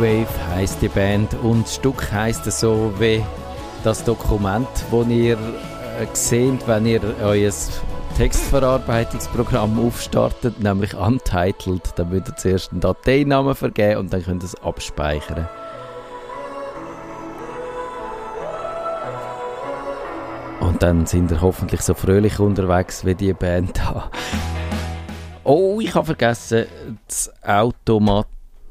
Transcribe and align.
Wave 0.00 0.54
heißt 0.54 0.80
die 0.80 0.88
Band 0.88 1.34
und 1.42 1.64
das 1.66 1.74
Stück 1.74 2.10
heißt 2.10 2.50
so 2.50 2.90
wie 2.98 3.22
das 3.84 4.02
Dokument, 4.02 4.66
wo 4.90 5.02
ihr 5.02 5.34
äh, 5.34 6.06
seht, 6.14 6.66
wenn 6.66 6.86
ihr 6.86 7.02
euer 7.22 7.52
Textverarbeitungsprogramm 8.16 9.78
aufstartet, 9.78 10.58
nämlich 10.58 10.94
Untitled. 10.94 11.82
Dann 11.96 12.08
müsst 12.08 12.28
ihr 12.28 12.36
zuerst 12.36 12.72
einen 12.72 12.80
Dateinamen 12.80 13.54
vergeben 13.54 14.00
und 14.00 14.12
dann 14.12 14.24
könnt 14.24 14.42
ihr 14.42 14.46
es 14.46 14.54
abspeichern. 14.62 15.46
Und 20.60 20.82
dann 20.82 21.04
sind 21.04 21.30
ihr 21.30 21.42
hoffentlich 21.42 21.82
so 21.82 21.92
fröhlich 21.92 22.38
unterwegs 22.38 23.04
wie 23.04 23.14
die 23.14 23.34
Band 23.34 23.76
da. 23.76 24.10
Oh, 25.44 25.78
ich 25.80 25.94
habe 25.94 26.06
vergessen, 26.06 26.66
das 27.06 27.30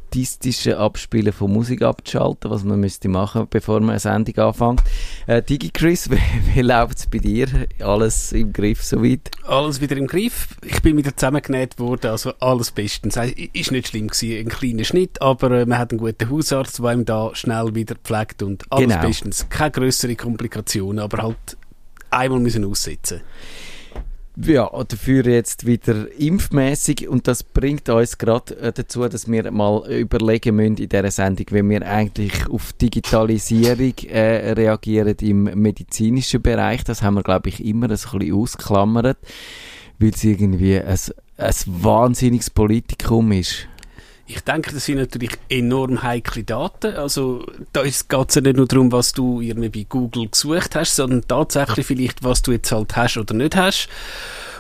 automatische 0.10 0.78
Abspielen 0.78 1.34
von 1.34 1.52
Musik 1.52 1.82
abzuschalten, 1.82 2.50
was 2.50 2.64
man 2.64 2.80
müsste 2.80 3.10
machen, 3.10 3.48
bevor 3.50 3.80
man 3.80 3.92
eine 3.92 4.00
Sendung 4.00 4.38
anfängt. 4.38 4.82
Äh, 5.28 5.42
Digi 5.42 5.70
Chris, 5.70 6.10
wie, 6.12 6.18
wie 6.54 6.62
läuft 6.62 7.00
es 7.00 7.08
bei 7.08 7.20
dir? 7.20 7.48
Alles 7.80 8.32
im 8.32 8.52
Griff 8.52 8.84
soweit? 8.84 9.30
Alles 9.46 9.82
wieder 9.82 9.98
im 9.98 10.08
Griff. 10.08 10.56
Ich 10.64 10.82
bin 10.82 10.98
wieder 10.98 11.16
zusammengenäht 11.16 11.80
worden, 11.80 12.12
also 12.12 12.34
alles 12.40 12.72
bestens. 12.72 13.18
Es 13.18 13.34
ist 13.54 13.72
nicht 13.72 13.90
schlimm 13.90 14.08
gewesen, 14.08 14.40
ein 14.40 14.50
kleiner 14.50 14.84
Schnitt, 14.84 15.22
aber 15.22 15.52
äh, 15.52 15.66
man 15.66 15.78
hat 15.78 15.92
einen 15.92 16.00
guten 16.00 16.30
Hausarzt, 16.30 16.80
der 16.80 16.86
einem 16.86 17.06
da 17.06 17.32
schnell 17.34 17.76
wieder 17.76 17.96
pflegt 17.96 18.44
und 18.44 18.66
alles 18.70 18.88
genau. 18.88 19.02
bestens. 19.06 19.48
Keine 19.50 19.72
größere 19.72 20.16
Komplikationen, 20.16 21.00
aber 21.00 21.24
halt 21.24 21.58
einmal 22.10 22.40
müssen 22.40 22.66
aussetzen 22.66 23.22
ja, 24.46 24.70
dafür 24.84 25.26
jetzt 25.26 25.66
wieder 25.66 26.08
impfmäßig 26.18 27.08
und 27.08 27.28
das 27.28 27.44
bringt 27.44 27.90
uns 27.90 28.18
gerade 28.18 28.58
äh, 28.58 28.72
dazu, 28.72 29.08
dass 29.08 29.30
wir 29.30 29.52
mal 29.52 29.86
überlegen 29.92 30.56
müssen 30.56 30.78
in 30.78 30.90
dieser 30.90 31.12
Sendung, 31.12 31.46
wie 31.52 31.70
wir 31.70 31.86
eigentlich 31.86 32.48
auf 32.50 32.74
Digitalisierung 32.74 33.94
äh, 34.08 34.52
reagieren 34.54 35.16
im 35.22 35.44
medizinischen 35.44 36.42
Bereich. 36.42 36.84
Das 36.84 37.02
haben 37.02 37.16
wir, 37.16 37.24
glaube 37.24 37.50
ich, 37.50 37.64
immer 37.64 37.88
ein 37.88 37.90
bisschen 37.90 38.34
ausklammert, 38.34 39.18
weil 40.00 40.10
es 40.10 40.24
irgendwie 40.24 40.80
ein, 40.80 40.98
ein 41.38 41.54
wahnsinniges 41.66 42.50
Politikum 42.50 43.32
ist. 43.32 43.68
Ich 44.32 44.42
denke, 44.42 44.72
das 44.72 44.86
sind 44.86 45.00
natürlich 45.00 45.32
enorm 45.50 46.04
heikle 46.04 46.44
Daten. 46.44 46.96
Also 46.96 47.48
da 47.74 47.82
geht 47.82 48.06
es 48.30 48.36
ja 48.36 48.42
nicht 48.42 48.58
nur 48.58 48.68
darum, 48.68 48.92
was 48.92 49.12
du 49.12 49.42
irgendwie 49.42 49.70
bei 49.70 49.86
Google 49.90 50.30
gesucht 50.30 50.76
hast, 50.76 50.96
sondern 50.96 51.28
tatsächlich 51.28 51.88
vielleicht, 51.88 52.24
was 52.24 52.44
du 52.44 52.52
jetzt 52.52 52.72
halt 52.72 52.96
hast 52.96 53.18
oder 53.18 53.34
nicht 53.34 53.56
hast. 53.56 53.90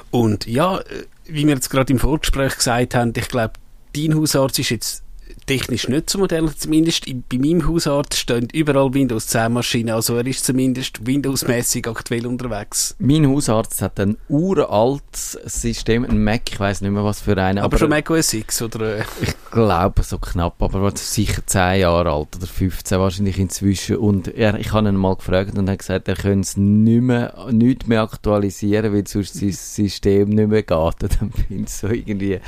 Und 0.10 0.48
ja, 0.48 0.80
äh, 0.80 1.06
wie 1.26 1.46
wir 1.46 1.54
jetzt 1.54 1.70
gerade 1.70 1.94
im 1.94 2.00
Vorgespräch 2.00 2.56
gesagt 2.56 2.96
haben, 2.96 3.14
ich 3.16 3.28
glaube, 3.28 3.54
dein 3.96 4.16
Hausarzt 4.16 4.58
ist 4.58 4.72
jetzt 4.72 5.04
technisch 5.46 5.88
nicht 5.88 6.10
so 6.10 6.20
modern, 6.20 6.52
zumindest 6.56 7.06
bei 7.30 7.38
meinem 7.38 7.68
Hausarzt 7.68 8.16
stehen 8.16 8.48
überall 8.54 8.94
Windows 8.94 9.28
10 9.28 9.52
Maschinen, 9.52 9.92
also 9.92 10.16
er 10.16 10.26
ist 10.26 10.46
zumindest 10.46 11.06
Windows-mäßig 11.06 11.88
aktuell 11.88 12.26
unterwegs. 12.26 12.96
Mein 13.00 13.28
Hausarzt 13.28 13.82
hat 13.82 14.00
ein 14.00 14.18
uraltes 14.28 15.40
System, 15.46 16.06
ein 16.06 16.24
Mac, 16.24 16.42
ich 16.52 16.60
weiß 16.60 16.82
nicht 16.82 16.92
mehr 16.92 17.04
was 17.04 17.22
für 17.22 17.38
einen. 17.38 17.60
Aber, 17.60 17.68
aber 17.68 17.78
schon 17.78 17.90
Mac 17.90 18.10
OS 18.10 18.34
X, 18.34 18.62
oder? 18.62 19.00
Ich 19.22 19.52
glaube 19.52 20.04
so 20.04 20.20
knapp, 20.20 20.62
aber 20.62 20.92
sicher 20.96 21.42
10 21.46 21.82
Jahre 21.82 22.12
alt 22.12 22.36
oder 22.36 22.46
15 22.46 23.00
wahrscheinlich 23.00 23.40
inzwischen 23.40 23.98
und 23.98 24.28
er, 24.28 24.60
ich 24.60 24.74
habe 24.74 24.88
ihn 24.88 24.96
mal 24.96 25.16
gefragt 25.16 25.58
und 25.58 25.68
er 25.68 25.74
hat 25.74 25.80
gesagt, 25.80 26.08
er 26.08 26.16
könnte 26.16 26.42
es 26.42 26.58
nicht 26.58 27.02
mehr, 27.02 27.48
nicht 27.52 27.88
mehr 27.88 28.02
aktualisieren, 28.02 28.94
weil 28.94 29.08
sonst 29.08 29.36
sein 29.36 29.52
System 29.52 30.30
nicht 30.30 30.50
mehr 30.50 30.64
geht. 30.64 30.70
Dann 31.20 31.32
finde 31.32 31.64
ich 31.64 31.70
so 31.70 31.88
irgendwie, 31.88 32.34
äh, 32.34 32.42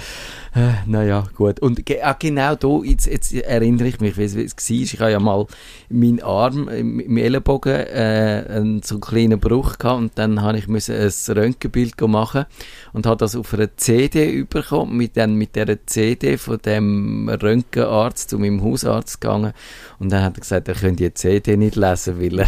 naja, 0.85 1.25
gut. 1.35 1.59
Und 1.59 1.85
ge 1.85 2.01
ah, 2.01 2.15
genau 2.17 2.55
da 2.55 2.83
jetzt, 2.91 3.07
jetzt 3.07 3.33
erinnere 3.33 3.87
ich 3.87 3.99
mich, 3.99 4.17
wie 4.17 4.23
es, 4.23 4.35
war. 4.35 4.45
Ich 4.69 4.99
habe 4.99 5.11
ja 5.11 5.19
mal 5.19 5.47
meinen 5.89 6.21
Arm 6.21 6.67
im 6.67 7.17
Ellenbogen 7.17 7.73
äh, 7.73 8.45
einen, 8.49 8.81
so 8.83 8.95
einen 8.95 9.01
kleinen 9.01 9.39
Bruch 9.39 9.77
gehabt 9.77 9.99
und 9.99 10.11
dann 10.15 10.41
habe 10.41 10.57
ich 10.57 10.67
müssen 10.67 10.95
ein 10.95 11.37
Röntgenbild 11.37 11.99
machen 12.01 12.45
und 12.93 13.05
habe 13.05 13.17
das 13.17 13.35
auf 13.35 13.53
einer 13.53 13.75
CD 13.77 14.43
bekommen, 14.43 14.97
mit, 14.97 15.17
dann 15.17 15.35
mit 15.35 15.55
dieser 15.55 15.85
CD 15.85 16.37
von 16.37 16.59
dem 16.59 17.29
Röntgenarzt 17.29 18.29
zu 18.29 18.39
meinem 18.39 18.63
Hausarzt 18.63 19.21
gegangen 19.21 19.53
und 19.99 20.11
dann 20.11 20.23
hat 20.23 20.37
er 20.37 20.41
gesagt, 20.41 20.67
er 20.67 20.75
könnte 20.75 21.03
die 21.03 21.13
CD 21.13 21.57
nicht 21.57 21.75
lesen, 21.75 22.21
weil 22.21 22.39
er 22.39 22.47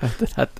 dann 0.18 0.36
hat, 0.36 0.50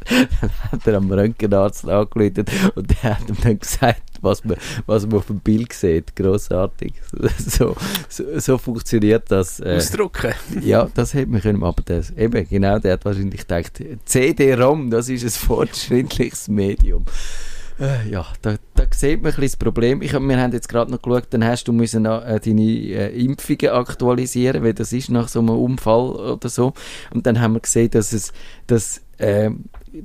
dann 0.41 0.50
hat 0.72 0.86
er 0.86 0.94
am 0.97 1.10
Röntgenarzt 1.10 1.88
angerufen 1.88 2.44
und 2.74 2.91
der 2.91 3.19
hat 3.19 3.28
ihm 3.28 3.36
dann 3.42 3.58
gesagt, 3.58 4.02
was 4.22 4.44
man, 4.44 4.56
was 4.86 5.06
man 5.06 5.16
auf 5.16 5.26
dem 5.26 5.41
Bild 5.41 5.72
sieht. 5.72 6.14
Grossartig. 6.16 6.94
So, 7.38 7.76
so, 8.08 8.38
so 8.38 8.58
funktioniert 8.58 9.30
das. 9.30 9.60
Äh, 9.60 9.76
Ausdrucken. 9.76 10.34
Ja, 10.62 10.88
das 10.94 11.14
hätte 11.14 11.30
man 11.30 11.41
können, 11.41 11.62
aber 11.62 11.82
das, 11.84 12.10
eben, 12.10 12.48
genau, 12.48 12.78
der 12.78 12.94
hat 12.94 13.04
wahrscheinlich 13.04 13.46
gedacht, 13.46 13.80
CD-ROM, 14.04 14.91
das 14.91 15.08
ist 15.08 15.25
ein 15.25 15.30
fortschrittliches 15.30 16.48
Medium. 16.48 17.04
Äh, 17.78 18.08
ja, 18.08 18.26
da, 18.41 18.56
da 18.75 18.84
sieht 18.91 19.22
man 19.22 19.32
ein 19.32 19.36
bisschen 19.36 19.42
das 19.42 19.56
Problem. 19.56 20.00
Ich, 20.00 20.12
wir 20.12 20.41
haben 20.41 20.52
jetzt 20.52 20.69
gerade 20.69 20.91
noch 20.91 21.02
geschaut, 21.02 21.26
dann 21.30 21.44
hast 21.44 21.69
du 21.69 21.72
müssen 21.72 22.06
äh, 22.06 22.41
deine 22.41 22.62
äh, 22.62 23.25
Impfungen 23.25 23.70
aktualisieren, 23.70 24.64
weil 24.64 24.72
das 24.72 24.92
ist 24.94 25.10
nach 25.10 25.28
so 25.28 25.41
einem 25.41 25.50
Unfall 25.50 26.10
oder 26.10 26.48
so. 26.48 26.72
Und 27.12 27.26
dann 27.26 27.41
haben 27.41 27.52
wir 27.52 27.60
gesehen, 27.60 27.91
dass 27.91 28.12
es, 28.14 28.32
dass, 28.66 29.02
äh, 29.19 29.50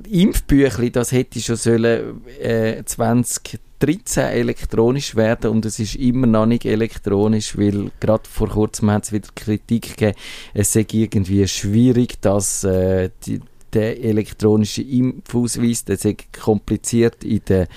Impfbüchli, 0.10 0.92
das 0.92 1.12
hätte 1.12 1.40
schon 1.40 1.56
sollen, 1.56 2.22
äh, 2.40 2.84
2013 2.86 4.24
elektronisch 4.24 5.16
werden 5.16 5.52
und 5.52 5.66
es 5.66 5.80
ist 5.80 5.96
immer 5.96 6.28
noch 6.28 6.46
nicht 6.46 6.66
elektronisch, 6.66 7.58
weil 7.58 7.92
gerade 8.00 8.24
vor 8.30 8.50
kurzem 8.50 8.92
hat 8.92 9.06
es 9.06 9.12
wieder 9.12 9.30
Kritik 9.36 9.98
gegeben, 9.98 10.18
es 10.54 10.74
sei 10.74 10.86
irgendwie 10.92 11.48
schwierig, 11.48 12.22
dass 12.22 12.64
äh, 12.64 13.10
die, 13.26 13.42
der 13.74 14.04
elektronische 14.04 14.82
Impfausweis, 14.82 15.86
der 15.86 15.96
ist 15.96 16.34
kompliziert 16.34 17.24
in 17.24 17.42
der 17.48 17.68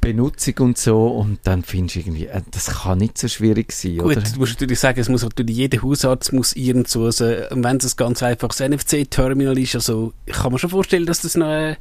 Benutzung 0.00 0.54
und 0.58 0.78
so 0.78 1.08
und 1.08 1.40
dann 1.44 1.62
findest 1.62 1.96
du 1.96 2.00
irgendwie, 2.00 2.26
äh, 2.26 2.42
das 2.50 2.66
kann 2.66 2.98
nicht 2.98 3.18
so 3.18 3.28
schwierig 3.28 3.72
sein, 3.72 3.98
Gut, 3.98 4.16
oder? 4.16 4.20
du 4.20 4.38
musst 4.38 4.52
natürlich 4.52 4.78
sagen, 4.78 5.00
es 5.00 5.08
muss 5.08 5.22
natürlich, 5.22 5.56
jeder 5.56 5.82
Hausarzt 5.82 6.32
muss 6.32 6.54
irgendwo, 6.54 7.06
also, 7.06 7.24
wenn 7.24 7.76
es 7.76 7.92
ein 7.92 7.96
ganz 7.96 8.22
einfaches 8.22 8.60
NFC-Terminal 8.60 9.58
ist, 9.58 9.74
also 9.74 10.12
ich 10.26 10.34
kann 10.34 10.52
mir 10.52 10.58
schon 10.58 10.70
vorstellen, 10.70 11.06
dass 11.06 11.22
das 11.22 11.36
noch 11.36 11.46
ein 11.46 11.76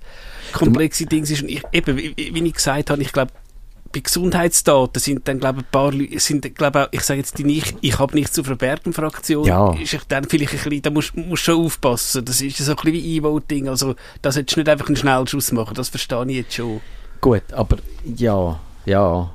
komplexe 0.52 1.06
Ding 1.06 1.24
ist 1.24 1.42
und 1.42 1.50
ich, 1.50 1.64
eben, 1.72 1.98
wie, 1.98 2.14
ich 2.18 2.54
gesagt 2.54 2.90
habe, 2.90 3.02
ich 3.02 3.12
glaube, 3.12 3.32
bei 3.94 4.02
Gesundheitsdaten 4.02 5.00
sind 5.00 5.28
dann 5.28 5.40
glaube 5.40 5.60
ein 5.60 5.66
paar 5.72 5.92
Leute, 5.92 6.20
sind 6.20 6.56
glaube 6.56 6.90
ich 6.92 7.02
sage 7.02 7.20
jetzt 7.20 7.38
die 7.38 7.44
nicht, 7.44 7.76
ich 7.82 8.00
habe 8.00 8.16
nichts 8.16 8.34
zu 8.34 8.44
verbergen 8.44 8.94
Fraktion, 8.94 9.46
ja. 9.46 9.74
ist 9.74 9.98
dann 10.10 10.26
vielleicht 10.26 10.54
ein 10.54 10.60
bisschen, 10.60 10.82
da 10.82 10.90
musst 10.90 11.14
du 11.16 11.36
schon 11.36 11.66
aufpassen, 11.66 12.26
das 12.26 12.42
ist 12.42 12.58
so 12.58 12.72
ein 12.72 12.76
bisschen 12.76 12.94
wie 12.94 13.16
E-Voting, 13.16 13.70
also 13.70 13.96
da 14.22 14.32
solltest 14.32 14.56
du 14.56 14.60
nicht 14.62 14.70
einfach 14.70 14.88
einen 14.88 14.98
Schnellschuss 14.98 15.52
machen, 15.52 15.76
das 15.76 15.90
verstehe 15.90 16.26
ich 16.28 16.36
jetzt 16.36 16.54
schon. 16.54 16.82
Gut, 17.28 17.52
aber 17.52 17.80
ja, 18.06 18.58
ja, 18.86 19.34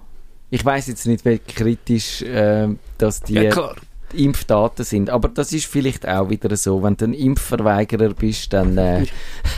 ich 0.48 0.64
weiß 0.64 0.86
jetzt 0.86 1.06
nicht, 1.06 1.26
wie 1.26 1.38
kritisch 1.38 2.22
äh, 2.22 2.68
dass 2.96 3.20
die 3.20 3.34
ja. 3.34 3.74
Impfdaten 4.14 4.82
sind. 4.82 5.10
Aber 5.10 5.28
das 5.28 5.52
ist 5.52 5.66
vielleicht 5.66 6.08
auch 6.08 6.30
wieder 6.30 6.56
so, 6.56 6.82
wenn 6.82 6.96
du 6.96 7.04
ein 7.04 7.12
Impfverweigerer 7.12 8.14
bist, 8.14 8.54
dann, 8.54 8.78
äh, 8.78 9.04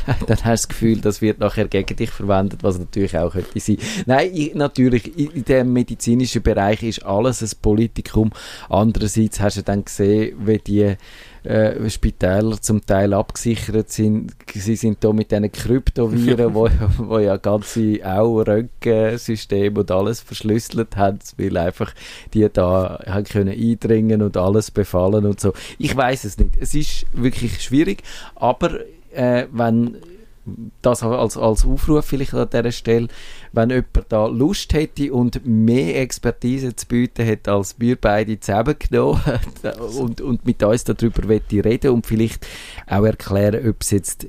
dann 0.27 0.39
hast 0.39 0.41
du 0.41 0.51
das 0.51 0.69
Gefühl, 0.69 1.01
das 1.01 1.23
wird 1.23 1.39
nachher 1.39 1.69
gegen 1.69 1.95
dich 1.95 2.11
verwendet, 2.11 2.65
was 2.65 2.77
natürlich 2.77 3.17
auch 3.17 3.31
könnte 3.31 3.61
sein. 3.61 3.79
Nein, 4.07 4.31
ich, 4.35 4.53
natürlich, 4.57 5.17
in 5.17 5.45
dem 5.45 5.73
medizinischen 5.73 6.43
Bereich 6.43 6.83
ist 6.83 7.07
alles 7.07 7.41
ein 7.41 7.51
Politikum. 7.63 8.33
Andererseits 8.69 9.39
hast 9.39 9.59
du 9.59 9.63
dann 9.63 9.85
gesehen, 9.85 10.37
wie 10.45 10.59
die 10.59 10.97
äh, 11.45 11.89
Spitäler 11.91 12.61
zum 12.61 12.85
Teil 12.85 13.13
abgesichert 13.13 13.91
sind. 13.91 14.33
Sie 14.53 14.77
sind 14.77 15.03
da 15.05 15.13
mit 15.13 15.31
diesen 15.31 15.51
Kryptoviren, 15.53 16.55
wo, 16.55 16.69
wo 16.99 17.19
ja 17.19 17.37
ganze 17.37 17.99
auch 18.05 18.41
Röntgensysteme 18.41 19.81
und 19.81 19.91
alles 19.91 20.21
verschlüsselt 20.21 20.97
haben, 20.97 21.19
weil 21.37 21.57
einfach 21.57 21.93
die 22.33 22.49
da 22.53 23.01
haben 23.07 23.25
können 23.25 23.55
eindringen 23.55 24.23
und 24.23 24.37
alles 24.37 24.71
befallen 24.71 25.27
und 25.27 25.41
so. 25.41 25.53
Ich 25.79 25.95
weiß 25.95 26.25
es 26.25 26.39
nicht. 26.39 26.57
Es 26.59 26.75
ist 26.75 27.07
wirklich 27.13 27.63
schwierig, 27.63 28.03
aber 28.35 28.81
äh, 29.13 29.47
wenn 29.53 29.97
das 30.83 31.03
als, 31.03 31.37
als 31.37 31.65
Aufruf 31.65 32.05
vielleicht 32.05 32.35
an 32.35 32.49
dieser 32.51 32.73
Stelle, 32.73 33.09
wenn 33.53 33.71
jemand 33.71 34.07
da 34.09 34.27
Lust 34.27 34.73
hätte 34.75 35.13
und 35.13 35.45
mehr 35.45 36.01
Expertise 36.01 36.77
zu 36.77 36.87
bieten 36.87 37.27
hat, 37.27 37.49
als 37.49 37.77
wir 37.79 37.97
beide 37.97 38.39
zusammengenommen 38.39 39.21
und, 39.99 40.21
und 40.21 40.47
mit 40.47 40.63
uns 40.63 40.85
darüber 40.85 41.29
reden 41.29 41.91
und 41.91 42.07
vielleicht 42.07 42.47
auch 42.87 43.05
erklären, 43.05 43.69
ob 43.69 43.81
es 43.81 43.91
jetzt 43.91 44.27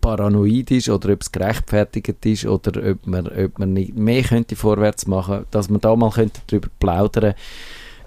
paranoid 0.00 0.70
ist 0.70 0.88
oder 0.88 1.12
ob 1.12 1.22
es 1.22 1.32
gerechtfertigt 1.32 2.24
ist 2.24 2.46
oder 2.46 2.92
ob 2.92 3.06
man, 3.06 3.26
ob 3.26 3.58
man 3.58 3.72
nicht 3.72 3.96
mehr 3.96 4.22
könnte 4.22 4.54
vorwärts 4.56 5.06
machen 5.06 5.44
dass 5.50 5.68
man 5.68 5.80
da 5.80 5.94
mal 5.96 6.10
könnte 6.10 6.40
darüber 6.46 6.68
plaudern 6.78 7.34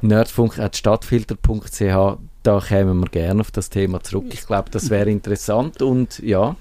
nerdfunk.stadtfilter.ch 0.02 2.18
da 2.44 2.60
kämen 2.60 3.00
wir 3.00 3.10
gerne 3.10 3.42
auf 3.42 3.52
das 3.52 3.70
Thema 3.70 4.02
zurück. 4.02 4.26
Ich 4.32 4.48
glaube, 4.48 4.70
das 4.72 4.90
wäre 4.90 5.10
interessant 5.10 5.82
und 5.82 6.20
ja, 6.20 6.56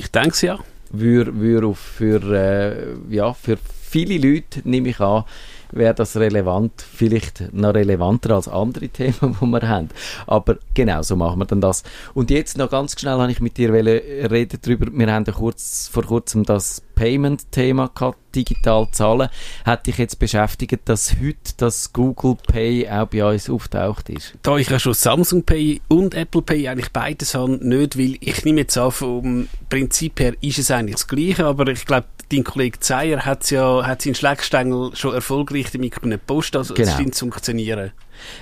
ich 0.00 0.10
denke 0.10 0.30
es 0.30 0.40
ja. 0.40 0.58
Würde, 0.90 1.38
würde 1.38 1.74
für, 1.74 2.22
äh, 2.32 3.14
ja, 3.14 3.34
für 3.34 3.58
viele 3.82 4.16
Leute, 4.16 4.62
nehme 4.64 4.88
ich 4.88 4.98
an, 4.98 5.24
wäre 5.72 5.94
das 5.94 6.16
relevant, 6.16 6.72
vielleicht 6.80 7.52
noch 7.52 7.74
relevanter 7.74 8.34
als 8.34 8.48
andere 8.48 8.88
Themen, 8.98 9.36
die 9.40 9.46
wir 9.46 9.68
haben. 9.68 9.90
Aber 10.26 10.56
genau 10.72 11.02
so 11.02 11.16
machen 11.16 11.38
wir 11.38 11.44
dann 11.44 11.60
das. 11.60 11.82
Und 12.14 12.30
jetzt 12.30 12.56
noch 12.56 12.70
ganz 12.70 12.98
schnell 12.98 13.18
habe 13.18 13.30
ich 13.30 13.40
mit 13.40 13.58
dir 13.58 13.72
reden 13.72 14.58
darüber, 14.62 14.86
wir 14.90 15.12
haben 15.12 15.26
kurz, 15.26 15.88
vor 15.92 16.04
kurzem 16.04 16.44
das 16.44 16.82
Payment-Thema 17.00 17.90
gehabt, 17.94 18.18
digital 18.36 18.86
zahlen. 18.92 19.30
Hat 19.64 19.86
dich 19.86 19.96
jetzt 19.96 20.18
beschäftigt, 20.18 20.82
dass 20.84 21.14
heute 21.18 21.54
das 21.56 21.94
Google 21.94 22.36
Pay 22.46 22.90
auch 22.90 23.06
bei 23.06 23.24
uns 23.24 23.48
auftaucht 23.48 24.10
ist? 24.10 24.34
Da 24.42 24.58
ich 24.58 24.68
ja 24.68 24.78
schon 24.78 24.92
Samsung 24.92 25.44
Pay 25.44 25.80
und 25.88 26.14
Apple 26.14 26.42
Pay 26.42 26.68
eigentlich 26.68 26.92
beides 26.92 27.34
habe, 27.34 27.52
nicht, 27.52 27.96
weil 27.98 28.18
ich 28.20 28.44
nehme 28.44 28.60
jetzt 28.60 28.76
an, 28.76 28.90
vom 28.90 29.48
Prinzip 29.70 30.20
her 30.20 30.34
ist 30.42 30.58
es 30.58 30.70
eigentlich 30.70 30.96
das 30.96 31.08
Gleiche, 31.08 31.46
aber 31.46 31.68
ich 31.68 31.86
glaube, 31.86 32.06
dein 32.30 32.44
Kollege 32.44 32.78
Zeyer 32.80 33.24
hat 33.24 33.50
ja, 33.50 33.86
hat 33.86 34.02
seinen 34.02 34.14
Schlägstängel 34.14 34.94
schon 34.94 35.14
erfolgreich 35.14 35.70
damit 35.72 35.94
bei 35.94 36.02
einer 36.02 36.18
Post, 36.18 36.54
also 36.54 36.74
genau. 36.74 36.86
es 36.86 36.96
scheint 36.96 37.14
zu 37.14 37.24
funktionieren. 37.24 37.92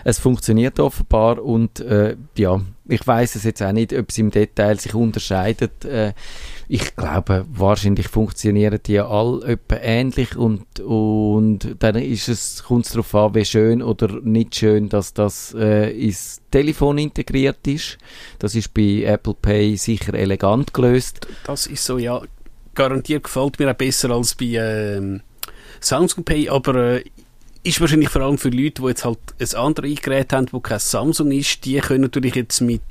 Es 0.05 0.19
funktioniert 0.19 0.81
offenbar 0.81 1.43
und 1.43 1.81
äh, 1.81 2.17
ja, 2.37 2.61
ich 2.89 3.07
weiß 3.07 3.35
es 3.35 3.45
jetzt 3.45 3.63
auch 3.63 3.73
nicht, 3.73 3.93
ob 3.93 4.09
es 4.09 4.19
im 4.19 4.31
Detail 4.31 4.79
sich 4.81 4.95
unterscheidet. 4.95 5.85
Äh, 5.85 6.15
ich 6.69 6.97
glaube, 6.97 7.47
wahrscheinlich 7.51 8.09
funktionieren 8.09 8.79
die 8.85 8.99
alle 8.99 9.45
etwa 9.45 9.77
ähnlich 9.77 10.37
und, 10.37 10.81
und 10.81 11.77
dann 11.79 11.97
ist 11.97 12.29
es, 12.29 12.65
kommt 12.65 12.87
es 12.87 12.93
darauf 12.93 13.15
an, 13.15 13.35
wie 13.35 13.45
schön 13.45 13.83
oder 13.83 14.21
nicht 14.23 14.55
schön, 14.55 14.89
dass 14.89 15.15
das 15.15 15.55
äh, 15.55 15.91
ins 15.91 16.41
Telefon 16.51 16.99
integriert 16.99 17.67
ist. 17.67 17.99
Das 18.39 18.55
ist 18.55 18.73
bei 18.75 19.03
Apple 19.05 19.35
Pay 19.35 19.77
sicher 19.77 20.15
elegant 20.15 20.73
gelöst. 20.73 21.27
Das 21.45 21.67
ist 21.67 21.85
so, 21.85 21.99
ja. 21.99 22.23
Garantiert 22.75 23.25
gefällt 23.25 23.59
mir 23.59 23.73
auch 23.73 23.75
besser 23.75 24.11
als 24.11 24.37
bei 24.37 24.55
äh, 24.55 25.19
Samsung 25.81 26.25
Pay, 26.25 26.49
aber 26.49 26.75
äh, 26.77 27.05
ist 27.63 27.81
wahrscheinlich 27.81 28.09
vor 28.09 28.23
allem 28.23 28.39
für 28.39 28.51
Leute, 28.51 28.83
die 28.83 28.89
jetzt 28.89 29.05
halt 29.05 29.19
ein 29.39 29.59
anderes 29.59 30.01
Gerät 30.01 30.33
haben, 30.33 30.47
das 30.47 30.63
kein 30.63 30.79
Samsung 30.79 31.33
ist, 31.33 31.65
die 31.65 31.79
können 31.79 32.03
natürlich 32.03 32.35
jetzt 32.35 32.61
mit 32.61 32.83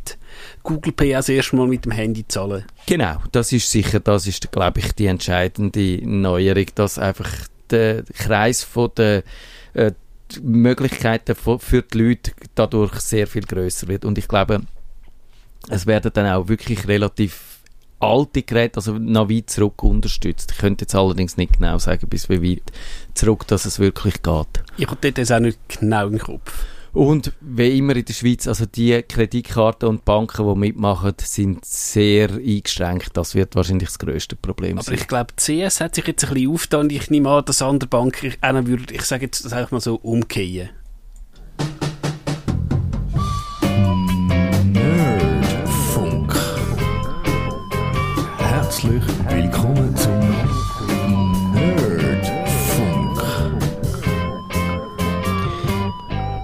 Google 0.64 0.94
Pay 0.94 1.16
als 1.16 1.30
erstes 1.30 1.54
Mal 1.54 1.68
mit 1.68 1.86
dem 1.86 1.92
Handy 1.92 2.28
zahlen. 2.28 2.66
Genau, 2.86 3.18
das 3.32 3.52
ist 3.52 3.72
sicher, 3.72 4.00
das 4.00 4.28
ist, 4.28 4.52
glaube 4.52 4.80
ich, 4.80 4.92
die 4.94 5.08
entscheidende 5.08 6.00
Neuerung, 6.08 6.66
dass 6.76 7.00
einfach 7.00 7.30
der 7.70 8.04
Kreis 8.04 8.64
von 8.64 8.92
der 8.96 9.24
äh, 9.74 9.92
Möglichkeiten 10.42 11.36
für 11.36 11.82
die 11.82 11.98
Leute 11.98 12.32
dadurch 12.56 13.00
sehr 13.00 13.28
viel 13.28 13.44
größer 13.44 13.88
wird. 13.88 14.06
Und 14.06 14.18
ich 14.18 14.28
glaube, 14.28 14.62
es 15.70 15.86
werden 15.86 16.12
dann 16.14 16.28
auch 16.28 16.48
wirklich 16.48 16.88
relativ 16.88 17.57
alte 18.00 18.44
Geräte, 18.44 18.78
also 18.78 18.94
noch 18.94 19.30
weit 19.30 19.50
zurück 19.50 19.84
unterstützt. 19.84 20.52
Ich 20.52 20.58
könnte 20.58 20.84
jetzt 20.84 20.96
allerdings 20.96 21.38
nicht 21.38 21.54
genau 21.54 21.78
sagen, 21.78 22.08
bis 22.08 22.30
wie 22.30 22.42
weit 22.42 22.64
zurück 23.14 23.48
dass 23.48 23.66
es 23.66 23.80
wirklich 23.80 24.22
geht. 24.22 24.64
Ich 24.78 24.88
habe 24.88 25.12
dort 25.12 25.32
auch 25.32 25.40
nicht 25.40 25.60
genau 25.68 26.08
im 26.08 26.20
Kopf. 26.20 26.66
Und 26.94 27.34
wie 27.42 27.78
immer 27.78 27.96
in 27.96 28.06
der 28.06 28.14
Schweiz, 28.14 28.48
also 28.48 28.66
die 28.66 29.00
Kreditkarten 29.04 29.88
und 29.88 30.04
Banken, 30.04 30.48
die 30.48 30.56
mitmachen, 30.56 31.14
sind 31.22 31.64
sehr 31.64 32.32
eingeschränkt. 32.32 33.12
Das 33.14 33.36
wird 33.36 33.56
wahrscheinlich 33.56 33.90
das 33.90 34.00
grösste 34.00 34.36
Problem 34.36 34.78
Aber 34.78 34.84
sein. 34.84 34.94
Aber 34.96 35.02
ich 35.02 35.08
glaube, 35.08 35.34
CS 35.36 35.80
hat 35.80 35.94
sich 35.94 36.08
jetzt 36.08 36.26
ein 36.26 36.34
bisschen 36.34 36.52
aufgetan. 36.52 36.90
Ich 36.90 37.12
nehme 37.12 37.30
an, 37.30 37.46
dass 37.46 37.62
andere 37.62 37.88
Banken 37.88 38.34
würde, 38.68 38.94
ich 38.94 39.04
sage 39.04 39.26
jetzt 39.26 39.46
das 39.46 39.54
einfach 39.54 39.72
mal 39.72 39.80
so, 39.80 39.96
umkehren. 39.96 40.70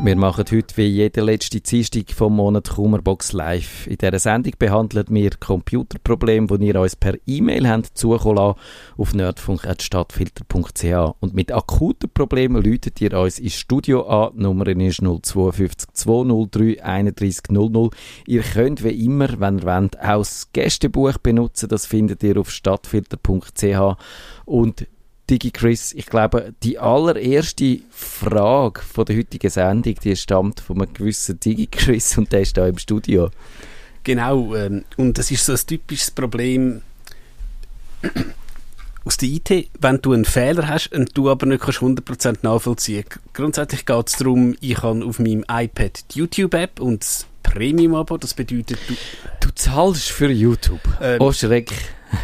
Wir 0.06 0.18
machen 0.18 0.44
heute 0.52 0.76
wie 0.76 0.88
jede 0.88 1.22
letzte 1.22 1.62
Dienstag 1.62 2.12
vom 2.12 2.36
Monat 2.36 2.72
Kummerbox 2.72 3.32
live. 3.32 3.88
In 3.88 3.96
dieser 3.96 4.20
Sendung 4.20 4.52
behandeln 4.60 5.06
wir 5.08 5.30
Computerprobleme, 5.40 6.60
die 6.60 6.68
ihr 6.68 6.82
uns 6.82 6.98
per 6.98 7.14
E-Mail 7.26 7.70
habt 7.70 7.98
zukommen 7.98 8.36
lassen, 8.36 8.60
auf 8.98 9.14
nerdfunk.stadtfilter.ch. 9.14 11.16
Und 11.22 11.34
mit 11.34 11.54
akuten 11.54 12.10
Problemen 12.14 12.62
läutet 12.62 13.00
ihr 13.00 13.18
uns 13.18 13.40
ins 13.40 13.54
Studio 13.54 14.06
an. 14.06 14.34
Die 14.36 14.42
Nummer 14.42 14.68
ist 14.68 14.98
052 14.98 15.94
203 15.94 16.84
31 16.84 17.44
00. 17.52 17.90
Ihr 18.28 18.42
könnt 18.42 18.84
wie 18.84 19.06
immer, 19.06 19.40
wenn 19.40 19.60
ihr 19.60 19.66
wollt, 19.66 19.98
auch 20.02 20.18
das 20.18 20.50
Gästebuch 20.52 21.18
benutzen. 21.20 21.70
Das 21.70 21.86
findet 21.86 22.24
ihr 22.24 22.36
auf 22.36 22.52
stadtfilter.ch. 22.52 23.96
Und 24.44 24.86
Digi 25.30 25.52
Chris, 25.52 25.94
ich 25.94 26.06
glaube, 26.08 26.54
die 26.64 26.78
allererste 26.78 27.80
Frage 27.92 28.82
von 28.82 29.06
der 29.06 29.18
heutigen 29.18 29.50
Sendung, 29.50 29.96
die 30.04 30.16
stammt 30.16 30.60
von 30.60 30.82
einem 30.82 30.94
gewissen 30.94 31.40
Digi 31.40 31.68
Chris 31.68 32.18
und 32.18 32.32
der 32.32 32.42
ist 32.42 32.58
da 32.58 32.68
im 32.68 32.78
Studio. 32.78 33.30
Genau, 34.04 34.54
ähm, 34.54 34.84
und 34.98 35.18
das 35.18 35.32
ist 35.32 35.46
so 35.46 35.54
ein 35.54 35.60
typisches 35.66 36.12
Problem 36.12 36.82
aus 39.06 39.18
der 39.18 39.30
IT, 39.30 39.70
wenn 39.80 40.02
du 40.02 40.14
einen 40.14 40.26
Fehler 40.26 40.68
hast 40.68 40.92
und 40.92 41.18
du 41.18 41.30
aber 41.30 41.46
nicht 41.46 41.64
100% 41.64 42.40
nachvollziehen 42.42 43.06
kannst. 43.08 43.34
Grundsätzlich 43.34 43.86
geht 43.86 44.08
es 44.08 44.18
darum, 44.18 44.56
ich 44.60 44.82
habe 44.82 45.06
auf 45.06 45.20
meinem 45.20 45.46
iPad 45.50 46.14
die 46.14 46.20
YouTube-App 46.20 46.80
und 46.80 47.02
das 47.02 47.28
Premium-Abo, 47.54 48.18
das 48.18 48.34
bedeutet, 48.34 48.80
du... 48.88 48.96
Du 49.40 49.50
zahlst 49.54 50.10
für 50.10 50.32
YouTube? 50.32 50.82
Ähm, 51.02 51.22
oh 51.22 51.32
Schreck 51.32 51.72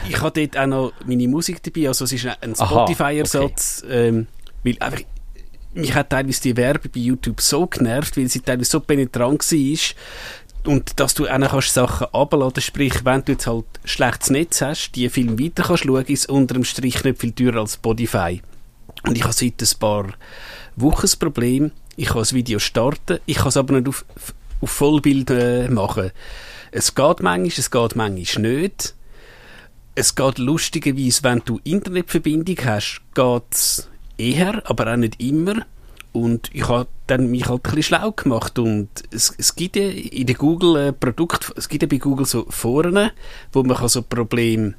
ich 0.08 0.22
habe 0.22 0.40
dort 0.40 0.58
auch 0.58 0.68
noch 0.68 0.94
meine 1.06 1.28
Musik 1.28 1.62
dabei, 1.64 1.88
also 1.88 2.06
es 2.06 2.14
ist 2.14 2.26
ein 2.26 2.56
Spotify-Ersatz, 2.56 3.84
okay. 3.84 4.08
ähm, 4.08 4.28
weil 4.64 4.78
einfach, 4.80 5.02
mich 5.74 5.94
hat 5.94 6.10
teilweise 6.10 6.42
die 6.42 6.58
Werbung 6.58 6.92
bei 6.94 7.00
YouTube 7.00 7.42
so 7.42 7.68
genervt, 7.68 8.18
weil 8.18 8.28
sie 8.28 8.42
teilweise 8.42 8.72
so 8.72 8.80
penetrant 8.80 9.52
war, 9.52 9.80
und 10.66 11.00
dass 11.00 11.14
du 11.14 11.28
auch 11.28 11.38
noch 11.38 11.62
Sachen 11.62 12.08
abladen 12.12 12.62
sprich, 12.62 13.06
wenn 13.06 13.24
du 13.24 13.32
jetzt 13.32 13.48
halt 13.48 13.66
schlechtes 13.86 14.30
Netz 14.30 14.62
hast, 14.62 14.92
die 14.92 15.08
Film 15.10 15.40
weiter 15.40 15.64
kannst 15.64 15.86
schauen, 15.86 16.06
ist 16.06 16.30
unter 16.30 16.54
dem 16.54 16.66
Strich 16.66 17.04
nicht 17.04 17.20
viel 17.20 17.32
teurer 17.32 17.62
als 17.62 17.76
Spotify. 17.76 18.42
Und 19.08 19.18
ich 19.18 19.24
habe 19.24 19.34
seit 19.34 19.62
ein 19.62 19.80
paar 19.80 20.08
Wochen 20.76 21.02
das 21.04 21.16
Problem, 21.16 21.72
ich 21.96 22.08
kann 22.08 22.20
das 22.20 22.34
Video 22.34 22.60
starten, 22.60 23.20
ich 23.26 23.38
kann 23.38 23.48
es 23.48 23.58
aber 23.58 23.76
nicht 23.76 23.88
auf, 23.88 24.04
auf 24.62 24.70
Vollbild 24.70 25.30
äh, 25.30 25.68
machen. 25.70 26.12
Es 26.72 26.94
geht 26.96 27.22
manchmal, 27.22 27.48
es 27.48 27.72
geht 27.72 27.96
manchmal 27.96 28.42
nicht 28.42 28.96
es 30.00 30.16
geht 30.16 30.38
lustigerweise, 30.38 31.24
wenn 31.24 31.42
du 31.44 31.60
Internetverbindung 31.66 32.56
hast, 32.64 33.02
geht 33.14 33.44
es 33.52 33.90
eher, 34.18 34.62
aber 34.70 34.94
auch 34.94 34.96
nicht 34.96 35.22
immer. 35.22 35.66
Und 36.14 36.50
ich 36.54 36.68
habe 36.70 36.88
dann 37.08 37.30
mich 37.30 37.50
halt 37.50 37.60
ein 37.60 37.76
bisschen 37.76 37.84
schlau 37.84 38.12
gemacht 38.14 38.58
und 38.60 38.88
es, 39.12 39.34
es 39.38 39.56
gibt 39.56 39.76
ja 39.76 39.90
in 39.90 40.26
der 40.26 40.36
Google 40.36 40.88
äh, 40.88 40.94
Produkt, 40.94 41.52
es 41.58 41.68
gibt 41.68 41.84
ja 41.84 41.90
bei 41.90 41.98
Google 41.98 42.26
so 42.26 42.46
Foren, 42.50 43.12
wo 43.52 43.62
man 43.64 43.76
kann 43.76 43.90
so 43.90 44.02
Probleme 44.02 44.76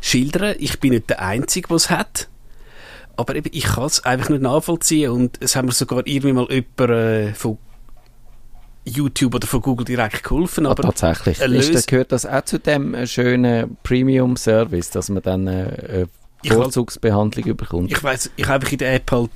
schildern. 0.00 0.56
Ich 0.58 0.80
bin 0.80 0.94
nicht 0.94 1.08
der 1.08 1.22
Einzige, 1.22 1.68
der 1.68 1.76
es 1.76 1.88
hat. 1.88 2.28
Aber 3.16 3.36
eben, 3.36 3.50
ich 3.52 3.64
kann 3.64 3.84
es 3.84 4.04
einfach 4.04 4.30
nicht 4.30 4.42
nachvollziehen 4.42 5.12
und 5.12 5.40
es 5.40 5.54
hat 5.54 5.64
mir 5.64 5.72
sogar 5.72 6.04
irgendwie 6.06 6.32
mal 6.32 6.48
jemand 6.50 6.90
äh, 6.90 7.34
von 7.34 7.58
YouTube 8.88 9.34
oder 9.34 9.46
von 9.46 9.60
Google 9.60 9.84
direkt 9.84 10.22
geholfen. 10.22 10.66
Aber 10.66 10.84
ah, 10.84 10.92
tatsächlich. 10.92 11.40
Ist, 11.40 11.86
gehört 11.86 12.12
das 12.12 12.26
auch 12.26 12.44
zu 12.44 12.58
dem 12.58 12.94
äh, 12.94 13.06
schönen 13.06 13.76
Premium-Service, 13.82 14.90
dass 14.90 15.08
man 15.08 15.22
dann 15.22 15.48
eine 15.48 15.78
äh, 15.88 16.06
Vorzugsbehandlung 16.46 17.46
ich 17.46 17.56
bekommt? 17.56 17.92
Ich 17.92 18.02
weiß, 18.02 18.30
ich 18.36 18.46
habe 18.46 18.66
in 18.68 18.78
der 18.78 18.94
App 18.94 19.10
halt 19.10 19.30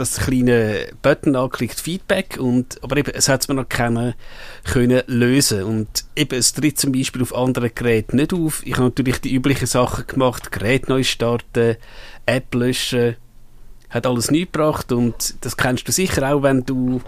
das 0.00 0.16
kleine 0.16 0.86
Button 1.02 1.36
angeklickt, 1.36 1.78
Feedback, 1.78 2.38
und, 2.40 2.82
aber 2.82 2.96
eben, 2.96 3.12
es 3.14 3.28
hat 3.28 3.42
es 3.42 3.48
mir 3.48 3.54
noch 3.54 3.68
keine 3.68 4.14
können 4.64 5.02
lösen 5.06 5.64
und 5.64 6.04
eben, 6.16 6.38
es 6.38 6.54
tritt 6.54 6.78
zum 6.78 6.92
Beispiel 6.92 7.20
auf 7.20 7.34
anderen 7.34 7.70
Geräten 7.74 8.16
nicht 8.16 8.32
auf. 8.32 8.64
Ich 8.64 8.74
habe 8.74 8.84
natürlich 8.84 9.20
die 9.20 9.34
üblichen 9.34 9.66
Sachen 9.66 10.06
gemacht, 10.06 10.52
Gerät 10.52 10.88
neu 10.88 11.02
starten, 11.02 11.76
App 12.24 12.54
löschen, 12.54 13.16
hat 13.90 14.06
alles 14.06 14.30
nichts 14.30 14.52
gebracht 14.52 14.90
und 14.90 15.34
das 15.42 15.56
kennst 15.56 15.86
du 15.86 15.92
sicher 15.92 16.34
auch, 16.34 16.42
wenn 16.42 16.64
du 16.64 17.02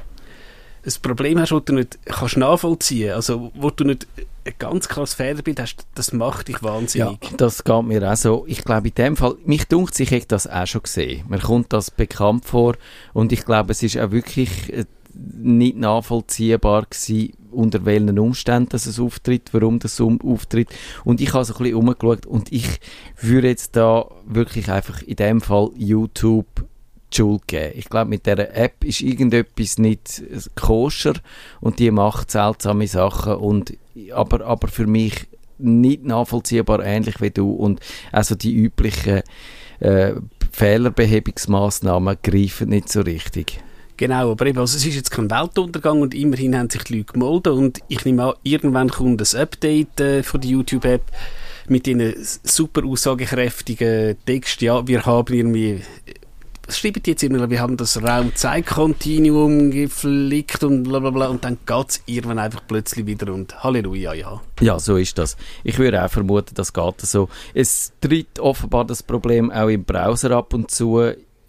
ein 0.85 0.93
Problem 1.03 1.39
hast, 1.39 1.53
das 1.53 1.65
du 1.65 1.75
nicht 1.75 1.99
kannst 2.05 2.37
nachvollziehen 2.37 3.13
kannst, 3.13 3.31
also 3.31 3.53
wo 3.55 3.71
du 3.71 3.85
nicht 3.85 4.07
ein 4.45 4.55
ganz 4.59 4.89
klares 4.89 5.15
Federbild 5.15 5.61
hast, 5.61 5.87
das 5.95 6.13
macht 6.13 6.49
dich 6.49 6.63
wahnsinnig. 6.63 7.19
Ja, 7.23 7.37
das 7.37 7.63
geht 7.63 7.83
mir 7.85 8.11
auch 8.11 8.17
so. 8.17 8.45
Ich 8.49 8.65
glaube, 8.65 8.89
in 8.89 8.95
dem 8.95 9.17
Fall, 9.17 9.37
mich 9.45 9.69
dunkt 9.69 9.95
sich, 9.95 10.11
ich 10.13 10.27
das 10.27 10.49
auch 10.49 10.67
schon 10.67 10.83
gesehen. 10.83 11.25
Mir 11.29 11.39
kommt 11.39 11.73
das 11.73 11.91
bekannt 11.91 12.45
vor 12.45 12.75
und 13.13 13.33
ich 13.33 13.45
glaube, 13.45 13.73
es 13.73 13.83
ist 13.83 13.97
auch 13.99 14.11
wirklich 14.11 14.73
äh, 14.73 14.85
nicht 15.15 15.77
nachvollziehbar 15.77 16.87
gewesen, 16.87 17.35
unter 17.53 17.85
welchen 17.85 18.19
Umständen 18.19 18.71
dass 18.71 18.87
es 18.87 18.99
auftritt, 18.99 19.51
warum 19.53 19.79
das 19.79 20.01
auftritt. 20.01 20.69
Und 21.05 21.21
ich 21.21 21.33
habe 21.35 21.45
so 21.45 21.55
ein 21.55 21.59
bisschen 21.59 21.77
umgeschaut 21.77 22.27
und 22.27 22.51
ich 22.51 22.81
würde 23.21 23.49
jetzt 23.49 23.77
da 23.77 24.07
wirklich 24.25 24.71
einfach 24.71 25.03
in 25.03 25.17
dem 25.17 25.41
Fall 25.41 25.71
YouTube 25.77 26.47
die 27.13 27.17
Schuld 27.17 27.47
geben. 27.47 27.73
Ich 27.77 27.89
glaube, 27.89 28.11
mit 28.11 28.27
dieser 28.27 28.55
App 28.55 28.85
ist 28.85 29.01
irgendetwas 29.01 29.79
nicht 29.79 30.23
koscher 30.55 31.15
und 31.61 31.79
die 31.79 31.91
macht 31.91 32.31
seltsame 32.31 32.87
Sachen. 32.87 33.35
Und, 33.37 33.75
aber, 34.13 34.45
aber 34.45 34.69
für 34.69 34.87
mich 34.87 35.27
nicht 35.59 36.05
nachvollziehbar, 36.05 36.85
ähnlich 36.85 37.21
wie 37.21 37.31
du. 37.31 37.53
Und 37.53 37.81
also 38.11 38.35
die 38.35 38.55
üblichen 38.55 39.23
äh, 39.81 40.15
Fehlerbehebungsmaßnahmen 40.53 42.19
greifen 42.23 42.69
nicht 42.69 42.91
so 42.91 43.01
richtig. 43.01 43.61
Genau, 43.97 44.33
aber 44.33 44.47
eben, 44.47 44.59
also 44.59 44.77
es 44.77 44.85
ist 44.85 44.97
jetzt 44.97 45.11
kein 45.11 45.31
Weltuntergang 45.31 46.01
und 46.01 46.15
immerhin 46.15 46.57
haben 46.59 46.71
sich 46.71 46.83
die 46.85 46.99
Leute 46.99 47.13
gemolden 47.13 47.53
und 47.53 47.81
ich 47.89 48.05
nehme 48.05 48.25
an, 48.25 48.35
irgendwann 48.43 48.89
kommt 48.89 49.21
ein 49.21 49.41
Update 49.41 50.01
äh, 50.01 50.23
von 50.23 50.41
der 50.41 50.51
YouTube-App 50.51 51.03
mit 51.69 51.87
diesen 51.87 52.15
super 52.43 52.85
aussagekräftigen 52.85 54.17
Text. 54.27 54.63
Ja, 54.63 54.87
wir 54.87 55.07
haben 55.07 55.33
irgendwie 55.33 55.83
was 56.67 56.79
die 57.07 57.11
jetzt 57.11 57.23
immer? 57.23 57.51
Wir 57.51 57.61
haben 57.61 57.77
das 57.77 58.03
Raum-Zeit-Kontinuum 58.03 59.71
geflickt 59.71 60.63
und 60.65 60.85
bla 60.85 61.01
bla 61.01 61.11
bla 61.11 61.27
und 61.29 61.45
dann 61.45 61.59
geht 61.67 61.89
es 61.89 62.03
irgendwann 62.07 62.39
einfach 62.39 62.63
plötzlich 62.67 63.07
wieder 63.07 63.33
und 63.33 63.63
Halleluja, 63.63 64.15
ja. 64.15 64.41
Ja, 64.61 64.79
so 64.79 64.97
ist 64.97 65.19
das. 65.19 65.37
Ich 65.65 65.79
würde 65.79 66.05
auch 66.05 66.11
vermuten, 66.11 66.55
das 66.55 66.73
geht 66.73 67.01
so. 67.01 67.29
Es 67.53 67.93
tritt 68.01 68.39
offenbar 68.39 68.85
das 68.85 69.03
Problem 69.03 69.51
auch 69.51 69.69
im 69.69 69.85
Browser 69.85 70.31
ab 70.33 70.55
und 70.55 70.71
zu 70.71 71.01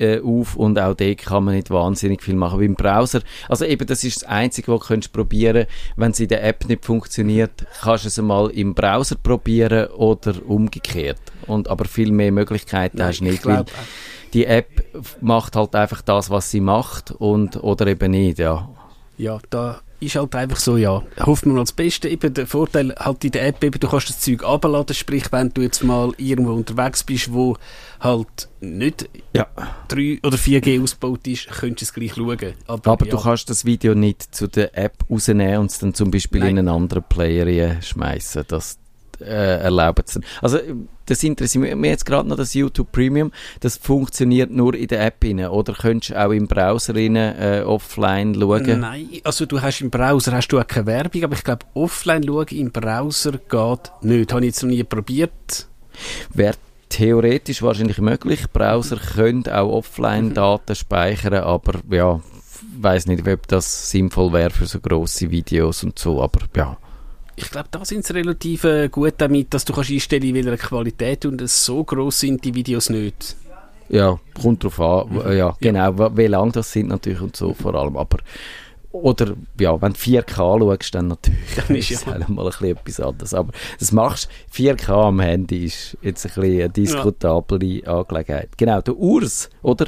äh, 0.04 0.22
auf 0.22 0.56
und 0.56 0.78
auch 0.80 0.94
dort 0.94 1.18
kann 1.18 1.46
man 1.46 1.56
nicht 1.56 1.70
wahnsinnig 1.70 2.22
viel 2.22 2.36
machen. 2.36 2.60
Beim 2.60 2.76
Browser, 2.76 3.22
also 3.50 3.66
eben 3.66 3.88
das 3.88 4.04
ist 4.04 4.22
das 4.22 4.30
Einzige, 4.30 4.72
was 4.72 4.88
du 4.88 5.10
probieren 5.12 5.66
wenn 5.96 6.12
es 6.12 6.20
in 6.20 6.28
der 6.28 6.44
App 6.44 6.68
nicht 6.68 6.86
funktioniert, 6.86 7.66
kannst 7.82 8.06
du 8.06 8.08
es 8.08 8.18
mal 8.22 8.50
im 8.52 8.74
Browser 8.74 9.16
probieren 9.16 9.88
oder 9.92 10.34
umgekehrt. 10.46 11.22
Und, 11.48 11.68
aber 11.68 11.86
viel 11.86 12.12
mehr 12.12 12.32
Möglichkeiten 12.32 12.98
Nein, 12.98 13.08
hast 13.08 13.20
du 13.20 13.26
nicht. 13.26 13.44
Glaub, 13.44 13.70
die 14.34 14.46
App 14.46 14.84
macht 15.22 15.56
halt 15.56 15.76
einfach 15.76 16.02
das, 16.02 16.30
was 16.30 16.50
sie 16.50 16.62
macht 16.62 17.12
und, 17.12 17.62
oder 17.64 17.88
eben 17.88 18.12
nicht, 18.12 18.40
ja. 18.40 18.70
Ja, 19.18 19.40
da 19.50 19.82
ist 20.06 20.16
halt 20.16 20.36
einfach 20.36 20.58
so, 20.58 20.78
ja, 20.78 21.04
hofft 21.20 21.46
man 21.46 21.58
das 21.58 21.72
Beste. 21.72 22.10
Eben 22.10 22.34
der 22.34 22.48
Vorteil 22.48 22.94
halt 22.98 23.24
in 23.24 23.32
der 23.32 23.48
App, 23.48 23.64
eben, 23.64 23.80
du 23.80 23.88
kannst 23.88 24.10
das 24.10 24.20
Zeug 24.20 24.44
abladen, 24.44 24.96
sprich, 24.96 25.32
wenn 25.32 25.50
du 25.50 25.62
jetzt 25.62 25.84
mal 25.84 26.12
irgendwo 26.18 26.54
unterwegs 26.54 27.04
bist, 27.04 27.34
wo 27.34 27.58
halt 28.00 28.50
nicht 28.60 29.10
ja. 29.34 29.48
3 29.88 30.20
oder 30.24 30.38
4G 30.38 30.82
ausgebaut 30.82 31.26
ist, 31.28 31.48
könntest 31.50 31.96
du 31.98 32.02
es 32.02 32.14
gleich 32.14 32.14
schauen. 32.16 32.54
Aber, 32.68 32.92
Aber 32.92 33.06
ja. 33.06 33.12
du 33.12 33.18
kannst 33.18 33.50
das 33.50 33.66
Video 33.66 33.96
nicht 33.96 34.36
zu 34.36 34.48
der 34.48 34.78
App 34.78 35.06
rausnehmen 35.10 35.58
und 35.58 35.72
es 35.72 35.80
dann 35.80 35.94
zum 35.94 36.12
Beispiel 36.12 36.42
Nein. 36.42 36.52
in 36.52 36.60
einen 36.60 36.70
anderen 36.70 37.04
Player 37.04 37.82
schmeißen. 37.82 38.44
Das, 38.48 38.78
äh, 39.24 39.60
erlauben 39.60 40.06
zu. 40.06 40.20
Also 40.42 40.60
das 41.06 41.24
interessiert 41.24 41.78
mich 41.78 41.90
jetzt 41.90 42.06
gerade 42.06 42.28
noch, 42.28 42.38
das 42.38 42.54
YouTube 42.54 42.92
Premium, 42.92 43.32
das 43.60 43.78
funktioniert 43.78 44.52
nur 44.52 44.74
in 44.74 44.88
der 44.88 45.06
App 45.06 45.24
rein, 45.24 45.46
oder 45.46 45.74
könntest 45.74 46.12
du 46.12 46.26
auch 46.26 46.32
im 46.32 46.48
Browser 46.48 46.96
rein, 46.96 47.16
äh, 47.16 47.64
offline 47.66 48.36
schauen? 48.36 48.80
Nein, 48.80 49.08
also 49.24 49.46
du 49.46 49.62
hast 49.62 49.82
im 49.82 49.90
Browser 49.90 50.32
hast 50.32 50.48
du 50.48 50.60
auch 50.60 50.68
keine 50.68 50.86
Werbung, 50.86 51.24
aber 51.24 51.36
ich 51.36 51.44
glaube 51.44 51.66
offline 51.74 52.24
schauen 52.24 52.52
im 52.52 52.72
Browser 52.72 53.32
geht 53.32 53.92
nicht. 54.02 54.32
Habe 54.32 54.42
ich 54.42 54.48
jetzt 54.48 54.64
noch 54.64 54.70
nie 54.70 54.84
probiert. 54.84 55.68
Wäre 56.34 56.56
theoretisch 56.90 57.62
wahrscheinlich 57.62 57.98
möglich. 57.98 58.50
Browser 58.52 58.98
können 58.98 59.48
auch 59.48 59.78
Offline-Daten 59.78 60.76
speichern, 60.76 61.36
aber 61.36 61.80
ja, 61.90 62.22
weiß 62.80 63.08
nicht, 63.08 63.28
ob 63.28 63.48
das 63.48 63.90
sinnvoll 63.90 64.32
wäre 64.32 64.52
für 64.52 64.68
so 64.68 64.80
große 64.80 65.32
Videos 65.32 65.84
und 65.84 65.98
so, 66.00 66.22
aber 66.22 66.40
ja 66.56 66.78
ich 67.36 67.50
glaube, 67.50 67.68
da 67.72 67.84
sind 67.84 68.06
sie 68.06 68.14
relativ 68.14 68.64
äh, 68.64 68.90
gut 68.90 69.16
damit, 69.18 69.54
dass 69.54 69.66
du 69.66 69.74
kannst 69.74 69.92
einstellen, 69.92 70.24
in 70.24 70.36
welcher 70.36 70.58
Qualität 70.58 71.26
und 71.26 71.42
es 71.42 71.66
so 71.66 71.84
groß 71.84 72.20
sind 72.20 72.44
die 72.44 72.54
Videos 72.54 72.90
nicht. 72.90 73.36
Ja, 73.90 74.20
kommt 74.42 74.64
drauf 74.64 74.80
an. 74.80 75.10
Mhm. 75.10 75.38
Ja, 75.38 75.56
genau, 75.60 75.94
ja. 75.94 76.18
wie 76.18 76.28
lang 76.28 76.52
das 76.52 76.72
sind 76.72 76.90
natürlich 76.90 77.22
und 77.22 77.36
so 77.36 77.54
vor 77.54 77.76
allem. 77.76 77.98
Aber 77.98 78.18
oder 78.94 79.34
ja, 79.60 79.82
wenn 79.82 79.94
du 79.94 80.00
4K 80.00 80.60
schaust, 80.60 80.94
dann 80.94 81.08
natürlich 81.08 81.56
dann 81.68 81.76
ist 81.76 81.90
ja. 81.90 82.06
halt 82.06 82.30
mal 82.30 82.46
ein 82.46 82.52
bisschen 82.52 82.78
etwas 82.78 83.00
anderes. 83.00 83.34
Aber 83.34 83.52
das 83.80 83.92
machst 83.92 84.30
4K 84.54 85.08
am 85.08 85.20
Handy 85.20 85.66
ist 85.66 85.98
jetzt 86.02 86.26
ein 86.26 86.34
bisschen 86.34 86.62
eine 86.62 86.70
diskutable 86.70 87.66
ja. 87.66 88.00
Angelegenheit. 88.00 88.50
Genau, 88.56 88.82
der 88.82 88.96
Urs, 88.96 89.50
oder? 89.64 89.88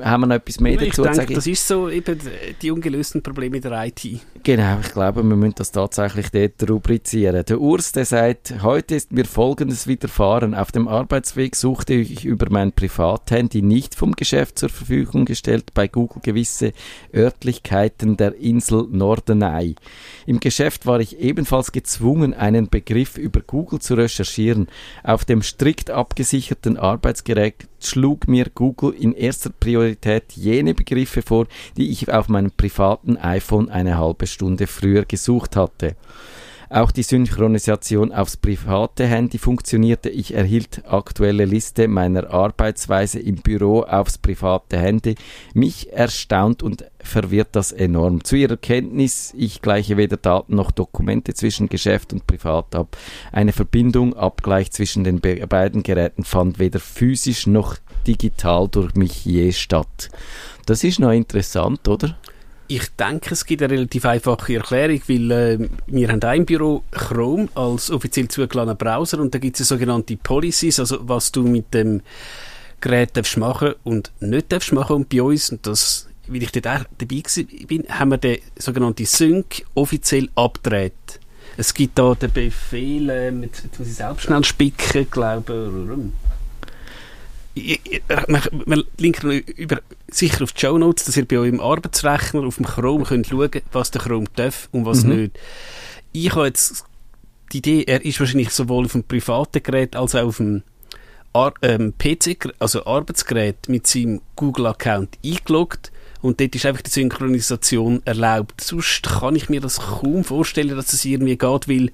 Haben 0.00 0.22
wir 0.22 0.26
noch 0.28 0.36
etwas 0.36 0.60
mehr 0.60 0.80
ich 0.80 0.90
dazu 0.90 1.02
denke, 1.02 1.16
zu 1.16 1.20
sagen? 1.20 1.34
Das 1.34 1.46
ist 1.46 1.66
so 1.66 1.88
eben 1.88 2.18
die 2.62 2.70
ungelösten 2.70 3.22
Probleme 3.22 3.60
der 3.60 3.86
IT. 3.86 4.20
Genau, 4.42 4.78
ich 4.80 4.92
glaube, 4.92 5.22
wir 5.22 5.36
müssen 5.36 5.54
das 5.56 5.72
tatsächlich 5.72 6.30
dort 6.30 6.70
rubrizieren. 6.70 7.44
Der 7.44 7.60
Urs, 7.60 7.92
der 7.92 8.04
sagt, 8.04 8.62
heute 8.62 8.94
ist 8.94 9.12
mir 9.12 9.24
Folgendes 9.24 9.86
widerfahren. 9.86 10.54
Auf 10.54 10.70
dem 10.70 10.86
Arbeitsweg 10.86 11.56
suchte 11.56 11.94
ich 11.94 12.24
über 12.24 12.46
mein 12.50 12.72
Privathandy 12.72 13.62
nicht 13.62 13.94
vom 13.94 14.12
Geschäft 14.12 14.58
zur 14.58 14.68
Verfügung 14.68 15.24
gestellt 15.24 15.74
bei 15.74 15.88
Google 15.88 16.22
gewisse 16.22 16.72
Örtlichkeiten 17.14 18.16
der 18.16 18.36
Insel 18.36 18.86
Norderney. 18.90 19.74
Im 20.26 20.40
Geschäft 20.40 20.86
war 20.86 21.00
ich 21.00 21.18
ebenfalls 21.18 21.72
gezwungen, 21.72 22.32
einen 22.32 22.68
Begriff 22.68 23.18
über 23.18 23.40
Google 23.40 23.80
zu 23.80 23.94
recherchieren. 23.94 24.68
Auf 25.02 25.24
dem 25.24 25.42
strikt 25.42 25.90
abgesicherten 25.90 26.76
Arbeitsgerät 26.76 27.66
schlug 27.86 28.28
mir 28.28 28.46
Google 28.54 28.94
in 28.98 29.14
erster 29.14 29.50
Priorität 29.50 30.32
jene 30.34 30.74
Begriffe 30.74 31.22
vor, 31.22 31.46
die 31.76 31.90
ich 31.90 32.10
auf 32.12 32.28
meinem 32.28 32.50
privaten 32.50 33.16
iPhone 33.16 33.68
eine 33.68 33.98
halbe 33.98 34.26
Stunde 34.26 34.66
früher 34.66 35.04
gesucht 35.04 35.56
hatte. 35.56 35.96
Auch 36.74 36.90
die 36.90 37.04
Synchronisation 37.04 38.10
aufs 38.10 38.36
private 38.36 39.06
Handy 39.06 39.38
funktionierte. 39.38 40.10
Ich 40.10 40.34
erhielt 40.34 40.82
aktuelle 40.88 41.44
Liste 41.44 41.86
meiner 41.86 42.34
Arbeitsweise 42.34 43.20
im 43.20 43.36
Büro 43.36 43.82
aufs 43.82 44.18
private 44.18 44.80
Handy. 44.80 45.14
Mich 45.52 45.92
erstaunt 45.92 46.64
und 46.64 46.84
verwirrt 46.98 47.50
das 47.52 47.70
enorm. 47.70 48.24
Zu 48.24 48.34
Ihrer 48.34 48.56
Kenntnis, 48.56 49.32
ich 49.36 49.62
gleiche 49.62 49.96
weder 49.96 50.16
Daten 50.16 50.56
noch 50.56 50.72
Dokumente 50.72 51.32
zwischen 51.34 51.68
Geschäft 51.68 52.12
und 52.12 52.26
Privat 52.26 52.74
ab. 52.74 52.96
Eine 53.30 53.52
Verbindung, 53.52 54.16
Abgleich 54.16 54.72
zwischen 54.72 55.04
den 55.04 55.20
be 55.20 55.46
beiden 55.46 55.84
Geräten 55.84 56.24
fand 56.24 56.58
weder 56.58 56.80
physisch 56.80 57.46
noch 57.46 57.76
digital 58.04 58.66
durch 58.66 58.96
mich 58.96 59.24
je 59.24 59.52
statt. 59.52 60.10
Das 60.66 60.82
ist 60.82 60.98
noch 60.98 61.12
interessant, 61.12 61.86
oder? 61.86 62.16
Ich 62.66 62.88
denke, 62.98 63.34
es 63.34 63.44
gibt 63.44 63.62
eine 63.62 63.72
relativ 63.72 64.06
einfache 64.06 64.54
Erklärung, 64.54 65.00
weil 65.06 65.30
äh, 65.30 65.68
wir 65.86 66.08
haben 66.08 66.22
ein 66.22 66.46
Büro 66.46 66.82
Chrome 66.90 67.48
als 67.54 67.90
offiziell 67.90 68.28
zugelassenen 68.28 68.78
Browser 68.78 69.18
und 69.18 69.34
da 69.34 69.38
gibt 69.38 69.60
es 69.60 69.68
sogenannte 69.68 70.16
Policies, 70.16 70.80
also 70.80 70.98
was 71.02 71.30
du 71.30 71.42
mit 71.42 71.74
dem 71.74 72.00
Gerät 72.80 73.16
darfst 73.16 73.36
machen 73.36 73.74
und 73.84 74.12
nicht 74.20 74.50
darfst 74.50 74.72
machen. 74.72 74.96
Und 74.96 75.08
bei 75.10 75.22
uns, 75.22 75.50
und 75.50 75.66
das, 75.66 76.08
weil 76.26 76.42
ich 76.42 76.52
dort 76.52 76.66
auch 76.66 76.84
dabei 76.96 77.22
bin, 77.66 77.84
haben 77.88 78.10
wir 78.12 78.18
den 78.18 78.38
sogenannten 78.56 79.04
Sync 79.04 79.64
offiziell 79.74 80.30
abgedreht. 80.34 81.20
Es 81.56 81.72
gibt 81.74 81.98
da 81.98 82.14
den 82.14 82.32
Befehl, 82.32 83.10
äh, 83.10 83.30
jetzt 83.30 83.78
muss 83.78 83.88
ich 83.88 83.94
selbst 83.94 84.22
schnell 84.22 84.42
spicken, 84.42 85.06
glaube 85.10 85.70
ich 85.70 86.23
wir 87.54 88.84
linken 88.98 89.30
über, 89.30 89.80
sicher 90.08 90.42
auf 90.42 90.52
die 90.52 90.60
Show 90.60 90.76
Notes, 90.76 91.04
dass 91.04 91.16
ihr 91.16 91.26
bei 91.26 91.38
eurem 91.38 91.60
Arbeitsrechner 91.60 92.42
auf 92.42 92.56
dem 92.56 92.66
Chrome 92.66 93.04
könnt 93.04 93.28
schauen 93.28 93.50
was 93.72 93.90
der 93.90 94.02
Chrome 94.02 94.26
darf 94.34 94.68
und 94.72 94.84
was 94.84 95.04
mhm. 95.04 95.16
nicht. 95.16 95.38
Ich 96.12 96.34
habe 96.34 96.46
jetzt 96.46 96.84
die 97.52 97.58
Idee, 97.58 97.84
er 97.84 98.04
ist 98.04 98.18
wahrscheinlich 98.18 98.50
sowohl 98.50 98.86
auf 98.86 98.92
dem 98.92 99.04
privaten 99.04 99.62
Gerät 99.62 99.94
als 99.94 100.14
auch 100.14 100.26
auf 100.26 100.38
dem 100.38 100.62
Ar 101.32 101.52
ähm, 101.62 101.94
PC, 101.98 102.54
also 102.58 102.86
Arbeitsgerät 102.86 103.68
mit 103.68 103.86
seinem 103.86 104.20
Google-Account 104.36 105.18
eingeloggt 105.24 105.90
und 106.22 106.40
dort 106.40 106.54
ist 106.54 106.66
einfach 106.66 106.82
die 106.82 106.90
Synchronisation 106.90 108.02
erlaubt. 108.04 108.60
Sonst 108.60 109.02
kann 109.02 109.36
ich 109.36 109.48
mir 109.48 109.60
das 109.60 109.78
kaum 109.78 110.24
vorstellen, 110.24 110.76
dass 110.76 110.86
das 110.86 111.04
irgendwie 111.04 111.36
geht, 111.36 111.68
weil 111.68 111.90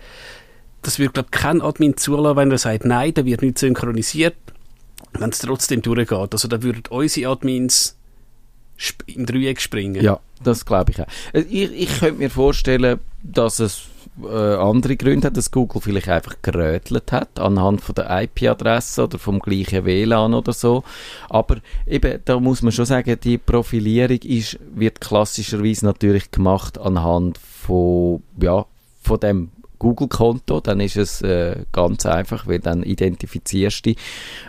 das 0.83 0.99
wird, 0.99 1.14
glaube 1.14 1.29
ich, 1.33 1.38
kein 1.38 1.61
Admin 1.62 1.97
zulassen, 1.97 2.37
wenn 2.37 2.50
er 2.50 2.59
sagt, 2.59 2.85
nein, 2.85 3.12
da 3.14 3.25
wird 3.25 3.43
nicht 3.43 3.59
synchronisiert 3.59 4.37
wenn 5.12 5.31
es 5.31 5.38
trotzdem 5.38 5.83
durchgeht. 5.83 6.33
Also 6.33 6.49
da 6.49 6.62
würden 6.62 6.83
unsere 6.90 7.31
Admins 7.31 7.97
im 9.07 9.26
Dreieck 9.26 9.61
springen. 9.61 10.02
Ja, 10.02 10.21
das 10.43 10.64
glaube 10.64 10.93
ich 10.93 11.00
auch. 11.00 11.07
Äh, 11.33 11.40
ich, 11.40 11.73
ich 11.73 11.99
könnte 12.00 12.19
mir 12.19 12.31
vorstellen, 12.31 12.99
dass 13.23 13.59
es 13.59 13.83
äh, 14.23 14.55
andere 14.55 14.97
Gründe 14.97 15.26
hat, 15.26 15.37
dass 15.37 15.50
Google 15.50 15.81
vielleicht 15.81 16.09
einfach 16.09 16.37
gerötelt 16.43 17.12
hat, 17.12 17.38
anhand 17.38 17.81
von 17.81 17.95
der 17.95 18.23
IP-Adresse 18.23 19.05
oder 19.05 19.19
vom 19.19 19.38
gleichen 19.38 19.85
WLAN 19.85 20.35
oder 20.35 20.52
so. 20.52 20.83
Aber 21.29 21.59
eben, 21.87 22.21
da 22.25 22.40
muss 22.40 22.62
man 22.62 22.73
schon 22.73 22.87
sagen, 22.87 23.19
die 23.23 23.38
Profilierung 23.38 24.19
ist, 24.19 24.59
wird 24.75 25.00
klassischerweise 25.00 25.85
natürlich 25.85 26.31
gemacht 26.31 26.79
anhand 26.79 27.38
von, 27.38 28.23
ja, 28.40 28.64
von 29.02 29.21
dem 29.21 29.50
Google-Konto, 29.81 30.61
dann 30.61 30.79
ist 30.79 30.97
es 30.97 31.23
äh, 31.23 31.65
ganz 31.73 32.07
einfach, 32.07 32.47
weil 32.47 32.61
dann 32.61 32.85
identifizierst 32.85 33.87
du. 33.87 33.95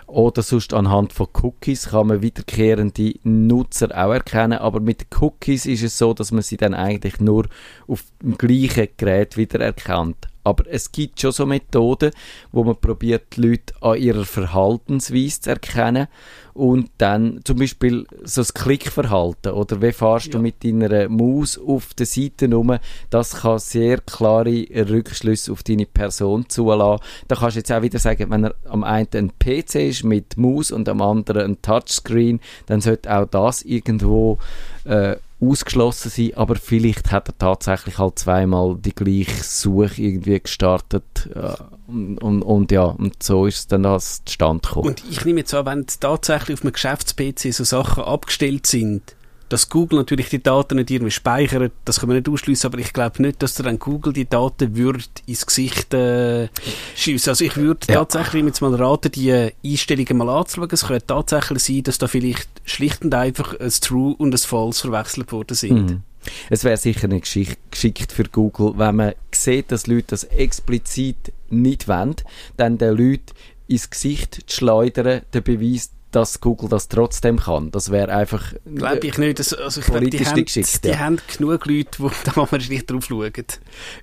Oder 0.05 0.43
sonst 0.43 0.75
anhand 0.75 1.13
von 1.13 1.27
Cookies 1.41 1.89
kann 1.89 2.07
man 2.07 2.21
wiederkehrende 2.21 3.15
Nutzer 3.23 3.89
auch 3.91 4.13
erkennen, 4.13 4.59
aber 4.59 4.79
mit 4.79 5.07
Cookies 5.19 5.65
ist 5.65 5.81
es 5.81 5.97
so, 5.97 6.13
dass 6.13 6.31
man 6.31 6.43
sie 6.43 6.57
dann 6.57 6.75
eigentlich 6.75 7.19
nur 7.19 7.47
auf 7.87 8.03
dem 8.21 8.37
gleichen 8.37 8.89
Gerät 8.97 9.37
wieder 9.37 9.59
erkennt. 9.59 10.27
Aber 10.43 10.65
es 10.67 10.91
gibt 10.91 11.21
schon 11.21 11.31
so 11.31 11.45
Methoden, 11.45 12.11
wo 12.51 12.63
man 12.63 12.75
probiert, 12.75 13.35
die 13.35 13.41
Leute 13.41 13.73
an 13.81 13.97
ihrer 13.97 14.25
Verhaltensweise 14.25 15.41
zu 15.41 15.49
erkennen 15.51 16.07
und 16.53 16.89
dann 16.97 17.39
zum 17.43 17.59
Beispiel 17.59 18.05
so 18.23 18.41
das 18.41 18.53
Klickverhalten 18.53 19.53
oder 19.53 19.81
wie 19.81 19.91
fahrst 19.91 20.27
ja. 20.27 20.31
du 20.33 20.39
mit 20.39 20.63
deiner 20.63 21.07
Maus 21.09 21.57
auf 21.57 21.93
der 21.93 22.05
Seite 22.05 22.51
rum, 22.51 22.77
das 23.09 23.41
kann 23.41 23.59
sehr 23.59 23.99
klare 23.99 24.65
Rückschlüsse 24.69 25.51
auf 25.51 25.63
deine 25.63 25.85
Person 25.85 26.49
zulassen. 26.49 27.03
Da 27.27 27.35
kannst 27.35 27.55
du 27.55 27.59
jetzt 27.59 27.71
auch 27.71 27.81
wieder 27.81 27.99
sagen, 27.99 28.29
wenn 28.29 28.45
er 28.45 28.55
am 28.65 28.83
einen 28.83 29.07
ein 29.13 29.31
PC 29.39 29.75
ist 29.75 30.03
mit 30.03 30.37
Maus 30.37 30.71
und 30.71 30.89
am 30.89 31.01
anderen 31.01 31.53
ein 31.53 31.61
Touchscreen, 31.61 32.39
dann 32.65 32.81
sollte 32.81 33.15
auch 33.15 33.25
das 33.25 33.61
irgendwo 33.63 34.37
äh, 34.85 35.15
ausgeschlossen 35.41 36.09
sein, 36.09 36.33
aber 36.35 36.55
vielleicht 36.55 37.11
hat 37.11 37.29
er 37.29 37.37
tatsächlich 37.37 37.97
halt 37.97 38.19
zweimal 38.19 38.77
die 38.77 38.93
gleiche 38.93 39.43
Suche 39.43 40.01
irgendwie 40.01 40.39
gestartet 40.39 41.29
äh, 41.33 41.53
und, 41.87 42.17
und, 42.19 42.41
und, 42.43 42.71
ja, 42.71 42.83
und 42.83 43.21
so 43.21 43.47
ist 43.47 43.57
es 43.57 43.67
dann 43.67 43.85
als 43.85 44.21
Stand 44.29 44.63
gekommen. 44.63 44.89
Und 44.89 45.03
ich 45.09 45.25
nehme 45.25 45.39
jetzt 45.39 45.53
an, 45.53 45.65
wenn 45.65 45.85
tatsächlich 45.99 46.59
auf 46.59 46.63
einem 46.63 46.73
Geschäfts-PC 46.73 47.53
so 47.53 47.63
Sachen 47.63 48.03
abgestellt 48.03 48.67
sind, 48.67 49.15
dass 49.51 49.67
Google 49.67 49.99
natürlich 49.99 50.29
die 50.29 50.41
Daten 50.41 50.77
nicht 50.77 50.89
irgendwie 50.91 51.11
speichert, 51.11 51.73
das 51.83 51.99
kann 51.99 52.07
man 52.07 52.17
nicht 52.17 52.29
ausschließen, 52.29 52.69
aber 52.69 52.79
ich 52.79 52.93
glaube 52.93 53.21
nicht, 53.21 53.43
dass 53.43 53.55
dann 53.55 53.79
Google 53.79 54.13
die 54.13 54.29
Daten 54.29 54.77
würde 54.77 55.03
ins 55.25 55.45
Gesicht 55.45 55.93
äh, 55.93 56.47
schiessen. 56.95 57.31
Also 57.31 57.43
ich 57.43 57.57
würde 57.57 57.85
ja. 57.89 57.95
tatsächlich 57.95 58.45
jetzt 58.45 58.61
mal 58.61 58.73
raten, 58.73 59.11
die 59.11 59.51
Einstellungen 59.65 60.17
mal 60.17 60.29
anzuschauen. 60.29 60.69
Es 60.71 60.87
könnte 60.87 61.05
tatsächlich 61.05 61.63
sein, 61.63 61.83
dass 61.83 61.97
da 61.97 62.07
vielleicht 62.07 62.47
schlicht 62.63 63.03
und 63.03 63.13
einfach 63.13 63.59
ein 63.59 63.71
True 63.81 64.15
und 64.17 64.33
ein 64.33 64.37
False 64.37 64.81
verwechselt 64.81 65.31
worden 65.33 65.55
sind. 65.55 65.89
Mhm. 65.89 66.03
Es 66.49 66.63
wäre 66.63 66.77
sicher 66.77 67.09
nicht 67.09 67.23
geschickt 67.71 68.11
für 68.13 68.23
Google, 68.23 68.73
wenn 68.77 68.95
man 68.95 69.13
sieht, 69.33 69.71
dass 69.71 69.87
Leute 69.87 70.07
das 70.09 70.23
explizit 70.23 71.33
nicht 71.49 71.89
wollen, 71.89 72.15
dann 72.55 72.77
den 72.77 72.95
Leuten 72.95 73.33
ins 73.67 73.89
Gesicht 73.89 74.43
zu 74.47 74.55
schleudern, 74.55 75.23
der 75.33 75.41
Beweis, 75.41 75.91
dass 76.11 76.41
Google 76.41 76.69
das 76.69 76.87
trotzdem 76.87 77.39
kann. 77.39 77.71
Das 77.71 77.91
wäre 77.91 78.13
einfach 78.13 78.53
Glaube 78.75 79.07
ich 79.07 79.17
nicht. 79.17 79.39
Das, 79.39 79.53
also 79.53 79.81
ich 79.81 79.87
glaube, 79.87 80.09
die, 80.09 80.25
haben, 80.25 80.45
geschickt, 80.45 80.83
die 80.83 80.89
ja. 80.89 80.99
haben 80.99 81.19
genug 81.37 81.65
Leute, 81.65 81.89
die 81.97 82.09
da 82.35 82.47
man 82.49 82.61
nicht 82.61 82.89
drauf 82.89 83.05
schauen. 83.05 83.31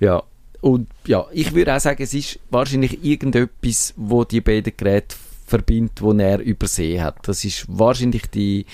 Ja, 0.00 0.23
und 0.61 0.88
ja, 1.07 1.27
ich 1.33 1.55
würde 1.55 1.75
auch 1.75 1.81
sagen, 1.81 2.03
es 2.03 2.15
ist 2.15 2.41
wahrscheinlich 2.50 3.05
irgendetwas, 3.05 3.95
wo 3.97 4.25
die 4.25 4.41
beiden 4.41 4.73
Geräte 4.77 5.17
verbindet, 5.47 6.03
wo 6.03 6.12
er 6.12 6.41
übersehen 6.41 7.03
hat. 7.03 7.17
Das 7.27 7.45
ist 7.45 7.65
wahrscheinlich 7.69 8.27
die 8.27 8.67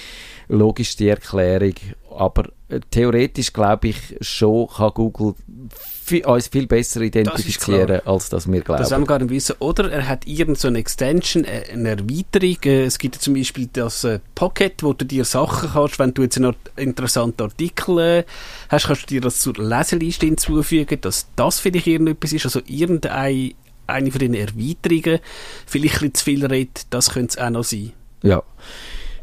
logischste 0.48 1.10
Erklärung. 1.10 1.74
Aber 2.16 2.44
äh, 2.68 2.80
theoretisch 2.90 3.52
glaube 3.52 3.88
ich 3.88 4.16
schon, 4.20 4.68
kann 4.68 4.90
Google 4.94 5.34
uns 6.26 6.48
viel 6.48 6.66
besser 6.66 7.00
identifizieren, 7.00 7.86
das 7.88 8.06
als 8.06 8.28
das 8.28 8.50
wir 8.50 8.60
glauben. 8.60 8.82
Das 8.82 8.92
haben 8.92 9.02
wir 9.02 9.06
gar 9.06 9.18
nicht 9.18 9.30
wissen. 9.30 9.56
Oder 9.58 9.90
er 9.90 10.08
hat 10.08 10.26
irgend 10.26 10.58
so 10.58 10.68
eine 10.68 10.78
Extension, 10.78 11.44
äh, 11.44 11.64
eine 11.72 11.90
Erweiterung. 11.90 12.58
Äh, 12.64 12.84
es 12.84 12.98
gibt 12.98 13.16
zum 13.16 13.34
Beispiel 13.34 13.68
das 13.72 14.06
Pocket, 14.34 14.82
wo 14.82 14.92
du 14.92 15.04
dir 15.04 15.24
Sachen 15.24 15.70
kannst, 15.70 15.98
wenn 15.98 16.14
du 16.14 16.22
jetzt 16.22 16.36
einen 16.36 16.54
interessanten 16.76 17.42
Artikel 17.42 18.24
hast, 18.68 18.86
kannst 18.86 19.02
du 19.02 19.06
dir 19.06 19.20
das 19.20 19.40
zur 19.40 19.54
Leseliste 19.54 20.26
hinzufügen, 20.26 21.00
dass 21.00 21.26
das 21.36 21.60
vielleicht 21.60 21.86
irgendetwas 21.86 22.32
ist. 22.32 22.44
Also 22.44 22.60
irgendeine 22.66 23.54
eine 23.86 24.10
von 24.10 24.18
den 24.18 24.34
Erweiterungen 24.34 25.20
vielleicht 25.66 25.96
ein 25.96 26.10
bisschen 26.10 26.14
zu 26.14 26.24
viel 26.24 26.46
redet, 26.46 26.86
das 26.90 27.10
könnte 27.10 27.36
es 27.36 27.38
auch 27.38 27.50
noch 27.50 27.64
sein. 27.64 27.92
Ja. 28.22 28.42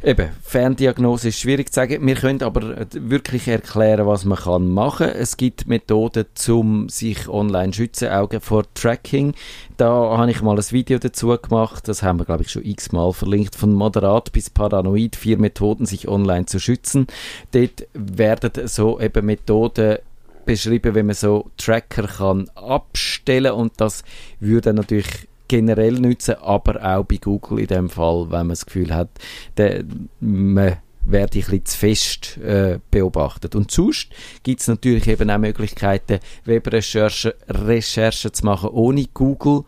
Eben, 0.03 0.29
Ferndiagnose 0.41 1.27
ist 1.27 1.39
schwierig 1.39 1.71
zu 1.71 1.75
sagen. 1.75 2.03
Wir 2.07 2.15
können 2.15 2.41
aber 2.41 2.87
wirklich 2.91 3.47
erklären, 3.47 4.07
was 4.07 4.25
man 4.25 4.39
kann 4.39 4.67
machen 4.67 5.07
kann. 5.07 5.15
Es 5.15 5.37
gibt 5.37 5.67
Methoden, 5.67 6.25
um 6.49 6.89
sich 6.89 7.29
online 7.29 7.71
schützen, 7.71 8.09
auch 8.09 8.29
vor 8.41 8.63
Tracking. 8.73 9.35
Da 9.77 10.17
habe 10.17 10.31
ich 10.31 10.41
mal 10.41 10.57
ein 10.57 10.71
Video 10.71 10.97
dazu 10.97 11.37
gemacht. 11.37 11.87
Das 11.87 12.01
haben 12.01 12.17
wir, 12.17 12.25
glaube 12.25 12.41
ich, 12.41 12.49
schon 12.49 12.65
x-mal 12.65 13.13
verlinkt. 13.13 13.55
Von 13.55 13.73
moderat 13.73 14.31
bis 14.31 14.49
paranoid. 14.49 15.15
Vier 15.15 15.37
Methoden, 15.37 15.85
sich 15.85 16.07
online 16.07 16.47
zu 16.47 16.59
schützen. 16.59 17.05
Dort 17.51 17.87
werden 17.93 18.67
so 18.67 18.99
eben 18.99 19.23
Methoden 19.27 19.99
beschrieben, 20.45 20.95
wie 20.95 21.03
man 21.03 21.13
so 21.13 21.51
Tracker 21.57 22.07
kann 22.07 22.49
abstellen 22.55 23.51
und 23.51 23.73
das 23.77 24.03
würde 24.39 24.73
natürlich 24.73 25.27
generell 25.51 25.99
nützen, 25.99 26.35
aber 26.35 26.81
auch 26.81 27.03
bei 27.03 27.17
Google 27.17 27.59
in 27.59 27.67
dem 27.67 27.89
Fall, 27.89 28.27
wenn 28.29 28.47
man 28.47 28.49
das 28.49 28.65
Gefühl 28.65 28.95
hat, 28.95 29.09
der, 29.57 29.83
man 30.21 30.77
werde 31.03 31.39
ich 31.39 31.49
ein 31.49 31.65
zu 31.65 31.77
fest 31.77 32.37
äh, 32.37 32.79
beobachtet. 32.89 33.53
Und 33.55 33.69
sonst 33.69 34.07
gibt 34.43 34.61
es 34.61 34.69
natürlich 34.69 35.07
eben 35.07 35.29
auch 35.29 35.39
Möglichkeiten, 35.39 36.19
Webrecherchen 36.45 37.33
Recherchen 37.49 38.33
zu 38.33 38.45
machen 38.45 38.69
ohne 38.69 39.05
Google 39.13 39.63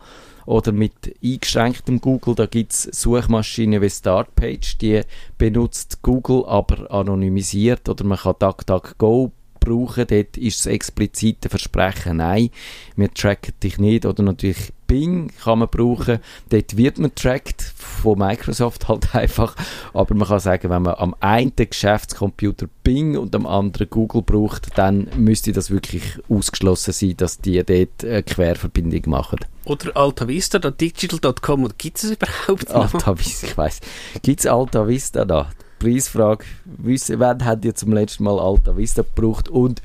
oder 0.46 0.72
mit 0.72 1.14
eingeschränktem 1.22 2.00
Google. 2.00 2.34
Da 2.34 2.46
gibt 2.46 2.72
es 2.72 2.84
Suchmaschinen 2.84 3.82
wie 3.82 3.90
Startpage, 3.90 4.78
die 4.78 5.02
benutzt 5.36 6.00
Google 6.00 6.46
aber 6.46 6.90
anonymisiert 6.90 7.86
oder 7.90 8.04
man 8.04 8.16
kann 8.16 8.36
DuckDuckGo 8.38 9.32
brauchen. 9.64 10.06
Dort 10.06 10.36
ist 10.36 10.60
das 10.60 10.66
explizite 10.66 11.48
Versprechen, 11.48 12.18
nein, 12.18 12.50
wir 12.96 13.12
tracken 13.12 13.54
dich 13.62 13.78
nicht. 13.78 14.06
Oder 14.06 14.22
natürlich 14.22 14.72
Bing 14.86 15.32
kann 15.42 15.60
man 15.60 15.68
brauchen. 15.68 16.18
Dort 16.50 16.76
wird 16.76 16.98
man 16.98 17.14
tracked 17.14 17.62
von 17.62 18.18
Microsoft 18.18 18.88
halt 18.88 19.14
einfach. 19.14 19.56
Aber 19.92 20.14
man 20.14 20.28
kann 20.28 20.40
sagen, 20.40 20.70
wenn 20.70 20.82
man 20.82 20.94
am 20.94 21.14
einen 21.20 21.52
Geschäftscomputer 21.56 22.68
Bing 22.82 23.16
und 23.16 23.34
am 23.34 23.46
anderen 23.46 23.88
Google 23.88 24.22
braucht, 24.22 24.76
dann 24.78 25.08
müsste 25.16 25.52
das 25.52 25.70
wirklich 25.70 26.18
ausgeschlossen 26.28 26.92
sein, 26.92 27.16
dass 27.16 27.38
die 27.38 27.64
dort 27.64 28.04
eine 28.04 28.22
Querverbindung 28.22 29.10
machen. 29.10 29.40
Oder 29.64 29.96
AltaVista, 29.96 30.58
digital.com, 30.58 31.70
gibt 31.78 32.02
es 32.02 32.10
überhaupt 32.10 32.68
noch? 32.68 32.94
AltaVista, 32.94 33.46
ich 33.46 33.56
weiss. 33.56 33.80
Gibt 34.22 34.40
es 34.40 34.46
AltaVista 34.46 35.24
da? 35.24 35.50
Preisfrage. 35.84 36.44
Wann 36.66 37.44
habt 37.44 37.64
ihr 37.64 37.74
zum 37.74 37.92
letzten 37.92 38.24
Mal 38.24 38.38
Alta 38.38 38.76
Vista 38.76 39.02
gebraucht 39.02 39.48
und 39.48 39.82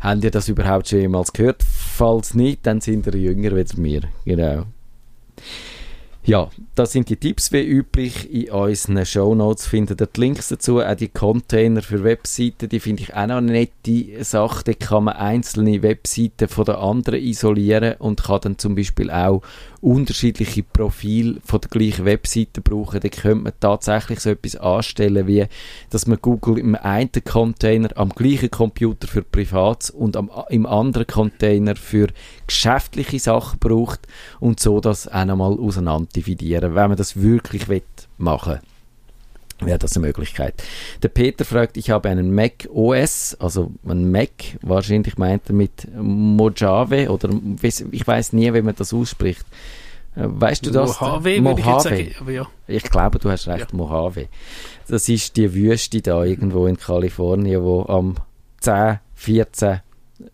habt 0.00 0.24
ihr 0.24 0.30
das 0.30 0.48
überhaupt 0.48 0.88
schon 0.88 1.00
jemals 1.00 1.32
gehört? 1.32 1.62
Falls 1.62 2.34
nicht, 2.34 2.66
dann 2.66 2.80
sind 2.80 3.06
ihr 3.06 3.16
jünger 3.16 3.52
als 3.52 3.76
mir. 3.76 4.02
Genau. 4.24 4.64
Ja, 6.24 6.50
das 6.74 6.90
sind 6.90 7.08
die 7.08 7.16
Tipps 7.16 7.52
wie 7.52 7.62
üblich. 7.62 8.28
In 8.32 8.50
unseren 8.50 9.06
Shownotes 9.06 9.68
findet 9.68 10.00
ihr 10.00 10.08
die 10.08 10.20
Links 10.20 10.48
dazu. 10.48 10.80
Auch 10.80 10.96
die 10.96 11.06
Container 11.06 11.82
für 11.82 12.02
Webseiten, 12.02 12.68
die 12.68 12.80
finde 12.80 13.04
ich 13.04 13.14
auch 13.14 13.28
noch 13.28 13.36
eine 13.36 13.52
nette 13.52 14.24
Sache. 14.24 14.64
Da 14.64 14.72
kann 14.72 15.04
man 15.04 15.14
einzelne 15.14 15.82
Webseiten 15.82 16.48
von 16.48 16.64
der 16.64 16.78
anderen 16.78 17.22
isolieren 17.22 17.94
und 18.00 18.24
kann 18.24 18.40
dann 18.42 18.58
zum 18.58 18.74
Beispiel 18.74 19.08
auch 19.08 19.42
unterschiedliche 19.80 20.62
Profile 20.62 21.36
von 21.44 21.60
der 21.60 21.70
gleichen 21.70 22.04
Webseite 22.04 22.60
brauchen. 22.60 23.00
Da 23.00 23.08
könnte 23.08 23.44
man 23.44 23.52
tatsächlich 23.60 24.20
so 24.20 24.30
etwas 24.30 24.56
anstellen, 24.56 25.26
wie 25.26 25.46
dass 25.90 26.06
man 26.06 26.18
Google 26.20 26.58
im 26.58 26.74
einen 26.74 27.10
Container 27.24 27.90
am 27.96 28.10
gleichen 28.10 28.50
Computer 28.50 29.06
für 29.06 29.22
Privats 29.22 29.90
und 29.90 30.16
am, 30.16 30.30
im 30.48 30.66
anderen 30.66 31.06
Container 31.06 31.76
für 31.76 32.08
geschäftliche 32.46 33.18
Sachen 33.18 33.58
braucht 33.58 34.00
und 34.40 34.60
so 34.60 34.80
das 34.80 35.08
auch 35.08 35.24
nochmal 35.24 35.58
auseinander 35.58 36.08
dividieren, 36.14 36.74
wenn 36.74 36.88
man 36.88 36.96
das 36.96 37.20
wirklich 37.20 37.66
machen 38.18 38.54
will 38.54 38.75
wäre 39.60 39.78
das 39.78 39.96
eine 39.96 40.06
Möglichkeit. 40.06 40.62
Der 41.02 41.08
Peter 41.08 41.44
fragt, 41.44 41.76
ich 41.76 41.90
habe 41.90 42.08
einen 42.08 42.34
Mac 42.34 42.68
OS, 42.72 43.36
also 43.38 43.72
ein 43.86 44.10
Mac, 44.10 44.30
wahrscheinlich 44.62 45.16
meint 45.16 45.48
er 45.48 45.54
mit 45.54 45.88
Mojave 45.96 47.10
oder 47.10 47.30
ich 47.62 48.06
weiß 48.06 48.32
nie, 48.32 48.52
wie 48.52 48.62
man 48.62 48.74
das 48.76 48.92
ausspricht. 48.92 49.44
Äh, 50.14 50.24
weißt 50.26 50.66
du 50.66 50.70
das? 50.70 51.00
Mojave, 51.00 51.40
Mojave. 51.40 52.00
Ich, 52.00 52.16
sagen, 52.18 52.32
ja. 52.32 52.46
ich 52.66 52.82
glaube, 52.84 53.18
du 53.18 53.30
hast 53.30 53.48
recht, 53.48 53.72
ja. 53.72 53.76
Mojave. 53.76 54.28
Das 54.88 55.08
ist 55.08 55.36
die 55.36 55.52
Wüste 55.52 56.00
da 56.02 56.24
irgendwo 56.24 56.66
in 56.66 56.76
Kalifornien, 56.76 57.62
wo 57.62 57.82
am 57.82 58.16
10, 58.60 58.98
14 59.14 59.80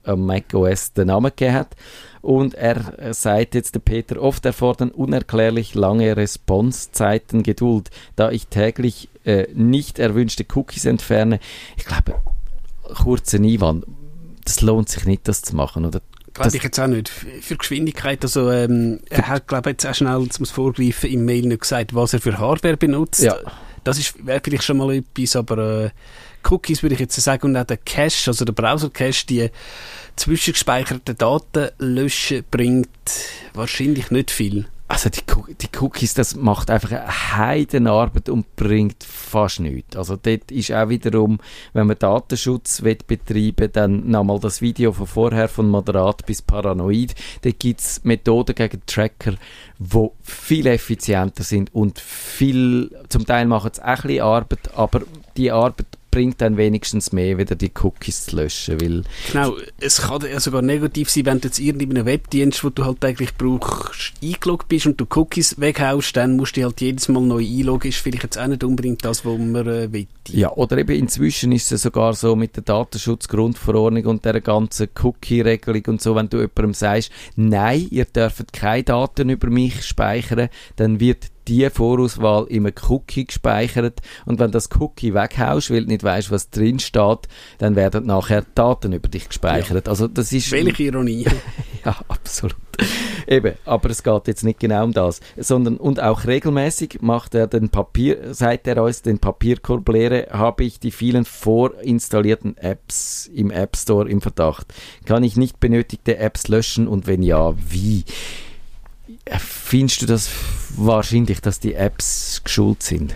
am 0.05 0.27
Mac 0.27 0.55
OS 0.55 0.93
den 0.93 1.09
Namen 1.09 1.31
gegeben 1.31 1.55
hat. 1.55 1.77
Und 2.21 2.55
er 2.55 3.13
sagt 3.15 3.55
jetzt 3.55 3.75
der 3.75 3.81
Peter, 3.81 4.23
oft 4.23 4.47
erfordern 4.47 4.91
unerklärlich 4.91 5.75
lange 5.75 6.17
Responsezeiten 6.17 7.43
Geduld, 7.43 7.91
da 8.15 8.31
ich 8.31 8.47
täglich 8.47 9.09
äh, 9.25 9.49
nicht 9.55 9.99
erwünschte 9.99 10.47
Cookies 10.55 10.85
entferne. 10.85 11.41
Ich 11.77 11.85
glaube, 11.85 12.15
kurze 12.95 13.39
Einwand, 13.39 13.87
das 14.45 14.61
lohnt 14.61 14.89
sich 14.89 15.05
nicht, 15.05 15.27
das 15.27 15.43
zu 15.43 15.57
machen, 15.57 15.85
oder? 15.85 16.01
Glaube 16.35 16.57
ich 16.57 16.63
jetzt 16.63 16.81
auch 16.81 16.87
nicht. 16.87 17.09
Für 17.09 17.57
Geschwindigkeit, 17.57 18.23
also 18.23 18.51
ähm, 18.51 19.01
er 19.11 19.29
hat, 19.29 19.49
glaube 19.49 19.71
ich, 19.71 19.75
jetzt 19.75 19.87
auch 19.87 19.95
schnell, 19.95 20.29
zum 20.29 20.47
Vorgreifen, 20.47 21.11
im 21.11 21.25
Mail 21.25 21.47
nicht 21.47 21.61
gesagt, 21.61 21.95
was 21.95 22.15
er 22.15 22.21
für 22.21 22.39
Hardware 22.39 22.77
benutzt. 22.77 23.23
Ja. 23.23 23.37
Das 23.85 23.99
wäre 24.25 24.41
vielleicht 24.43 24.65
schon 24.65 24.79
mal 24.79 24.95
etwas, 24.95 25.37
aber 25.37 25.85
äh, 25.87 25.91
Cookies 26.49 26.83
würde 26.83 26.95
ich 26.95 27.01
jetzt 27.01 27.21
sagen 27.21 27.47
und 27.47 27.57
auch 27.57 27.65
der 27.65 27.77
Cache, 27.77 28.31
also 28.31 28.45
der 28.45 28.53
Browser-Cache, 28.53 29.27
die 29.27 29.51
zwischengespeicherten 30.17 31.17
Daten 31.17 31.71
löschen, 31.79 32.45
bringt 32.51 32.89
wahrscheinlich 33.55 34.11
nicht 34.11 34.31
viel. 34.31 34.67
also 34.93 35.09
die, 35.09 35.23
die, 35.55 35.69
Cookies, 35.81 36.13
das 36.13 36.37
macht 36.37 36.71
einfach 36.71 36.93
eine 36.93 37.37
Heidenarbeit 37.37 38.29
und 38.29 38.57
bringt 38.57 39.03
fast 39.03 39.61
nichts. 39.61 39.97
Also 39.97 40.17
dort 40.17 40.51
ist 40.51 40.71
auch 40.71 40.91
wiederum, 40.91 41.39
wenn 41.73 41.87
man 41.87 41.99
Datenschutz 41.99 42.83
betreiben 42.83 43.55
will, 43.57 43.69
dann 43.69 44.11
nochmal 44.11 44.39
das 44.39 44.61
Video 44.61 44.93
von 44.93 45.07
vorher, 45.07 45.49
von 45.49 45.71
moderat 45.71 46.27
bis 46.27 46.43
paranoid, 46.43 47.15
da 47.41 47.51
gibt 47.53 47.81
es 47.81 48.05
Methoden 48.05 48.55
gegen 48.55 48.83
Tracker, 48.85 49.33
die 49.79 50.09
viel 50.23 50.67
effizienter 50.67 51.43
sind 51.43 51.75
und 51.75 51.99
viel, 51.99 52.95
zum 53.09 53.25
Teil 53.25 53.47
machen 53.47 53.71
es 53.73 53.81
auch 53.81 53.87
ein 53.87 53.97
bisschen 54.03 54.21
Arbeit, 54.21 54.77
aber 54.77 55.03
die 55.39 55.51
Arbeit 55.51 55.87
bringt 56.13 56.41
dann 56.43 56.57
wenigstens 56.57 57.11
mehr, 57.11 57.39
wieder 57.39 57.57
die 57.57 57.73
Cookies 57.83 58.27
zu 58.27 58.37
löschen. 58.37 58.81
Weil 58.81 59.03
genau, 59.33 59.57
es 59.81 60.03
kann 60.03 60.23
ja 60.31 60.39
sogar 60.39 60.63
negativ 60.63 61.11
sein, 61.11 61.27
wenn 61.27 61.41
du 61.41 61.49
jetzt 61.49 61.59
irgendeinen 61.59 62.07
Webdienst, 62.07 62.63
den 62.63 62.75
du 62.75 62.85
halt 62.85 63.05
eigentlich 63.05 63.35
brauchst, 63.35 64.13
eingeloggt 64.23 64.69
bist 64.69 64.87
und 64.87 65.01
du 65.01 65.07
Cookies 65.13 65.59
weghaust, 65.59 66.17
dann 66.17 66.37
musst 66.37 66.57
du 66.57 66.63
halt 66.63 66.81
jedes 66.81 67.09
Mal 67.09 67.23
neu 67.23 67.43
einloggen. 67.43 67.89
Ist 67.89 67.99
vielleicht 67.99 68.23
jetzt 68.23 68.39
auch 68.39 68.47
nicht 68.47 68.63
unbedingt 68.63 69.05
das, 69.05 69.25
was 69.25 69.39
man 69.39 69.67
äh, 69.67 69.93
will. 69.93 70.07
Ja, 70.29 70.53
oder 70.53 70.79
eben 70.79 70.95
inzwischen 70.95 71.51
ist 71.51 71.73
es 71.73 71.83
sogar 71.83 72.13
so 72.15 72.37
mit 72.37 72.55
der 72.57 72.63
Datenschutzgrundverordnung 72.63 74.05
und 74.07 74.25
der 74.25 74.41
ganzen 74.41 74.89
Cookie-Regelung 75.03 75.83
und 75.87 76.03
so, 76.03 76.15
wenn 76.15 76.29
du 76.29 76.37
jemandem 76.37 76.75
sagst, 76.75 77.11
nein, 77.35 77.89
ihr 77.91 78.05
dürft 78.05 78.53
keine 78.53 78.85
Daten 78.85 79.31
über 79.31 79.49
mich 79.49 79.83
speichern, 79.83 80.49
dann 80.77 81.01
wird 81.01 81.32
die 81.49 81.69
Vorauswahl 81.71 82.47
im 82.49 82.71
Cookie 82.89 83.27
gespeichert 83.27 84.01
und 84.27 84.39
wenn 84.39 84.51
das 84.51 84.69
Cookie 84.79 85.15
weghaust, 85.15 85.71
weil 85.71 85.83
du 85.83 85.89
nicht 85.89 86.05
weißt, 86.05 86.31
was 86.31 86.51
drin 86.51 86.79
steht, 86.79 87.29
dann 87.59 87.77
werden 87.77 88.07
nachher 88.07 88.45
Daten 88.55 88.93
über 88.93 89.09
dich 89.09 89.29
gespeichert. 89.29 89.87
Ja. 89.87 89.91
Also 89.91 90.09
das 90.09 90.33
ist 90.33 90.51
welche 90.53 90.85
Ironie. 90.85 91.27
ja, 91.85 91.97
absolut. 92.09 92.57
Eben, 93.27 93.55
aber 93.65 93.91
es 93.91 94.03
geht 94.03 94.27
jetzt 94.27 94.45
nicht 94.45 94.61
genau 94.61 94.85
um 94.85 94.93
das, 94.93 95.21
sondern 95.37 95.77
und 95.77 96.01
auch 96.01 96.27
regelmäßig 96.27 96.99
macht 97.03 97.35
er 97.35 97.47
den 97.47 97.69
Papier, 97.69 98.35
seit 98.35 98.67
er 98.67 98.83
uns 98.83 99.03
den 99.03 99.19
Papierkorb 99.19 99.89
leere, 99.89 100.29
habe 100.31 100.65
ich 100.65 100.81
die 100.81 100.91
vielen 100.91 101.25
vorinstallierten 101.25 102.57
Apps 102.57 103.31
im 103.33 103.51
App 103.51 103.77
Store 103.77 104.09
im 104.09 104.21
Verdacht. 104.21 104.73
Kann 105.05 105.23
ich 105.23 105.37
nicht 105.37 105.61
benötigte 105.61 106.17
Apps 106.17 106.49
löschen 106.49 106.89
und 106.89 107.07
wenn 107.07 107.23
ja, 107.23 107.55
wie? 107.57 108.05
Findest 109.27 110.03
du 110.03 110.07
das 110.07 110.29
wahrscheinlich, 110.77 111.41
dass 111.41 111.61
die 111.61 111.75
Apps 111.75 112.41
geschult 112.45 112.83
sind? 112.83 113.15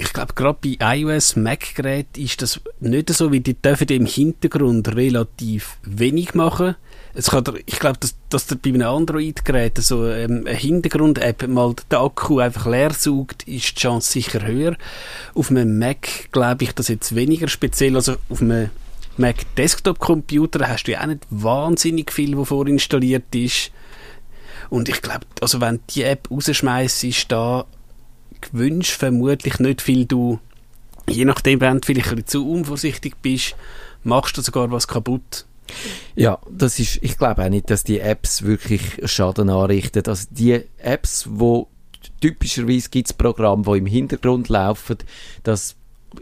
Ich 0.00 0.12
glaube, 0.12 0.34
gerade 0.34 0.58
bei 0.62 0.96
iOS, 0.96 1.34
Mac-Geräten 1.34 2.22
ist 2.22 2.40
das 2.40 2.60
nicht 2.78 3.10
so, 3.10 3.32
wie 3.32 3.40
die 3.40 3.54
dürfen 3.54 3.88
im 3.88 4.06
Hintergrund 4.06 4.94
relativ 4.94 5.76
wenig 5.82 6.34
machen. 6.34 6.76
Es 7.14 7.30
kann, 7.30 7.42
ich 7.66 7.80
glaube, 7.80 7.98
dass, 7.98 8.14
dass 8.28 8.46
der 8.46 8.56
bei 8.56 8.70
einem 8.70 8.86
Android-Gerät 8.86 9.78
so 9.78 10.06
ähm, 10.06 10.44
eine 10.46 10.56
Hintergrund-App 10.56 11.48
mal 11.48 11.74
den 11.90 11.98
Akku 11.98 12.38
einfach 12.38 12.66
leer 12.66 12.92
saugt, 12.92 13.42
ist 13.48 13.76
die 13.76 13.80
Chance 13.80 14.12
sicher 14.12 14.46
höher. 14.46 14.76
Auf 15.34 15.50
einem 15.50 15.78
Mac 15.80 16.30
glaube 16.30 16.62
ich 16.62 16.72
das 16.72 16.86
jetzt 16.86 17.16
weniger 17.16 17.48
speziell. 17.48 17.96
Also 17.96 18.16
auf 18.28 18.40
einem 18.40 18.70
Mac 19.16 19.52
Desktop-Computer 19.56 20.68
hast 20.68 20.84
du 20.84 20.92
ja 20.92 21.00
auch 21.02 21.06
nicht 21.06 21.26
wahnsinnig 21.30 22.12
viel, 22.12 22.38
was 22.38 22.48
vorinstalliert 22.48 23.34
ist. 23.34 23.72
Und 24.70 24.88
ich 24.88 25.02
glaube, 25.02 25.26
also 25.40 25.60
wenn 25.60 25.80
die 25.90 26.02
App 26.02 26.30
rausschmeißt, 26.30 27.04
ist 27.04 27.32
da 27.32 27.66
gewünscht 28.40 28.92
vermutlich 28.92 29.58
nicht 29.58 29.82
viel 29.82 30.04
du, 30.04 30.38
je 31.08 31.24
nachdem, 31.24 31.60
wenn 31.60 31.80
du 31.80 31.86
vielleicht 31.86 32.08
ein 32.08 32.16
bisschen 32.16 32.26
zu 32.26 32.50
unvorsichtig 32.50 33.16
bist, 33.22 33.56
machst 34.04 34.36
du 34.36 34.42
sogar 34.42 34.70
was 34.70 34.86
kaputt. 34.86 35.46
Ja, 36.14 36.38
das 36.50 36.78
ist, 36.78 36.98
ich 37.02 37.18
glaube 37.18 37.44
auch 37.44 37.48
nicht, 37.48 37.70
dass 37.70 37.84
die 37.84 38.00
Apps 38.00 38.42
wirklich 38.42 39.00
Schaden 39.04 39.50
anrichten. 39.50 40.02
Also 40.06 40.26
die 40.30 40.62
Apps, 40.78 41.26
wo 41.28 41.68
typischerweise 42.20 42.88
gibt 42.88 43.08
es 43.08 43.12
Programme, 43.12 43.64
die 43.64 43.78
im 43.78 43.86
Hintergrund 43.86 44.48
laufen, 44.48 44.98
das 45.42 45.76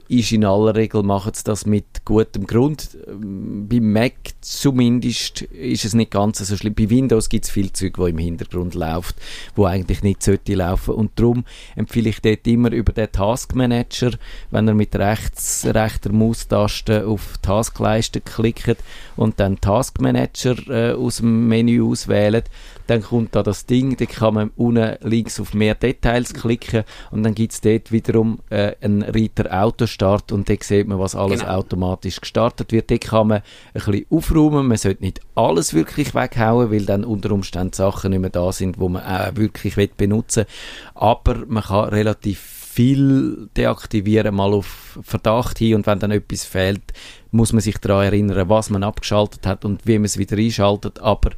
ist 0.09 0.33
in 0.33 0.45
aller 0.45 0.75
Regel 0.75 1.03
machen 1.03 1.33
sie 1.35 1.45
das 1.45 1.67
mit 1.67 2.05
gutem 2.05 2.47
Grund. 2.47 2.97
Bei 3.07 3.81
Mac 3.81 4.15
zumindest 4.41 5.43
ist 5.43 5.85
es 5.85 5.95
nicht 5.95 6.11
ganz 6.11 6.39
so 6.39 6.57
schlimm. 6.57 6.75
Bei 6.75 6.91
Windows 6.91 7.29
gibt 7.29 7.45
es 7.45 7.51
viel 7.51 7.73
Zeug, 7.73 7.99
wo 7.99 8.07
im 8.07 8.19
Hintergrund 8.19 8.75
läuft, 8.75 9.17
wo 9.55 9.65
eigentlich 9.65 10.03
nicht 10.03 10.23
sollte 10.23 10.55
laufen. 10.55 10.95
Und 10.95 11.13
darum 11.17 11.45
empfehle 11.75 12.11
ich 12.11 12.21
dort 12.21 12.47
immer 12.47 12.73
über 12.73 12.93
den 12.93 13.11
Task 13.11 13.55
Manager, 13.55 14.13
wenn 14.51 14.69
er 14.69 14.75
mit 14.75 14.95
rechts, 14.97 15.67
rechter 15.67 16.13
Maustaste 16.13 17.07
auf 17.07 17.39
Taskleiste 17.43 18.21
klickt 18.21 18.79
und 19.17 19.41
dann 19.41 19.61
Task 19.61 20.01
Manager 20.01 20.57
äh, 20.69 20.93
aus 20.93 21.19
dem 21.19 21.49
Menü 21.49 21.85
auswählt, 21.85 22.45
dann 22.87 23.03
kommt 23.03 23.35
da 23.35 23.43
das 23.43 23.67
Ding, 23.67 23.97
da 23.97 24.05
kann 24.05 24.35
man 24.35 24.51
unten 24.57 24.97
links 25.01 25.41
auf 25.41 25.55
mehr 25.55 25.75
Details 25.75 26.35
klicken 26.35 26.85
und 27.11 27.23
dann 27.23 27.35
gibt 27.35 27.53
es 27.53 27.61
dort 27.61 27.93
wiederum 27.93 28.39
äh, 28.51 28.75
einen 28.81 29.03
Reiter 29.03 29.53
Autostart 29.77 30.33
und 30.33 30.49
da 30.49 30.55
sieht 30.61 30.89
man, 30.89 30.99
was 30.99 31.15
alles 31.15 31.41
genau. 31.41 31.55
automatisch 31.55 32.21
gestartet 32.21 32.73
wird. 32.73 32.91
Da 32.91 32.97
kann 32.99 33.29
man 33.29 33.39
ein 33.39 33.43
bisschen 33.75 34.07
aufräumen, 34.11 34.67
man 34.67 34.77
sollte 34.77 35.03
nicht 35.03 35.21
alles 35.35 35.75
wirklich 35.75 36.15
weghauen, 36.15 36.71
weil 36.71 36.87
dann 36.87 37.05
unter 37.05 37.31
Umständen 37.31 37.73
Sachen 37.73 38.11
nicht 38.11 38.21
mehr 38.21 38.31
da 38.31 38.53
sind, 38.53 38.79
wo 38.79 38.89
man 38.89 39.05
auch 39.05 39.37
wirklich 39.37 39.75
benutzen 39.97 40.45
will. 40.45 40.93
Aber 40.95 41.45
man 41.47 41.63
kann 41.63 41.91
relativ 41.91 42.39
viel 42.41 43.49
deaktivieren, 43.57 44.35
mal 44.35 44.53
auf 44.53 44.99
Verdacht 45.03 45.59
hin 45.59 45.77
und 45.77 45.87
wenn 45.87 45.99
dann 45.99 46.11
etwas 46.11 46.45
fehlt, 46.45 46.83
muss 47.31 47.53
man 47.53 47.63
sich 47.63 47.79
daran 47.79 48.05
erinnern, 48.05 48.51
was 48.51 48.69
man 48.69 48.83
abgeschaltet 48.83 49.47
hat 49.47 49.65
und 49.65 49.87
wie 49.87 49.99
man 49.99 50.05
es 50.05 50.19
wieder 50.19 50.37
einschaltet, 50.37 50.99
aber 50.99 51.31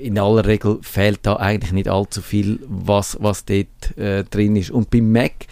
in 0.00 0.18
aller 0.18 0.46
Regel 0.46 0.78
fehlt 0.82 1.20
da 1.22 1.36
eigentlich 1.36 1.72
nicht 1.72 1.88
allzu 1.88 2.22
viel, 2.22 2.60
was, 2.66 3.16
was 3.20 3.44
dort 3.44 3.96
äh, 3.96 4.24
drin 4.24 4.56
ist. 4.56 4.70
Und 4.70 4.90
beim 4.90 5.10
Mac 5.12 5.46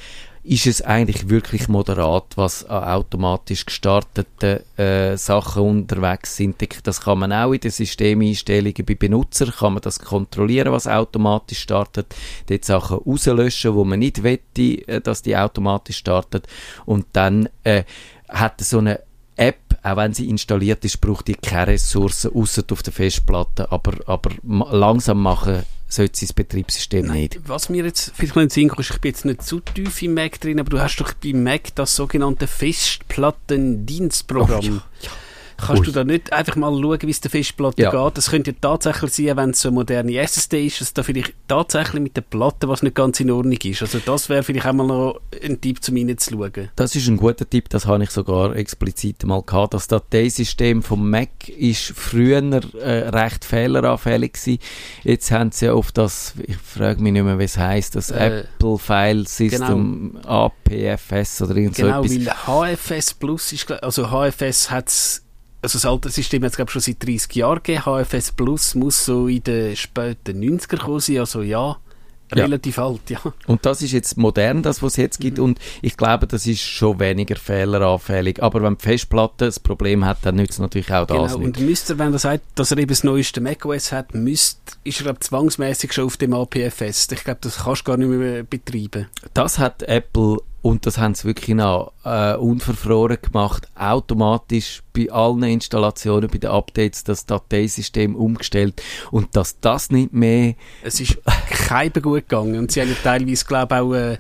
ist 0.46 0.66
es 0.66 0.82
eigentlich 0.82 1.28
wirklich 1.28 1.68
moderat, 1.68 2.36
was 2.36 2.64
an 2.64 2.84
automatisch 2.84 3.66
gestarteten 3.66 4.60
äh, 4.78 5.16
Sachen 5.16 5.62
unterwegs 5.62 6.36
sind. 6.36 6.56
Das 6.84 7.00
kann 7.00 7.18
man 7.18 7.32
auch 7.32 7.52
in 7.52 7.60
den 7.60 7.70
Systemeinstellungen 7.72 8.86
bei 8.86 8.94
Benutzer, 8.94 9.46
kann 9.46 9.74
man 9.74 9.82
das 9.82 9.98
kontrollieren, 9.98 10.72
was 10.72 10.86
automatisch 10.86 11.60
startet, 11.60 12.14
dort 12.46 12.64
Sachen 12.64 12.98
rauslöschen, 12.98 13.74
wo 13.74 13.84
man 13.84 13.98
nicht 13.98 14.22
wette, 14.22 14.86
äh, 14.88 15.00
dass 15.00 15.22
die 15.22 15.36
automatisch 15.36 15.98
startet 15.98 16.46
und 16.84 17.06
dann 17.12 17.48
äh, 17.64 17.82
hat 18.28 18.60
so 18.60 18.78
eine 18.78 19.00
App, 19.34 19.58
auch 19.82 19.96
wenn 19.96 20.14
sie 20.14 20.28
installiert 20.28 20.84
ist, 20.84 21.00
braucht 21.00 21.28
die 21.28 21.34
keine 21.34 21.72
Ressourcen 21.72 22.32
außer 22.32 22.62
auf 22.70 22.82
der 22.82 22.92
Festplatte, 22.92 23.70
aber, 23.70 23.92
aber 24.06 24.30
langsam 24.44 25.22
machen 25.22 25.64
sollte 25.88 26.18
sein 26.18 26.28
Betriebssystem 26.34 27.06
Nein, 27.06 27.22
nicht. 27.22 27.40
Was 27.48 27.68
mir 27.68 27.84
jetzt 27.84 28.12
vielleicht 28.14 28.36
noch 28.36 28.42
in 28.42 28.48
den 28.48 28.52
Sinn 28.52 28.68
kommt, 28.68 28.88
ich 28.88 29.00
bin 29.00 29.10
jetzt 29.10 29.24
nicht 29.24 29.42
zu 29.42 29.58
tief 29.60 30.00
im 30.02 30.14
Mac 30.14 30.40
drin, 30.40 30.60
aber 30.60 30.70
du 30.70 30.80
hast 30.80 30.96
doch 30.96 31.12
bei 31.12 31.32
Mac 31.32 31.74
das 31.74 31.96
sogenannte 31.96 32.46
Festplattendienstprogramm. 32.46 34.58
Oh, 34.58 34.62
ja, 34.62 34.84
ja. 35.02 35.10
Kannst 35.58 35.80
Ui. 35.80 35.86
du 35.86 35.92
da 35.92 36.04
nicht 36.04 36.32
einfach 36.32 36.56
mal 36.56 36.70
schauen, 36.70 36.98
wie 37.02 37.10
es 37.10 37.20
der 37.20 37.30
Festplatte 37.30 37.82
ja. 37.82 37.90
geht? 37.90 38.18
Das 38.18 38.30
könnte 38.30 38.50
ja 38.50 38.56
tatsächlich 38.60 39.12
sein, 39.12 39.36
wenn 39.36 39.50
es 39.50 39.60
so 39.62 39.68
eine 39.68 39.76
moderne 39.76 40.16
SSD 40.18 40.66
ist, 40.66 40.80
dass 40.80 40.92
da 40.92 41.02
vielleicht 41.02 41.34
tatsächlich 41.48 42.02
mit 42.02 42.16
der 42.16 42.22
Platte 42.22 42.68
was 42.68 42.82
nicht 42.82 42.94
ganz 42.94 43.20
in 43.20 43.30
Ordnung 43.30 43.58
ist. 43.62 43.82
Also 43.82 43.98
das 44.04 44.28
wäre 44.28 44.42
vielleicht 44.42 44.66
auch 44.66 44.72
mal 44.72 44.86
noch 44.86 45.20
ein 45.42 45.60
Tipp, 45.60 45.80
um 45.88 45.96
reinzuschauen. 45.96 46.70
Das 46.76 46.94
ist 46.94 47.08
ein 47.08 47.16
guter 47.16 47.48
Tipp, 47.48 47.68
das 47.70 47.86
habe 47.86 48.04
ich 48.04 48.10
sogar 48.10 48.54
explizit 48.54 49.24
mal 49.24 49.42
gehabt. 49.42 49.74
Das 49.74 49.88
Dateisystem 49.88 50.82
vom 50.82 51.08
Mac 51.08 51.48
ist 51.48 51.92
früher 51.96 52.36
äh, 52.36 53.08
recht 53.08 53.44
fehleranfällig 53.44 54.34
gewesen. 54.34 54.58
Jetzt 55.04 55.30
haben 55.30 55.52
sie 55.52 55.66
ja 55.66 55.72
auf 55.72 55.92
das, 55.92 56.34
ich 56.46 56.56
frage 56.56 57.02
mich 57.02 57.12
nicht 57.12 57.24
mehr, 57.24 57.38
wie 57.38 57.44
es 57.44 57.56
heisst, 57.56 57.96
das 57.96 58.10
äh, 58.10 58.44
Apple 58.44 58.78
File 58.78 59.26
System 59.26 60.18
genau. 60.22 60.46
APFS 60.46 61.42
oder 61.42 61.56
irgend 61.56 61.76
genau, 61.76 62.02
so 62.02 62.04
etwas. 62.04 62.18
Genau, 62.18 62.60
weil 62.60 62.76
HFS 62.76 63.14
Plus 63.14 63.52
ist, 63.52 63.70
also 63.70 64.10
HFS 64.10 64.70
hat 64.70 64.88
es 64.88 65.25
also 65.62 65.78
das 65.78 65.86
alte 65.86 66.10
System 66.10 66.42
hat 66.44 66.50
es 66.50 66.56
glaube 66.56 66.70
schon 66.70 66.82
seit 66.82 67.02
30 67.04 67.34
Jahren 67.34 67.62
gegeben. 67.62 67.82
HFS 67.84 68.32
Plus 68.32 68.74
muss 68.74 69.04
so 69.04 69.28
in 69.28 69.42
den 69.42 69.76
späten 69.76 70.42
90er 70.42 70.78
kommen 70.78 71.00
sein, 71.00 71.18
also 71.18 71.42
ja, 71.42 71.76
relativ 72.32 72.76
ja. 72.76 72.86
alt, 72.86 73.10
ja. 73.10 73.20
Und 73.46 73.64
das 73.64 73.82
ist 73.82 73.92
jetzt 73.92 74.16
modern, 74.16 74.62
das, 74.62 74.82
was 74.82 74.92
es 74.92 74.96
jetzt 74.96 75.20
gibt, 75.20 75.38
mhm. 75.38 75.44
und 75.44 75.58
ich 75.82 75.96
glaube, 75.96 76.26
das 76.26 76.46
ist 76.46 76.60
schon 76.60 76.98
weniger 76.98 77.36
fehleranfällig. 77.36 78.42
Aber 78.42 78.62
wenn 78.62 78.76
die 78.76 78.82
Festplatte 78.82 79.46
das 79.46 79.60
Problem 79.60 80.04
hat, 80.04 80.18
dann 80.22 80.36
nützt 80.36 80.58
natürlich 80.58 80.92
auch 80.92 81.06
das 81.06 81.32
genau. 81.32 81.46
nicht. 81.46 81.58
Und 81.58 81.66
müsste, 81.66 81.98
wenn 81.98 82.12
er 82.12 82.18
sagt, 82.18 82.42
dass 82.54 82.70
er 82.70 82.78
eben 82.78 82.88
das 82.88 83.04
neueste 83.04 83.40
macOS 83.40 83.92
hat, 83.92 84.14
müsste, 84.14 84.60
ist 84.84 85.00
er 85.00 85.04
glaube 85.04 85.20
zwangsmäßig 85.20 85.92
schon 85.92 86.06
auf 86.06 86.16
dem 86.16 86.32
APFS. 86.32 87.08
Ich 87.12 87.24
glaube, 87.24 87.38
das 87.42 87.58
kannst 87.64 87.82
du 87.82 87.84
gar 87.84 87.96
nicht 87.96 88.08
mehr 88.08 88.42
betreiben. 88.42 89.06
Das 89.34 89.58
hat 89.58 89.82
Apple 89.82 90.38
und 90.66 90.84
das 90.84 90.98
haben 90.98 91.14
sie 91.14 91.28
wirklich 91.28 91.54
noch 91.54 91.92
äh, 92.04 92.34
unverfroren 92.34 93.18
gemacht, 93.22 93.68
automatisch 93.76 94.82
bei 94.92 95.08
allen 95.12 95.44
Installationen, 95.44 96.28
bei 96.28 96.38
den 96.38 96.50
Updates, 96.50 97.04
das 97.04 97.24
Dateisystem 97.24 98.16
umgestellt. 98.16 98.82
Und 99.12 99.36
dass 99.36 99.60
das 99.60 99.90
nicht 99.90 100.12
mehr... 100.12 100.54
Es 100.82 100.98
ist 100.98 101.18
keinem 101.48 102.02
gut 102.02 102.28
gegangen. 102.28 102.58
Und 102.58 102.72
sie 102.72 102.80
haben 102.80 102.96
teilweise, 103.02 103.44
glaube 103.44 103.74
ich, 103.76 103.80
auch... 103.80 103.94
Äh, 103.94 104.18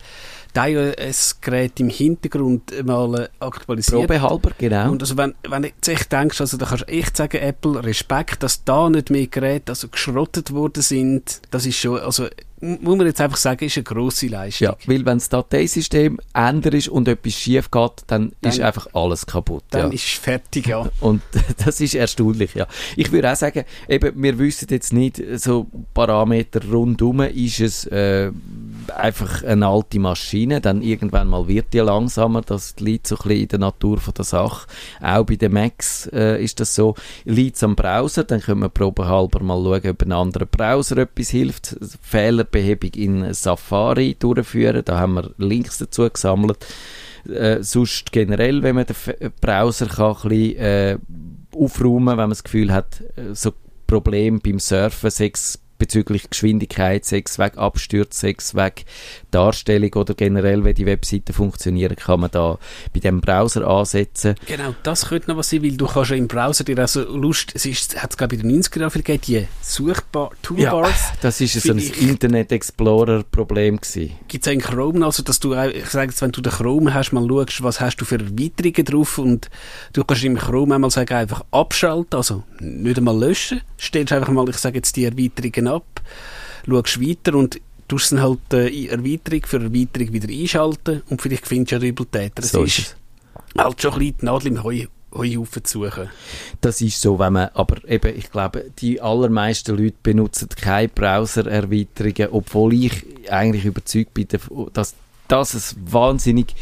iOS-Gerät 0.58 1.78
im 1.80 1.90
Hintergrund 1.90 2.72
mal 2.82 3.28
aktualisiert. 3.40 4.00
Probehalber, 4.00 4.52
genau. 4.56 4.90
Und 4.90 5.02
also 5.02 5.14
wenn, 5.18 5.34
wenn 5.46 5.60
du 5.60 5.68
jetzt 5.68 5.86
echt 5.86 6.10
denkst, 6.10 6.40
also 6.40 6.56
da 6.56 6.64
kannst 6.64 6.84
du 6.84 6.92
echt 6.94 7.14
sagen, 7.14 7.36
Apple, 7.36 7.84
Respekt, 7.84 8.42
dass 8.42 8.64
da 8.64 8.88
nicht 8.88 9.10
mehr 9.10 9.26
Geräte 9.26 9.72
also 9.72 9.88
geschrottet 9.88 10.54
worden 10.54 10.82
sind, 10.82 11.42
das 11.50 11.66
ist 11.66 11.76
schon, 11.76 11.98
also 11.98 12.28
muss 12.60 12.96
man 12.96 13.06
jetzt 13.06 13.20
einfach 13.20 13.36
sagen, 13.36 13.64
ist 13.64 13.76
eine 13.76 13.84
grosse 13.84 14.28
Leistung. 14.28 14.68
Ja, 14.68 14.76
weil 14.86 15.04
wenn 15.04 15.18
das 15.18 15.28
Dateisystem 15.28 16.18
ändert 16.32 16.74
ist 16.74 16.88
und 16.88 17.06
etwas 17.06 17.34
schief 17.34 17.70
geht, 17.70 17.92
dann, 18.06 18.32
dann 18.40 18.52
ist 18.52 18.60
einfach 18.60 18.86
alles 18.94 19.26
kaputt. 19.26 19.64
Dann 19.70 19.88
ja. 19.88 19.94
ist 19.94 20.04
es 20.04 20.12
fertig, 20.12 20.66
ja. 20.66 20.88
Und 21.00 21.22
das 21.64 21.80
ist 21.80 21.94
erstaunlich, 21.94 22.54
ja. 22.54 22.66
Ich 22.96 23.12
würde 23.12 23.30
auch 23.30 23.36
sagen, 23.36 23.64
eben, 23.88 24.22
wir 24.22 24.38
wissen 24.38 24.68
jetzt 24.70 24.92
nicht 24.92 25.22
so 25.36 25.66
Parameter 25.92 26.64
rundum, 26.64 27.20
ist 27.20 27.60
es 27.60 27.86
äh, 27.86 28.30
einfach 28.90 29.42
eine 29.42 29.66
alte 29.66 29.98
Maschine, 29.98 30.60
dann 30.60 30.82
irgendwann 30.82 31.28
mal 31.28 31.48
wird 31.48 31.72
die 31.72 31.78
langsamer, 31.78 32.42
das 32.42 32.76
liegt 32.78 33.06
so 33.06 33.16
ein 33.16 33.22
bisschen 33.22 33.42
in 33.42 33.48
der 33.48 33.58
Natur 33.58 33.98
von 33.98 34.14
der 34.14 34.24
Sache. 34.24 34.66
Auch 35.00 35.24
bei 35.24 35.36
den 35.36 35.52
Macs 35.52 36.08
äh, 36.12 36.42
ist 36.42 36.60
das 36.60 36.74
so. 36.74 36.94
Liegt 37.24 37.62
am 37.62 37.76
Browser, 37.76 38.24
dann 38.24 38.40
können 38.40 38.60
wir 38.60 38.68
probehalber 38.68 39.42
mal 39.42 39.62
schauen, 39.62 39.90
ob 39.90 40.02
ein 40.02 40.12
anderer 40.12 40.46
Browser 40.46 40.98
etwas 40.98 41.30
hilft. 41.30 41.76
Fehlerbehebung 42.02 42.90
in 42.94 43.34
Safari 43.34 44.16
durchführen, 44.18 44.82
da 44.84 44.98
haben 44.98 45.14
wir 45.14 45.30
Links 45.38 45.78
dazu 45.78 46.08
gesammelt. 46.08 46.66
Äh, 47.28 47.62
sonst 47.62 48.12
generell, 48.12 48.62
wenn 48.62 48.76
man 48.76 48.86
den 48.86 49.32
Browser 49.40 49.86
kann 49.86 50.16
ein 50.16 50.28
bisschen, 50.28 50.56
äh, 50.58 50.98
aufräumen, 51.54 52.08
wenn 52.08 52.16
man 52.16 52.30
das 52.30 52.44
Gefühl 52.44 52.72
hat, 52.72 53.00
äh, 53.16 53.34
so 53.34 53.52
Problem 53.86 54.40
beim 54.40 54.58
Surfen, 54.58 55.10
sechs 55.10 55.60
bezüglich 55.78 56.30
Geschwindigkeit, 56.30 57.04
sechs 57.04 57.38
weg 57.38 57.56
Absturz, 57.56 58.20
sechs 58.20 58.54
weg 58.54 58.84
Darstellung 59.30 59.92
oder 59.94 60.14
generell, 60.14 60.64
wie 60.64 60.74
die 60.74 60.86
Webseiten 60.86 61.32
funktionieren, 61.32 61.96
kann 61.96 62.20
man 62.20 62.30
da 62.30 62.58
bei 62.92 63.00
dem 63.00 63.20
Browser 63.20 63.66
ansetzen. 63.66 64.34
Genau, 64.46 64.74
das 64.82 65.08
könnte 65.08 65.30
noch 65.30 65.36
was 65.36 65.50
sein, 65.50 65.62
weil 65.62 65.76
du 65.76 65.86
kannst 65.86 66.10
ja 66.10 66.16
im 66.16 66.28
Browser 66.28 66.64
dir 66.64 66.78
also 66.78 67.02
Lust, 67.02 67.52
es 67.54 67.66
ist, 67.66 68.02
hat 68.02 68.10
es 68.10 68.16
glaube 68.16 68.36
ich 68.36 68.42
in 68.42 68.48
den 68.48 68.62
90er 68.62 68.80
Jahren 68.80 68.92
gegeben, 68.92 69.22
die 69.26 69.46
Suchbar 69.62 70.30
Toolbars. 70.42 70.90
Ja, 70.90 71.12
das 71.20 71.40
ist 71.40 71.60
so 71.60 71.72
ein 71.72 71.78
Internet 71.78 72.52
Explorer 72.52 73.22
Problem 73.22 73.80
gewesen. 73.80 74.12
Gibt 74.28 74.46
es 74.46 74.52
in 74.52 74.60
Chrome 74.60 75.04
also, 75.04 75.22
dass 75.22 75.40
du, 75.40 75.54
ich 75.54 75.86
sage 75.86 76.10
jetzt, 76.10 76.22
wenn 76.22 76.32
du 76.32 76.40
den 76.40 76.52
Chrome 76.52 76.94
hast, 76.94 77.12
mal 77.12 77.26
schaust, 77.28 77.62
was 77.62 77.80
hast 77.80 77.96
du 77.96 78.04
für 78.04 78.18
Erweiterungen 78.18 78.84
drauf 78.84 79.18
und 79.18 79.50
du 79.92 80.04
kannst 80.04 80.24
im 80.24 80.36
Chrome 80.36 80.74
einmal 80.74 80.90
sagen, 80.90 81.14
einfach 81.14 81.44
abschalten, 81.50 82.16
also 82.16 82.42
nicht 82.60 82.98
einmal 82.98 83.18
löschen, 83.18 83.60
stellst 83.78 84.12
einfach 84.12 84.32
mal, 84.32 84.48
ich 84.48 84.56
sage 84.56 84.76
jetzt 84.76 84.96
die 84.96 85.04
Erweiterungen 85.04 85.65
ab, 85.66 86.00
schaust 86.66 87.00
weiter 87.00 87.34
und 87.34 87.60
tust 87.88 88.12
dann 88.12 88.22
halt 88.22 88.52
äh, 88.52 88.86
Erweiterung 88.86 89.42
für 89.44 89.62
Erweiterung 89.62 90.12
wieder 90.12 90.28
einschalten 90.28 91.02
und 91.08 91.22
vielleicht 91.22 91.46
findest 91.46 91.72
du 91.72 91.74
ja 91.76 91.78
den 91.80 91.88
Übeltäter. 91.90 92.42
Das 92.42 92.50
so 92.50 92.62
ist, 92.62 92.78
ist 92.78 92.96
halt 93.56 93.80
schon 93.80 93.92
ein 93.92 93.98
bisschen 93.98 94.16
die 94.20 94.24
Nadel 94.24 94.46
im 94.48 94.62
Heu. 94.62 94.86
Heuhaufen 95.14 95.64
zu 95.64 95.84
suchen. 95.84 96.10
Das 96.60 96.80
ist 96.82 97.00
so, 97.00 97.18
wenn 97.18 97.32
man, 97.32 97.48
aber 97.54 97.76
eben, 97.88 98.14
ich 98.18 98.30
glaube, 98.30 98.66
die 98.78 99.00
allermeisten 99.00 99.76
Leute 99.76 99.96
benutzen 100.02 100.48
keine 100.50 100.88
Browser-Erweiterungen, 100.88 102.28
obwohl 102.32 102.74
ich 102.74 103.02
eigentlich 103.30 103.64
überzeugt 103.64 104.12
bin, 104.12 104.26
dass 104.74 104.94
das 105.28 105.54
ein 105.54 105.92
wahnsinnig 105.92 106.54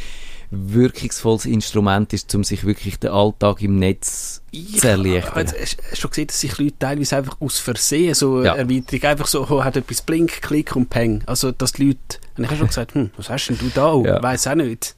wirkungsvolles 0.50 1.46
Instrument 1.46 2.12
ist, 2.12 2.34
um 2.34 2.44
sich 2.44 2.64
wirklich 2.64 2.98
den 2.98 3.10
Alltag 3.10 3.62
im 3.62 3.78
Netz 3.78 4.42
ich 4.50 4.80
zu 4.80 4.88
erleichtern. 4.88 5.46
Hast 5.46 5.76
du 5.92 5.96
schon 5.96 6.10
gesehen, 6.10 6.26
dass 6.28 6.40
sich 6.40 6.58
Leute 6.58 6.78
teilweise 6.78 7.16
einfach 7.16 7.40
aus 7.40 7.58
Versehen 7.58 8.14
so 8.14 8.42
ja. 8.42 8.54
Erweiterung 8.54 9.02
einfach 9.02 9.26
so, 9.26 9.46
oh, 9.48 9.64
hat 9.64 9.76
etwas 9.76 10.02
Blink, 10.02 10.42
Klick 10.42 10.76
und 10.76 10.90
Peng. 10.90 11.22
Also, 11.26 11.52
dass 11.52 11.72
die 11.72 11.88
Leute, 11.88 12.18
und 12.36 12.44
ich 12.44 12.50
habe 12.50 12.58
schon 12.58 12.68
gesagt, 12.68 12.94
hm, 12.94 13.10
was 13.16 13.28
hast 13.30 13.48
denn 13.48 13.58
du 13.58 13.70
da? 13.74 13.94
Ja. 13.96 14.22
Weiß 14.22 14.46
auch 14.46 14.54
nicht. 14.54 14.94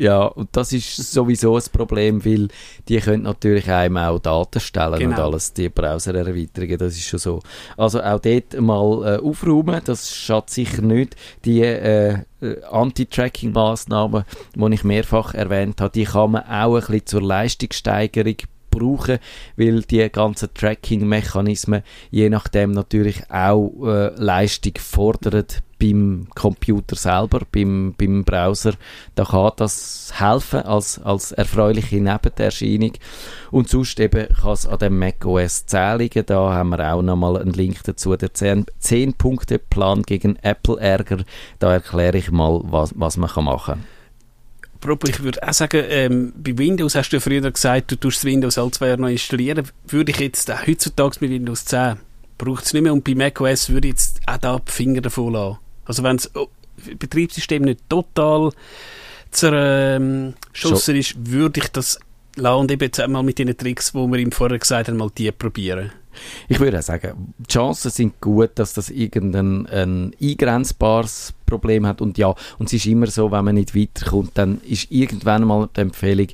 Ja, 0.00 0.22
und 0.22 0.48
das 0.52 0.72
ist 0.72 0.96
sowieso 0.96 1.56
ein 1.56 1.62
Problem, 1.74 2.24
weil 2.24 2.48
die 2.88 3.00
können 3.00 3.24
natürlich 3.24 3.70
einem 3.70 3.98
auch 3.98 4.18
Daten 4.18 4.58
stellen 4.58 4.98
genau. 4.98 5.10
und 5.10 5.22
alles, 5.22 5.52
die 5.52 5.68
Browser-Erweiterungen, 5.68 6.78
das 6.78 6.94
ist 6.94 7.04
schon 7.04 7.18
so. 7.18 7.40
Also 7.76 8.00
auch 8.00 8.18
dort 8.18 8.58
mal 8.58 9.18
äh, 9.18 9.22
aufräumen, 9.22 9.78
das 9.84 10.10
schadet 10.10 10.48
sicher 10.48 10.80
nicht. 10.80 11.16
Die 11.44 11.60
äh, 11.60 12.16
äh, 12.40 12.62
Anti-Tracking-Maßnahmen, 12.70 14.24
die 14.54 14.74
ich 14.74 14.84
mehrfach 14.84 15.34
erwähnt 15.34 15.82
habe, 15.82 15.92
die 15.92 16.04
kann 16.04 16.30
man 16.30 16.44
auch 16.44 16.76
ein 16.76 16.80
bisschen 16.80 17.06
zur 17.06 17.22
Leistungssteigerung 17.22 18.36
brauchen, 18.70 19.18
weil 19.58 19.82
die 19.82 20.08
ganzen 20.08 20.54
Tracking-Mechanismen 20.54 21.82
je 22.10 22.30
nachdem 22.30 22.70
natürlich 22.70 23.30
auch 23.30 23.70
äh, 23.84 24.14
Leistung 24.16 24.78
fordern 24.78 25.44
beim 25.80 26.28
Computer 26.34 26.94
selber, 26.94 27.40
beim, 27.50 27.94
beim 27.96 28.22
Browser. 28.24 28.74
Da 29.14 29.24
kann 29.24 29.50
das 29.56 30.12
helfen 30.14 30.60
als, 30.60 31.00
als 31.02 31.32
erfreuliche 31.32 31.96
Nebenerscheinung. 31.96 32.92
Und 33.50 33.68
sonst 33.68 33.98
eben 33.98 34.28
kann 34.28 34.52
es 34.52 34.66
an 34.66 34.78
dem 34.78 34.98
macOS 34.98 35.66
10 35.66 35.98
liegen. 35.98 36.26
Da 36.26 36.52
haben 36.52 36.70
wir 36.70 36.92
auch 36.92 37.02
nochmal 37.02 37.38
einen 37.38 37.52
Link 37.52 37.82
dazu. 37.84 38.14
Der 38.16 38.32
10-Punkte-Plan 38.32 40.02
gegen 40.02 40.36
Apple-Ärger. 40.36 41.24
Da 41.58 41.72
erkläre 41.72 42.18
ich 42.18 42.30
mal, 42.30 42.60
was, 42.64 42.92
was 42.94 43.16
man 43.16 43.30
machen 43.44 43.64
kann. 43.64 43.84
Apropos, 44.76 45.10
ich 45.10 45.22
würde 45.22 45.46
auch 45.46 45.52
sagen, 45.52 45.84
ähm, 45.88 46.32
bei 46.36 46.56
Windows 46.56 46.94
hast 46.94 47.10
du 47.10 47.16
ja 47.16 47.20
früher 47.20 47.50
gesagt, 47.50 47.90
du 47.90 47.96
tust 47.96 48.24
Windows 48.24 48.56
alle 48.56 48.70
zwei 48.70 48.88
Jahre 48.88 49.00
noch 49.00 49.08
installieren. 49.08 49.68
Würde 49.86 50.12
ich 50.12 50.20
jetzt 50.20 50.50
auch 50.50 50.66
heutzutage 50.66 51.16
mit 51.20 51.30
Windows 51.30 51.64
10 51.66 51.98
braucht 52.40 52.64
es 52.64 52.72
nicht 52.72 52.82
mehr 52.82 52.92
und 52.92 53.04
bei 53.04 53.14
macOS 53.14 53.68
würde 53.68 53.88
ich 53.88 53.94
jetzt 53.94 54.20
auch 54.26 54.38
da 54.38 54.58
die 54.58 54.72
Finger 54.72 55.02
davon 55.02 55.32
lassen. 55.34 55.58
Also 55.90 56.04
wenn 56.04 56.18
das 56.18 56.30
oh, 56.36 56.46
Betriebssystem 56.98 57.62
nicht 57.62 57.80
total 57.88 58.52
zerschossen 59.32 60.94
ähm, 60.94 61.00
ist, 61.00 61.16
würde 61.18 61.60
ich 61.60 61.68
das 61.72 61.98
lassen 62.36 62.60
und 62.60 62.70
eben 62.70 62.82
jetzt 62.82 63.00
einmal 63.00 63.24
mit 63.24 63.40
den 63.40 63.56
Tricks, 63.56 63.90
die 63.90 63.98
wir 63.98 64.18
ihm 64.18 64.30
vorher 64.30 64.56
gesagt 64.56 64.86
haben, 64.86 64.96
mal 64.96 65.10
die 65.10 65.32
probieren. 65.32 65.90
Ich 66.48 66.60
würde 66.60 66.78
auch 66.78 66.82
sagen, 66.82 67.34
die 67.38 67.52
Chancen 67.52 67.90
sind 67.90 68.20
gut, 68.20 68.50
dass 68.54 68.72
das 68.72 68.88
irgendein 68.88 69.66
ein 69.66 70.12
eingrenzbares 70.22 71.34
Problem 71.44 71.86
hat. 71.86 72.00
Und 72.00 72.18
ja, 72.18 72.36
und 72.58 72.66
es 72.66 72.74
ist 72.74 72.86
immer 72.86 73.08
so, 73.08 73.32
wenn 73.32 73.44
man 73.44 73.56
nicht 73.56 73.74
weiterkommt, 73.74 74.30
dann 74.34 74.60
ist 74.60 74.92
irgendwann 74.92 75.44
mal 75.44 75.68
die 75.74 75.80
Empfehlung, 75.80 76.28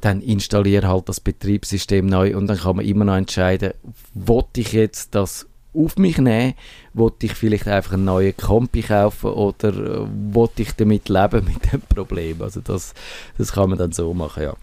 dann 0.00 0.20
installiere 0.20 0.88
halt 0.88 1.08
das 1.08 1.20
Betriebssystem 1.20 2.06
neu 2.06 2.36
und 2.36 2.48
dann 2.48 2.58
kann 2.58 2.74
man 2.74 2.84
immer 2.84 3.04
noch 3.04 3.16
entscheiden, 3.16 3.72
wollte 4.14 4.62
ich 4.62 4.72
jetzt 4.72 5.14
das 5.14 5.46
auf 5.76 5.96
mich 5.96 6.18
nehmen, 6.18 6.54
wollte 6.94 7.26
ich 7.26 7.32
vielleicht 7.32 7.68
einfach 7.68 7.94
einen 7.94 8.04
neuen 8.04 8.36
Kompi 8.36 8.82
kaufen 8.82 9.30
oder 9.30 9.68
äh, 9.68 10.06
wollte 10.32 10.62
ich 10.62 10.72
damit 10.72 11.08
leben 11.08 11.44
mit 11.46 11.72
dem 11.72 11.82
Problem. 11.82 12.42
Also 12.42 12.60
das, 12.60 12.94
das 13.38 13.52
kann 13.52 13.70
man 13.70 13.78
dann 13.78 13.92
so 13.92 14.12
machen, 14.14 14.44
ja. 14.44 14.54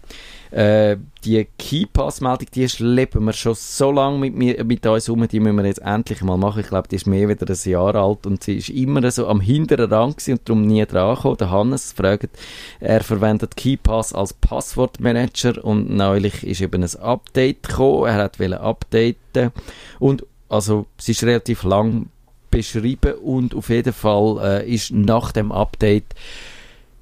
Äh, 0.54 0.98
die 1.24 1.48
KeyPass-Meldung, 1.58 2.46
die 2.54 2.68
schleppen 2.68 3.24
wir 3.24 3.32
schon 3.32 3.56
so 3.56 3.90
lange 3.90 4.18
mit, 4.18 4.36
mir, 4.36 4.62
mit 4.62 4.86
uns 4.86 5.08
um, 5.08 5.26
die 5.26 5.40
müssen 5.40 5.56
wir 5.56 5.66
jetzt 5.66 5.82
endlich 5.82 6.22
mal 6.22 6.36
machen. 6.36 6.60
Ich 6.60 6.68
glaube, 6.68 6.86
die 6.86 6.94
ist 6.94 7.08
mehr 7.08 7.28
wieder 7.28 7.52
ein 7.52 7.70
Jahr 7.70 7.96
alt 7.96 8.24
und 8.24 8.44
sie 8.44 8.58
ist 8.58 8.68
immer 8.68 9.10
so 9.10 9.26
am 9.26 9.40
hinteren 9.40 9.90
Rang 9.90 10.14
und 10.28 10.40
darum 10.48 10.64
nie 10.64 10.86
dran 10.86 11.16
gekommen. 11.16 11.38
Der 11.38 11.50
Hannes 11.50 11.92
fragt, 11.92 12.38
er 12.78 13.02
verwendet 13.02 13.56
KeyPass 13.56 14.12
als 14.12 14.32
Passwortmanager 14.32 15.64
und 15.64 15.90
neulich 15.90 16.44
ist 16.46 16.60
eben 16.60 16.84
ein 16.84 17.00
Update 17.00 17.64
gekommen. 17.64 18.06
Er 18.06 18.14
hat 18.14 18.40
updaten 18.40 19.50
und 19.98 20.24
also 20.54 20.86
es 20.98 21.08
ist 21.08 21.24
relativ 21.24 21.64
lang 21.64 22.06
beschrieben 22.50 23.14
und 23.14 23.54
auf 23.54 23.68
jeden 23.68 23.92
Fall 23.92 24.38
äh, 24.62 24.72
ist 24.72 24.92
nach 24.92 25.32
dem 25.32 25.50
Update 25.50 26.14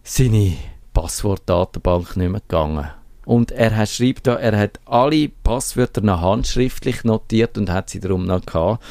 seine 0.02 0.54
Passwortdatenbank 0.94 2.16
nicht 2.16 2.30
mehr 2.30 2.40
gegangen. 2.40 2.88
Und 3.24 3.52
er 3.52 3.76
hat, 3.76 3.90
schreibt 3.90 4.26
da, 4.26 4.34
er 4.36 4.58
hat 4.58 4.80
alle 4.86 5.28
Passwörter 5.28 6.00
noch 6.00 6.22
handschriftlich 6.22 7.04
notiert 7.04 7.56
und 7.56 7.70
hat 7.70 7.90
sie 7.90 8.00
darum 8.00 8.24
noch 8.24 8.44
gehabt. 8.44 8.82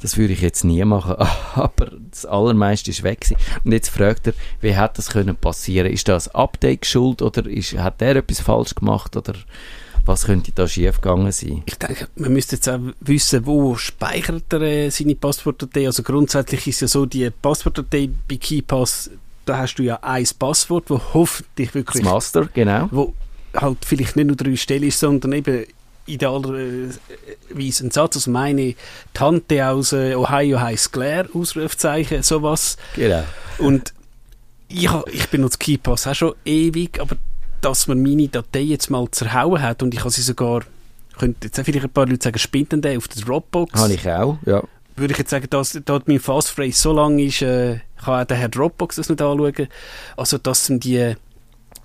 Das 0.00 0.16
würde 0.16 0.32
ich 0.32 0.40
jetzt 0.42 0.62
nie 0.64 0.84
machen, 0.84 1.16
aber 1.54 1.90
das 2.10 2.24
Allermeiste 2.24 2.92
ist 2.92 3.02
weg 3.02 3.22
gewesen. 3.22 3.36
Und 3.64 3.72
jetzt 3.72 3.90
fragt 3.90 4.28
er, 4.28 4.34
wie 4.60 4.76
hat 4.76 4.96
das 4.96 5.10
können 5.10 5.34
passieren? 5.34 5.92
Ist 5.92 6.06
das 6.06 6.32
Update 6.34 6.86
schuld 6.86 7.20
oder 7.20 7.44
ist, 7.46 7.76
hat 7.76 8.00
er 8.00 8.16
etwas 8.16 8.40
falsch 8.40 8.76
gemacht 8.76 9.16
oder 9.16 9.34
was 10.08 10.24
könnte 10.24 10.50
da 10.52 10.66
schiefgegangen 10.66 11.30
sein? 11.30 11.62
Ich 11.66 11.76
denke, 11.76 12.08
man 12.16 12.32
müsste 12.32 12.56
jetzt 12.56 12.68
auch 12.68 12.80
wissen, 13.00 13.46
wo 13.46 13.76
speichert 13.76 14.52
er 14.52 14.62
äh, 14.62 14.90
seine 14.90 15.14
Passwortdatei. 15.14 15.86
Also 15.86 16.02
grundsätzlich 16.02 16.66
ist 16.66 16.80
ja 16.80 16.88
so, 16.88 17.06
die 17.06 17.30
Passwortdatei 17.30 18.08
bei 18.26 18.36
KeyPass, 18.36 19.10
da 19.44 19.58
hast 19.58 19.76
du 19.76 19.84
ja 19.84 19.98
ein 20.02 20.26
Passwort, 20.38 20.88
wo 20.88 21.00
hoffentlich 21.14 21.74
wirklich... 21.74 22.02
Das 22.02 22.10
Master, 22.10 22.48
genau. 22.52 22.88
Wo 22.90 23.14
halt 23.54 23.84
vielleicht 23.84 24.16
nicht 24.16 24.26
nur 24.26 24.36
drei 24.36 24.56
Stellen 24.56 24.84
ist, 24.84 24.98
sondern 24.98 25.32
eben 25.32 25.66
idealerweise 26.06 26.98
ein 27.54 27.90
Satz. 27.90 28.16
Also 28.16 28.30
meine 28.30 28.74
Tante 29.12 29.68
aus 29.68 29.92
äh, 29.92 30.14
Ohio 30.14 30.58
heißt 30.58 30.92
Claire, 30.92 31.28
Ausrufzeichen, 31.34 32.22
sowas. 32.22 32.76
Genau. 32.96 33.24
Und 33.58 33.92
ich, 34.68 34.88
ich 35.12 35.28
benutze 35.28 35.58
KeyPass 35.58 36.06
auch 36.06 36.14
schon 36.14 36.34
ewig, 36.44 37.00
aber 37.00 37.16
dass 37.60 37.86
man 37.86 38.02
meine 38.02 38.28
Datei 38.28 38.60
jetzt 38.60 38.90
mal 38.90 39.08
zerhauen 39.10 39.60
hat 39.60 39.82
und 39.82 39.94
ich 39.94 40.00
habe 40.00 40.10
sie 40.10 40.22
sogar, 40.22 40.62
könnte 41.18 41.48
jetzt 41.48 41.60
vielleicht 41.60 41.84
ein 41.84 41.90
paar 41.90 42.06
Leute 42.06 42.24
sagen, 42.24 42.38
spinnt 42.38 42.74
auf 42.74 43.08
der 43.08 43.22
Dropbox. 43.22 43.80
Habe 43.80 43.94
ich 43.94 44.08
auch, 44.08 44.38
ja. 44.46 44.62
Würde 44.96 45.12
ich 45.12 45.18
jetzt 45.18 45.30
sagen, 45.30 45.46
dass 45.50 45.78
da 45.84 46.00
mein 46.06 46.20
Passphrase 46.20 46.72
so 46.72 46.92
lang 46.92 47.18
ist, 47.18 47.42
äh, 47.42 47.80
kann 48.02 48.22
auch 48.22 48.26
der 48.26 48.36
Herr 48.36 48.48
Dropbox 48.48 48.96
das 48.96 49.08
nicht 49.08 49.22
anschauen. 49.22 49.68
Also, 50.16 50.38
dass 50.38 50.66
dann 50.66 50.80
die 50.80 51.14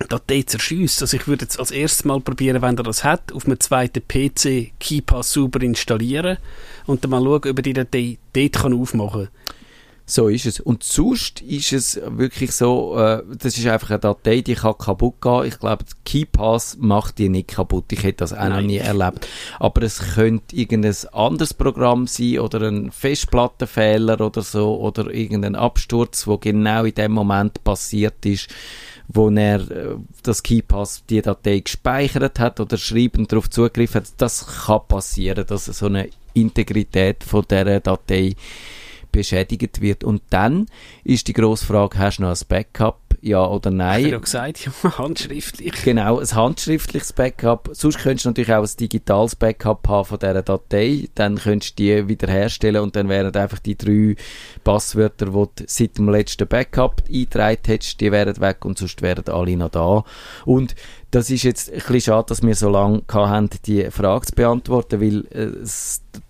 Datei 0.09 0.43
zerschießt. 0.43 1.01
Also 1.01 1.17
ich 1.17 1.27
würde 1.27 1.45
jetzt 1.45 1.59
als 1.59 1.71
erstes 1.71 2.05
mal 2.05 2.19
probieren, 2.19 2.61
wenn 2.61 2.77
er 2.77 2.83
das 2.83 3.03
hat, 3.03 3.31
auf 3.31 3.45
einem 3.45 3.59
zweiten 3.59 4.01
PC 4.01 4.73
KeyPass 4.79 5.33
super 5.33 5.61
installieren 5.61 6.37
und 6.85 7.03
dann 7.03 7.11
mal 7.11 7.21
schauen, 7.21 7.35
ob 7.35 7.45
er 7.45 7.61
die 7.61 7.73
Datei 7.73 8.17
dort 8.33 8.53
kann 8.53 8.73
aufmachen 8.73 9.25
kann. 9.25 9.53
So 10.05 10.27
ist 10.27 10.45
es. 10.45 10.59
Und 10.59 10.83
sonst 10.83 11.41
ist 11.41 11.71
es 11.71 12.01
wirklich 12.05 12.51
so, 12.51 12.97
äh, 12.97 13.23
das 13.37 13.57
ist 13.57 13.65
einfach 13.67 13.91
eine 13.91 13.99
Datei, 13.99 14.41
die 14.41 14.55
kann 14.55 14.77
kaputt 14.77 15.21
gehen. 15.21 15.45
Ich 15.45 15.59
glaube, 15.59 15.85
KeyPass 16.03 16.77
macht 16.79 17.19
die 17.19 17.29
nicht 17.29 17.49
kaputt. 17.49 17.85
Ich 17.91 18.03
hätte 18.03 18.17
das 18.17 18.33
auch 18.33 18.49
noch 18.49 18.61
nie 18.61 18.77
erlebt. 18.77 19.27
Aber 19.59 19.81
es 19.83 19.99
könnte 20.15 20.55
irgendein 20.55 20.95
anderes 21.13 21.53
Programm 21.53 22.07
sein 22.07 22.39
oder 22.39 22.67
ein 22.67 22.91
Festplattenfehler 22.91 24.19
oder 24.19 24.41
so 24.41 24.77
oder 24.77 25.09
irgendein 25.09 25.55
Absturz, 25.55 26.27
wo 26.27 26.37
genau 26.37 26.83
in 26.83 26.95
dem 26.95 27.11
Moment 27.13 27.63
passiert 27.63 28.25
ist 28.25 28.49
wo 29.09 29.29
er 29.29 29.59
äh, 29.69 29.95
das 30.23 30.43
KeyPass 30.43 31.03
die 31.09 31.21
Datei 31.21 31.59
gespeichert 31.59 32.39
hat 32.39 32.59
oder 32.61 32.77
schreibend 32.77 33.31
darauf 33.31 33.49
zugegriffen 33.49 34.01
hat. 34.01 34.13
Das 34.17 34.65
kann 34.65 34.87
passieren, 34.87 35.45
dass 35.45 35.65
so 35.65 35.87
eine 35.87 36.09
Integrität 36.33 37.23
von 37.23 37.45
der 37.49 37.81
Datei 37.81 38.35
beschädigt 39.13 39.79
wird. 39.79 40.03
Und 40.03 40.21
dann 40.29 40.65
ist 41.05 41.29
die 41.29 41.33
grosse 41.33 41.65
Frage, 41.65 41.97
hast 41.97 42.17
du 42.17 42.23
noch 42.23 42.31
ein 42.31 42.47
Backup? 42.49 42.99
Ja 43.21 43.45
oder 43.47 43.71
nein? 43.71 43.99
Ich 43.99 44.05
habe 44.07 44.15
ja 44.15 44.19
gesagt, 44.19 44.69
ja, 44.83 44.97
handschriftlich. 44.97 45.71
Genau, 45.85 46.19
ein 46.19 46.29
handschriftliches 46.29 47.13
Backup. 47.13 47.69
Sonst 47.71 47.99
könntest 47.99 48.25
du 48.25 48.29
natürlich 48.29 48.53
auch 48.53 48.63
ein 48.63 48.77
digitales 48.77 49.37
Backup 49.37 49.87
haben 49.87 50.05
von 50.05 50.19
dieser 50.19 50.41
Datei. 50.41 51.07
Dann 51.15 51.37
könntest 51.37 51.79
du 51.79 51.83
die 51.83 52.07
wiederherstellen 52.09 52.81
und 52.81 52.97
dann 52.97 53.07
wären 53.07 53.33
einfach 53.33 53.59
die 53.59 53.77
drei 53.77 54.17
Passwörter, 54.65 55.27
die 55.27 55.31
du 55.31 55.47
seit 55.67 55.97
dem 55.97 56.09
letzten 56.09 56.49
Backup 56.49 57.03
eingetragen 57.07 57.61
hättest, 57.65 58.01
die 58.01 58.11
wären 58.11 58.37
weg 58.41 58.65
und 58.65 58.77
sonst 58.77 59.01
wären 59.01 59.25
alle 59.29 59.55
noch 59.55 59.69
da. 59.69 60.03
Und 60.43 60.75
das 61.13 61.29
ist 61.29 61.43
jetzt 61.43 61.69
ein 61.69 61.75
bisschen 61.75 62.01
schade, 62.01 62.25
dass 62.29 62.41
wir 62.41 62.55
so 62.55 62.69
lange 62.69 63.03
haben, 63.11 63.47
die 63.67 63.91
Frage 63.91 64.25
zu 64.25 64.33
beantworten, 64.33 64.99
weil 64.99 65.25
äh, 65.27 65.51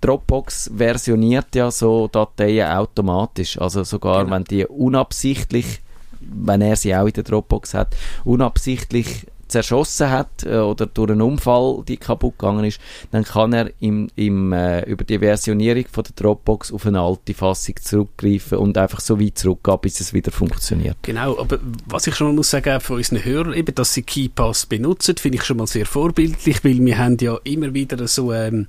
Dropbox 0.02 0.72
versioniert 0.76 1.56
ja 1.56 1.72
so 1.72 2.10
Dateien 2.10 2.67
automatisch. 2.67 3.58
Also 3.62 3.86
sogar 3.86 4.26
genau. 4.26 4.36
wenn 4.36 4.43
die 4.43 4.65
unabsichtlich, 4.65 5.80
wenn 6.19 6.60
er 6.60 6.76
sie 6.76 6.93
auch 6.93 7.06
in 7.06 7.13
der 7.13 7.24
Dropbox 7.24 7.74
hat, 7.74 7.96
unabsichtlich 8.26 9.26
zerschossen 9.54 10.10
hat 10.10 10.44
äh, 10.44 10.58
oder 10.58 10.88
durch 10.88 11.12
einen 11.12 11.22
Unfall 11.22 11.84
die 11.88 11.98
kaputt 11.98 12.38
gegangen 12.38 12.66
ist, 12.66 12.82
dann 13.12 13.24
kann 13.24 13.54
er 13.54 13.72
im, 13.80 14.10
im, 14.16 14.52
äh, 14.52 14.82
über 14.86 15.04
die 15.04 15.20
Versionierung 15.20 15.86
von 15.92 16.04
der 16.04 16.13
Dropbox 16.16 16.74
auf 16.74 16.86
eine 16.86 17.00
alte 17.00 17.34
Fassung 17.34 17.76
zurückgreifen 17.82 18.58
und 18.58 18.78
einfach 18.78 19.00
so 19.00 19.20
weit 19.20 19.38
zurückgehen, 19.38 19.78
bis 19.82 20.00
es 20.00 20.13
wieder 20.13 20.32
funktioniert. 20.32 20.98
Genau, 21.04 21.39
aber 21.39 21.60
was 21.86 22.08
ich 22.08 22.16
schon 22.16 22.28
mal 22.28 22.34
muss 22.34 22.50
sagen 22.50 22.82
von 22.82 22.98
unseren 22.98 23.24
Hörern, 23.24 23.54
eben, 23.54 23.74
dass 23.76 23.94
sie 23.94 24.02
KeyPass 24.02 24.66
benutzen, 24.66 25.18
finde 25.18 25.38
ich 25.38 25.44
schon 25.44 25.58
mal 25.58 25.68
sehr 25.68 25.86
vorbildlich, 25.86 26.63
weil 26.63 26.84
wir 26.84 26.98
haben 26.98 27.18
ja 27.22 27.38
immer 27.44 27.74
wieder 27.74 28.08
so 28.08 28.34
ähm, 28.34 28.68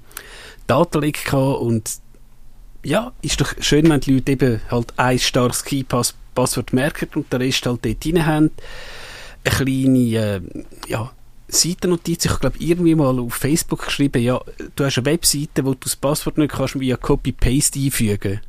Datenleck 0.67 1.25
gehabt 1.25 1.61
und 1.61 1.91
ja, 2.85 3.13
ist 3.23 3.41
doch 3.41 3.55
schön, 3.61 3.89
wenn 3.89 4.01
die 4.01 4.15
Leute 4.15 4.33
eben 4.33 4.61
halt 4.71 4.93
ein 4.99 5.19
starkes 5.19 5.65
KeyPass-Passwort 5.65 6.75
merken 6.75 7.09
und 7.15 7.33
den 7.33 7.41
Rest 7.41 7.65
halt 7.65 7.85
dort 7.85 8.05
rein 8.05 8.27
haben 8.27 8.51
eine 9.45 9.55
kleine 9.55 9.99
äh, 9.99 10.41
ja, 10.89 11.13
Seitennotiz. 11.49 12.25
Ich 12.25 12.31
habe 12.31 12.41
glaube 12.41 12.57
irgendwie 12.59 12.95
mal 12.95 13.19
auf 13.19 13.35
Facebook 13.35 13.85
geschrieben, 13.85 14.23
ja, 14.23 14.41
du 14.77 14.85
hast 14.85 14.99
eine 14.99 15.07
Webseite, 15.07 15.65
wo 15.65 15.73
du 15.73 15.81
das 15.81 15.97
Passwort 15.97 16.39
nicht 16.39 16.53
kannst 16.53 16.79
via 16.79 16.97
Copy-Paste 16.97 17.79
einfügen. 17.79 18.41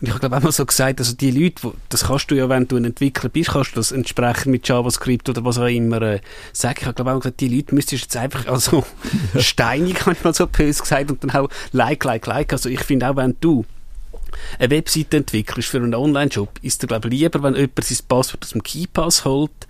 Und 0.00 0.08
ich 0.08 0.10
habe 0.10 0.20
glaube 0.20 0.36
auch 0.36 0.42
mal 0.42 0.52
so 0.52 0.66
gesagt, 0.66 0.98
also 0.98 1.14
die 1.14 1.30
Leute, 1.30 1.62
wo, 1.62 1.74
das 1.88 2.04
kannst 2.04 2.30
du 2.30 2.34
ja, 2.34 2.48
wenn 2.50 2.68
du 2.68 2.76
ein 2.76 2.84
Entwickler 2.84 3.30
bist, 3.30 3.50
kannst 3.50 3.72
du 3.72 3.76
das 3.76 3.92
entsprechend 3.92 4.48
mit 4.48 4.68
JavaScript 4.68 5.28
oder 5.30 5.42
was 5.44 5.58
auch 5.58 5.66
immer 5.66 6.02
äh, 6.02 6.20
sagen. 6.52 6.76
Ich 6.80 6.86
habe 6.86 6.94
glaube 6.94 7.12
auch 7.12 7.20
gesagt, 7.20 7.40
die 7.40 7.48
Leute 7.48 7.74
müsstest 7.74 8.02
jetzt 8.02 8.16
einfach, 8.16 8.46
also 8.46 8.84
steinig, 9.38 10.00
habe 10.02 10.12
ich 10.12 10.22
mal 10.22 10.34
so 10.34 10.46
böse 10.46 10.82
gesagt, 10.82 11.10
und 11.10 11.24
dann 11.24 11.30
auch 11.30 11.48
like, 11.72 12.04
like, 12.04 12.26
like. 12.26 12.52
Also 12.52 12.68
ich 12.68 12.80
finde 12.80 13.08
auch, 13.08 13.16
wenn 13.16 13.36
du 13.40 13.64
eine 14.58 14.70
Webseite 14.70 15.16
entwickelst 15.16 15.70
für 15.70 15.78
einen 15.78 15.94
Online-Shop, 15.94 16.58
ist 16.60 16.82
dir 16.82 16.88
glaube 16.88 17.08
lieber, 17.08 17.42
wenn 17.42 17.54
jemand 17.54 17.84
sein 17.84 17.98
Passwort 18.06 18.44
aus 18.44 18.50
dem 18.50 18.62
KeyPass 18.62 19.24
holt, 19.24 19.65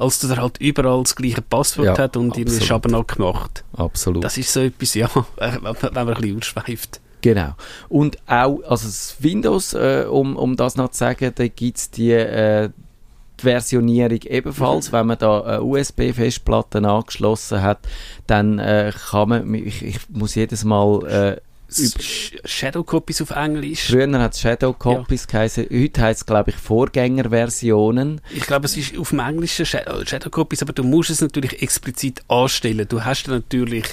als 0.00 0.18
dass 0.18 0.30
er 0.30 0.38
halt 0.38 0.58
überall 0.58 1.02
das 1.02 1.14
gleiche 1.14 1.42
Passwort 1.42 1.86
ja, 1.86 1.98
hat 1.98 2.16
und 2.16 2.36
irgendwie 2.36 2.64
Schabernack 2.64 3.18
macht. 3.18 3.64
Absolut. 3.74 4.24
Das 4.24 4.38
ist 4.38 4.52
so 4.52 4.60
etwas, 4.60 4.94
ja, 4.94 5.10
wenn 5.36 5.62
man 5.62 5.76
ein 5.82 6.06
bisschen 6.06 6.38
ausschweift. 6.38 7.00
Genau. 7.20 7.54
Und 7.88 8.16
auch, 8.26 8.60
also 8.62 8.86
das 8.86 9.16
Windows, 9.18 9.74
äh, 9.74 10.06
um, 10.08 10.36
um 10.36 10.56
das 10.56 10.76
noch 10.76 10.90
zu 10.90 10.98
sagen, 10.98 11.32
da 11.34 11.48
gibt 11.48 11.76
es 11.76 11.90
die, 11.90 12.12
äh, 12.12 12.70
die 13.38 13.42
Versionierung 13.42 14.20
ebenfalls. 14.22 14.90
Mhm. 14.90 14.96
Wenn 14.96 15.06
man 15.06 15.18
da 15.18 15.40
eine 15.42 15.62
USB-Festplatte 15.62 16.78
angeschlossen 16.78 17.60
hat, 17.60 17.80
dann 18.26 18.58
äh, 18.58 18.92
kann 19.10 19.28
man, 19.28 19.54
ich, 19.54 19.84
ich 19.84 19.98
muss 20.08 20.34
jedes 20.34 20.64
Mal 20.64 21.06
äh, 21.06 21.40
Shadow 22.44 22.82
Copies 22.82 23.22
auf 23.22 23.30
Englisch. 23.30 23.88
Früher 23.88 24.10
hat 24.18 24.34
es 24.34 24.40
Shadow 24.40 24.72
Copies 24.72 25.22
ja. 25.22 25.38
geheißen. 25.38 25.66
Heute 25.70 26.00
heißt 26.00 26.20
es, 26.20 26.26
glaube 26.26 26.50
ich, 26.50 26.56
Vorgängerversionen. 26.56 28.20
Ich 28.34 28.46
glaube, 28.46 28.66
es 28.66 28.76
ist 28.76 28.96
auf 28.96 29.10
dem 29.10 29.20
Englischen 29.20 29.64
äh, 29.64 30.06
Shadow 30.06 30.30
Copies, 30.30 30.62
aber 30.62 30.72
du 30.72 30.84
musst 30.84 31.10
es 31.10 31.20
natürlich 31.20 31.62
explizit 31.62 32.22
anstellen. 32.28 32.86
Du 32.88 33.04
hast 33.04 33.28
natürlich 33.28 33.84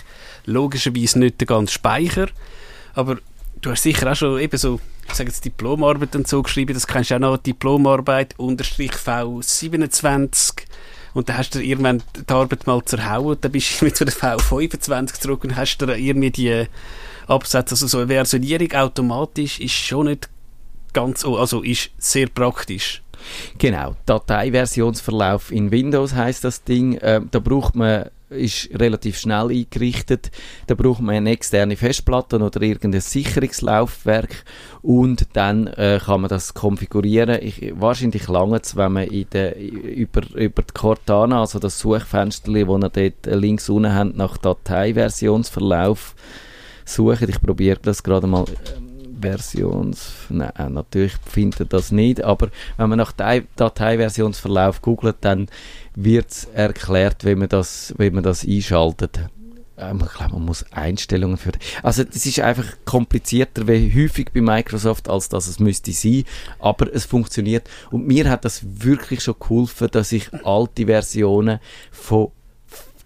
logischerweise 0.46 1.20
nicht 1.20 1.40
den 1.42 1.48
ganzen 1.48 1.74
Speicher, 1.74 2.28
aber 2.94 3.18
du 3.62 3.72
hast 3.72 3.84
sicher 3.84 4.12
auch 4.12 4.16
schon 4.16 4.40
eben 4.40 4.58
so, 4.58 4.80
ich 5.08 5.14
sage 5.14 5.30
jetzt 5.30 5.46
Diplomarbeit 5.46 6.16
und 6.16 6.28
so 6.28 6.42
geschrieben, 6.44 6.74
das 6.74 6.88
kennst 6.88 7.12
du 7.12 7.16
auch 7.16 7.20
noch, 7.20 7.38
Diplomarbeit, 7.38 8.36
Unterstrich 8.38 8.92
V27 8.92 10.64
und 11.14 11.30
dann 11.30 11.38
hast 11.38 11.56
du 11.56 11.60
irgendwann 11.60 12.04
die 12.16 12.32
Arbeit 12.32 12.68
mal 12.68 12.84
zerhauen, 12.84 13.38
dann 13.42 13.52
bist 13.52 13.82
du 13.82 13.86
mit 13.86 13.98
zu 13.98 14.06
der 14.06 14.14
V25 14.14 15.20
zurück 15.20 15.44
und 15.44 15.56
hast 15.56 15.78
dann 15.78 15.90
irgendwie 15.90 16.32
die 16.32 16.66
Absätze. 17.28 17.74
Also 17.74 17.88
so 17.88 18.00
eine 18.00 18.08
Versionierung 18.08 18.72
automatisch 18.74 19.60
ist 19.60 19.74
schon 19.74 20.08
nicht 20.08 20.30
ganz, 20.94 21.26
also 21.26 21.62
ist 21.62 21.92
sehr 21.98 22.28
praktisch. 22.28 23.02
Genau, 23.58 23.96
Dateiversionsverlauf 24.06 25.52
in 25.52 25.72
Windows 25.72 26.14
heißt 26.14 26.44
das 26.44 26.64
Ding. 26.64 26.96
Äh, 26.96 27.22
da 27.32 27.40
braucht 27.40 27.76
man 27.76 28.10
ist 28.30 28.70
relativ 28.74 29.18
schnell 29.18 29.50
eingerichtet. 29.50 30.32
Da 30.68 30.76
braucht 30.76 31.02
man 31.02 31.16
eine 31.16 31.32
externe 31.32 31.78
Festplatte 31.78 32.38
oder 32.38 32.62
irgendein 32.62 33.02
Sicherungslaufwerk 33.02 34.44
und 34.82 35.28
dann 35.34 35.68
äh, 35.68 36.00
kann 36.04 36.22
man 36.22 36.30
das 36.30 36.54
konfigurieren. 36.54 37.42
Ich, 37.42 37.74
wahrscheinlich 37.76 38.28
lange 38.28 38.60
wenn 38.76 38.92
man 38.92 39.08
der, 39.32 39.58
über, 39.58 40.22
über 40.36 40.62
die 40.62 40.74
Cortana, 40.74 41.40
also 41.40 41.60
das 41.60 41.80
Suchfenster, 41.80 42.52
wo 42.68 42.78
ihr 42.78 42.90
dort 42.90 43.26
links 43.26 43.70
unten 43.70 43.94
habt, 43.94 44.18
nach 44.18 44.38
Dateiversionsverlauf 44.38 46.16
suchen. 46.88 47.30
Ich 47.30 47.42
probiere 47.42 47.80
das 47.82 48.04
gerade 48.04 48.28
mal. 48.28 48.46
Ähm, 48.76 48.88
Versions, 49.20 50.12
nein, 50.30 50.52
äh, 50.58 50.70
natürlich 50.70 51.14
findet 51.26 51.74
das 51.74 51.92
nicht, 51.92 52.24
aber 52.24 52.50
wenn 52.78 52.90
man 52.90 53.00
nach 53.00 53.12
Dateiversionsverlauf 53.12 54.82
googelt, 54.82 55.18
dann 55.22 55.48
wird 55.96 56.48
erklärt, 56.54 57.26
wie 57.26 57.34
man 57.34 57.50
das, 57.50 57.96
wie 57.98 58.12
man 58.12 58.24
das 58.24 58.46
einschaltet. 58.46 59.20
Ähm, 59.78 60.02
ich 60.04 60.14
glaube, 60.14 60.34
man 60.34 60.46
muss 60.46 60.66
Einstellungen 60.72 61.38
für. 61.38 61.52
Also, 61.84 62.04
das 62.04 62.26
ist 62.26 62.40
einfach 62.40 62.66
komplizierter, 62.86 63.68
wie 63.68 63.94
häufig 63.94 64.32
bei 64.34 64.42
Microsoft, 64.42 65.08
als 65.10 65.30
dass 65.30 65.48
es 65.48 65.60
müsste 65.60 65.92
sein. 65.92 66.24
Aber 66.60 66.92
es 66.94 67.06
funktioniert. 67.06 67.70
Und 67.92 68.08
mir 68.08 68.30
hat 68.30 68.44
das 68.44 68.62
wirklich 68.64 69.24
schon 69.24 69.36
geholfen, 69.40 69.88
dass 69.92 70.12
ich 70.12 70.30
alte 70.44 70.86
Versionen 70.86 71.60
von 71.92 72.32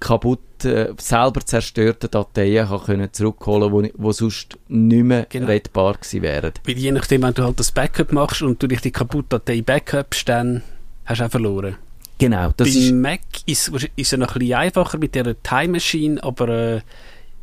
kaputt, 0.01 0.65
äh, 0.65 0.93
selber 0.99 1.45
zerstörte 1.45 2.09
Dateien 2.09 2.67
kann 2.67 2.83
können 2.83 3.13
zurückholen 3.13 3.71
können, 3.71 3.91
die 3.95 4.13
sonst 4.13 4.57
nicht 4.67 5.03
mehr 5.03 5.25
genau. 5.29 5.47
rettbar 5.47 5.93
gewesen 5.93 6.21
wären. 6.21 6.51
Weil 6.65 6.77
je 6.77 6.91
nachdem, 6.91 7.23
wenn 7.23 7.33
du 7.33 7.43
halt 7.43 7.59
das 7.59 7.71
Backup 7.71 8.11
machst 8.11 8.41
und 8.41 8.61
du 8.61 8.67
dich 8.67 8.81
die 8.81 8.91
kaputte 8.91 9.39
Datei 9.39 9.61
backupst, 9.61 10.27
dann 10.27 10.63
hast 11.05 11.21
du 11.21 11.25
auch 11.25 11.31
verloren. 11.31 11.77
Genau. 12.17 12.51
Das 12.57 12.67
Bei 12.67 12.79
ist 12.79 12.91
Mac 12.91 13.21
ist 13.45 13.71
es 13.95 14.11
noch 14.11 14.35
ein 14.35 14.39
bisschen 14.39 14.53
einfacher 14.53 14.97
mit 14.97 15.15
der 15.15 15.41
Time 15.41 15.69
Machine, 15.69 16.21
aber 16.21 16.49
äh, 16.49 16.81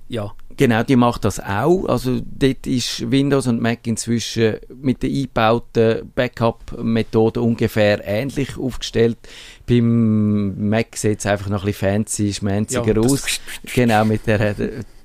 ja. 0.08 0.32
Genau, 0.58 0.82
die 0.82 0.96
macht 0.96 1.24
das 1.24 1.38
auch. 1.38 1.84
Also 1.86 2.20
dort 2.20 2.66
ist 2.66 3.08
Windows 3.12 3.46
und 3.46 3.62
Mac 3.62 3.86
inzwischen 3.86 4.56
mit 4.82 5.04
der 5.04 5.10
eingebauten 5.10 6.10
Backup-Methode 6.16 7.40
ungefähr 7.40 8.04
ähnlich 8.04 8.58
aufgestellt. 8.58 9.18
Beim 9.66 10.68
Mac 10.68 10.96
sieht 10.96 11.20
es 11.20 11.26
einfach 11.26 11.48
noch 11.48 11.62
ein 11.62 11.66
bisschen 11.66 12.04
fancy, 12.04 12.34
schmänziger 12.34 12.96
ja, 12.96 13.00
aus. 13.00 13.40
Genau, 13.72 14.04
mit 14.04 14.26
der 14.26 14.56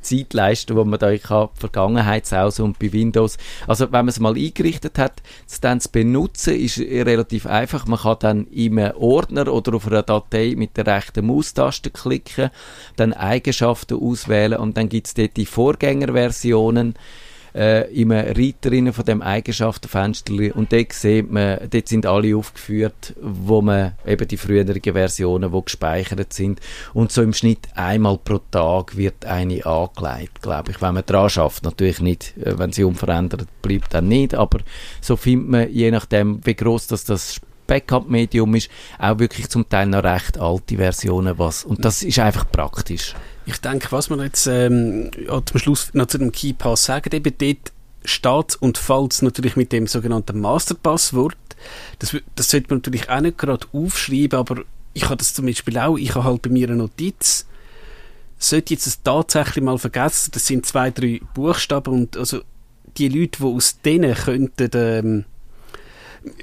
Zeitleiste, 0.03 0.75
wo 0.75 0.83
man 0.83 0.99
da 0.99 1.15
kann, 1.17 1.49
Vergangenheitsaus 1.55 2.59
und 2.59 2.79
bei 2.79 2.93
Windows. 2.93 3.37
Also 3.67 3.85
wenn 3.85 4.05
man 4.05 4.09
es 4.09 4.19
mal 4.19 4.35
eingerichtet 4.35 4.97
hat, 4.99 5.21
es 5.47 5.59
dann 5.59 5.79
zu 5.79 5.89
benutzen, 5.91 6.55
ist 6.55 6.79
relativ 6.79 7.45
einfach. 7.45 7.85
Man 7.87 7.99
kann 7.99 8.17
dann 8.19 8.47
im 8.47 8.77
Ordner 8.77 9.51
oder 9.51 9.75
auf 9.75 9.87
einer 9.87 10.03
Datei 10.03 10.53
mit 10.55 10.77
der 10.77 10.87
rechten 10.87 11.25
Maustaste 11.25 11.89
klicken, 11.89 12.49
dann 12.95 13.13
Eigenschaften 13.13 13.99
auswählen 13.99 14.59
und 14.59 14.77
dann 14.77 14.89
gibt 14.89 15.07
es 15.07 15.13
dort 15.13 15.37
die 15.37 15.45
Vorgängerversionen 15.45 16.95
äh, 17.55 17.91
im 17.93 18.11
Reiterinnen 18.11 18.93
von 18.93 19.05
dem 19.05 19.21
Eigenschaftenfenster. 19.21 20.33
Und 20.55 20.71
dort 20.71 20.93
sieht 20.93 21.31
man, 21.31 21.59
dort 21.69 21.87
sind 21.87 22.05
alle 22.05 22.35
aufgeführt, 22.35 23.13
wo 23.21 23.61
man 23.61 23.93
eben 24.05 24.27
die 24.27 24.37
früheren 24.37 24.81
Versionen, 24.81 25.51
die 25.51 25.61
gespeichert 25.63 26.33
sind. 26.33 26.59
Und 26.93 27.11
so 27.11 27.21
im 27.21 27.33
Schnitt 27.33 27.67
einmal 27.75 28.17
pro 28.17 28.39
Tag 28.51 28.97
wird 28.97 29.25
eine 29.25 29.65
angelegt, 29.65 30.41
glaube 30.41 30.71
ich, 30.71 30.81
wenn 30.81 30.93
man 30.93 31.05
dran 31.05 31.29
schafft. 31.29 31.63
Natürlich 31.63 32.01
nicht, 32.01 32.37
äh, 32.37 32.57
wenn 32.57 32.71
sie 32.71 32.83
unverändert 32.83 33.47
bleibt, 33.61 33.93
dann 33.93 34.07
nicht, 34.07 34.35
aber 34.35 34.59
so 35.01 35.15
findet 35.15 35.49
man, 35.49 35.69
je 35.71 35.91
nachdem, 35.91 36.45
wie 36.45 36.55
groß 36.55 36.87
das, 36.87 37.05
das 37.05 37.39
Backup-Medium 37.67 38.55
ist, 38.55 38.69
auch 38.99 39.19
wirklich 39.19 39.49
zum 39.49 39.67
Teil 39.67 39.87
noch 39.87 40.03
recht 40.03 40.37
alte 40.37 40.77
Versionen. 40.77 41.37
Was, 41.37 41.63
und 41.63 41.83
das 41.83 42.03
ist 42.03 42.19
einfach 42.19 42.49
praktisch. 42.51 43.15
Ich 43.45 43.57
denke, 43.57 43.91
was 43.91 44.09
man 44.09 44.19
jetzt 44.21 44.47
ähm, 44.47 45.11
zum 45.45 45.59
Schluss 45.59 45.93
noch 45.93 46.07
zu 46.07 46.17
dem 46.17 46.31
KeyPass 46.31 46.85
sagen, 46.85 47.13
eben 47.13 47.33
dort 47.37 47.73
steht 48.05 48.55
und 48.61 48.77
fällt 48.77 49.21
natürlich 49.21 49.55
mit 49.55 49.71
dem 49.71 49.87
sogenannten 49.87 50.39
Masterpasswort. 50.39 51.37
Das, 51.99 52.15
das 52.35 52.49
sollte 52.49 52.67
man 52.69 52.79
natürlich 52.79 53.09
auch 53.09 53.21
nicht 53.21 53.37
gerade 53.37 53.67
aufschreiben, 53.71 54.39
aber 54.39 54.63
ich 54.93 55.05
habe 55.05 55.17
das 55.17 55.33
zum 55.33 55.45
Beispiel 55.45 55.77
auch, 55.77 55.97
ich 55.97 56.15
habe 56.15 56.25
halt 56.25 56.41
bei 56.41 56.49
mir 56.49 56.67
eine 56.67 56.77
Notiz, 56.77 57.45
sollte 58.37 58.73
jetzt 58.73 58.87
das 58.87 59.01
tatsächlich 59.01 59.63
mal 59.63 59.77
vergessen, 59.77 60.31
das 60.33 60.45
sind 60.45 60.65
zwei, 60.65 60.91
drei 60.91 61.21
Buchstaben 61.33 61.93
und 61.93 62.17
also 62.17 62.41
die 62.97 63.07
Leute, 63.07 63.39
die 63.39 63.45
aus 63.45 63.79
denen 63.81 64.13
könnten 64.13 64.69
ähm, 64.73 65.25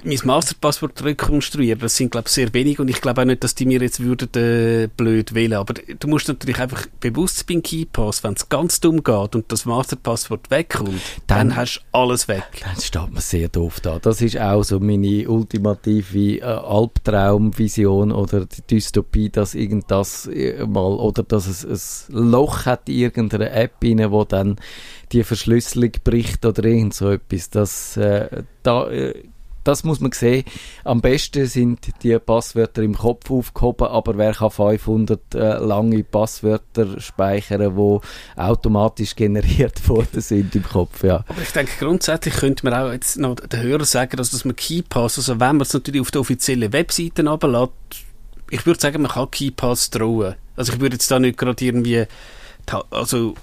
mein 0.05 0.19
Masterpasswort 0.25 1.03
rekonstruieren. 1.05 1.81
Das 1.81 1.97
sind, 1.97 2.13
glaube 2.13 2.29
ich, 2.29 2.33
sehr 2.33 2.53
wenig 2.53 2.81
und 2.81 2.89
ich 2.89 3.01
glaube 3.01 3.23
auch 3.23 3.25
nicht, 3.25 3.43
dass 3.45 3.55
die 3.55 3.67
mir 3.67 3.81
jetzt 3.81 4.01
würden 4.01 4.29
äh, 4.35 4.89
blöd 4.89 5.35
wählen. 5.35 5.55
Aber 5.55 5.75
du 5.75 6.09
musst 6.09 6.29
natürlich 6.29 6.59
einfach 6.59 6.87
bewusst 7.01 7.39
sein 7.39 7.47
beim 7.49 7.63
KeyPass, 7.63 8.25
wenn 8.25 8.35
es 8.35 8.49
ganz 8.49 8.81
dumm 8.81 9.03
geht 9.03 9.35
und 9.35 9.51
das 9.51 9.65
Masterpasswort 9.65 10.51
wegkommt, 10.51 11.01
dann, 11.27 11.49
dann 11.49 11.57
hast 11.57 11.79
du 11.79 11.99
alles 11.99 12.29
weg. 12.29 12.45
Dann 12.63 12.81
steht 12.81 13.13
man 13.13 13.23
sehr 13.23 13.49
doof 13.49 13.81
da. 13.81 13.99
Das 13.99 14.21
ist 14.21 14.39
auch 14.39 14.63
so 14.63 14.81
meine 14.81 15.29
ultimative 15.29 16.39
äh, 16.39 16.43
Albtraumvision 16.43 18.13
oder 18.13 18.47
die 18.47 18.63
Dystopie, 18.63 19.31
dass 19.31 19.55
irgenddas 19.55 20.27
äh, 20.27 20.65
mal 20.67 20.95
oder 20.95 21.23
dass 21.23 21.47
es 21.47 22.09
ein 22.11 22.31
Loch 22.31 22.67
hat 22.67 22.89
in 22.89 22.97
irgendeiner 22.97 23.53
App 23.53 23.75
rein, 23.83 24.11
wo 24.11 24.25
dann 24.25 24.57
die 25.13 25.25
Verschlüsselung 25.25 25.93
bricht 26.05 26.45
oder 26.45 26.65
irgend 26.65 26.95
so 26.95 27.11
etwas. 27.11 27.51
Das, 27.51 27.97
äh, 27.97 28.43
da 28.63 28.89
äh, 28.91 29.15
das 29.65 29.85
muss 29.85 30.01
man 30.01 30.13
sehen. 30.13 30.45
Am 30.85 31.01
besten 31.01 31.47
sind 31.47 31.91
die 32.03 32.19
Passwörter 32.19 32.83
im 32.83 32.97
Kopf 32.97 33.31
aufgehoben, 33.31 33.89
aber 33.89 34.17
wer 34.19 34.33
kann 34.33 34.51
500 34.51 35.35
äh, 35.35 35.59
lange 35.59 36.03
Passwörter 36.05 37.01
speichern, 37.01 37.77
die 37.77 38.41
automatisch 38.41 39.15
generiert 39.17 39.89
worden 39.89 40.21
sind 40.21 40.55
im 40.55 40.63
Kopf, 40.63 41.03
ja. 41.05 41.25
Aber 41.29 41.43
ich 41.43 41.53
denke, 41.53 41.73
grundsätzlich 41.79 42.35
könnte 42.35 42.65
man 42.65 42.75
auch 42.75 42.93
jetzt 42.93 43.19
noch 43.19 43.37
den 43.37 43.63
Hörern 43.63 43.85
sagen, 43.85 44.17
dass, 44.17 44.31
dass 44.31 44.45
man 44.45 44.57
KeyPass, 44.57 45.19
also 45.19 45.41
wenn 45.41 45.57
man 45.57 45.61
es 45.61 45.73
natürlich 45.73 46.01
auf 46.01 46.11
der 46.11 46.23
offiziellen 46.23 46.73
Webseite 46.73 47.27
runterlässt, 47.27 47.73
ich 48.51 48.67
würde 48.67 48.81
sagen, 48.81 49.03
man 49.03 49.13
kann 49.13 49.31
KeyPass 49.31 49.91
trauen. 49.91 50.35
Also 50.57 50.73
ich 50.73 50.81
würde 50.81 50.95
jetzt 50.95 51.11
da 51.11 51.19
nicht 51.19 51.39
gerade 51.39 51.65
irgendwie, 51.65 52.05
also 52.91 53.35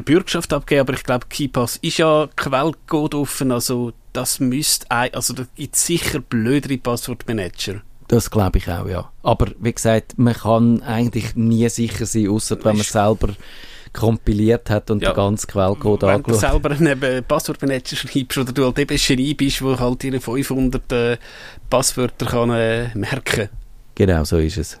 eine 0.00 0.04
Bürgschaft 0.04 0.52
abgeben, 0.52 0.80
aber 0.80 0.94
ich 0.94 1.04
glaube, 1.04 1.26
KeyPass 1.28 1.76
ist 1.82 1.98
ja 1.98 2.28
Quellcode 2.36 3.14
offen, 3.14 3.52
also 3.52 3.92
das 4.12 4.40
müsste, 4.40 4.90
also 4.90 5.34
da 5.34 5.44
gibt 5.54 5.76
es 5.76 5.86
sicher 5.86 6.20
blödere 6.20 6.78
Passwortmanager. 6.78 7.82
Das 8.08 8.30
glaube 8.30 8.58
ich 8.58 8.68
auch, 8.68 8.88
ja. 8.88 9.10
Aber 9.22 9.46
wie 9.60 9.72
gesagt, 9.72 10.18
man 10.18 10.34
kann 10.34 10.82
eigentlich 10.82 11.36
nie 11.36 11.68
sicher 11.68 12.06
sein, 12.06 12.28
außer 12.28 12.56
wenn 12.64 12.76
man 12.76 12.84
selber 12.84 13.28
kompiliert 13.92 14.70
hat 14.70 14.90
und 14.90 15.02
ja, 15.02 15.10
den 15.10 15.16
ganzen 15.16 15.46
Quellcode 15.48 16.02
Wenn 16.02 16.10
angeschaut. 16.10 16.42
du 16.42 16.48
selber 16.48 16.70
einen 16.70 17.24
Passwortmanager 17.24 17.96
schreibst 17.96 18.38
oder 18.38 18.52
du 18.52 18.64
halt 18.64 18.78
eben 18.78 18.98
schreibst, 18.98 19.62
wo 19.62 19.78
halt 19.78 20.04
ihre 20.04 20.20
500 20.20 20.92
äh, 20.92 21.18
Passwörter 21.68 22.26
kann 22.26 22.50
äh, 22.50 22.88
merken. 22.94 23.48
Genau, 23.94 24.24
so 24.24 24.38
ist 24.38 24.56
es. 24.58 24.80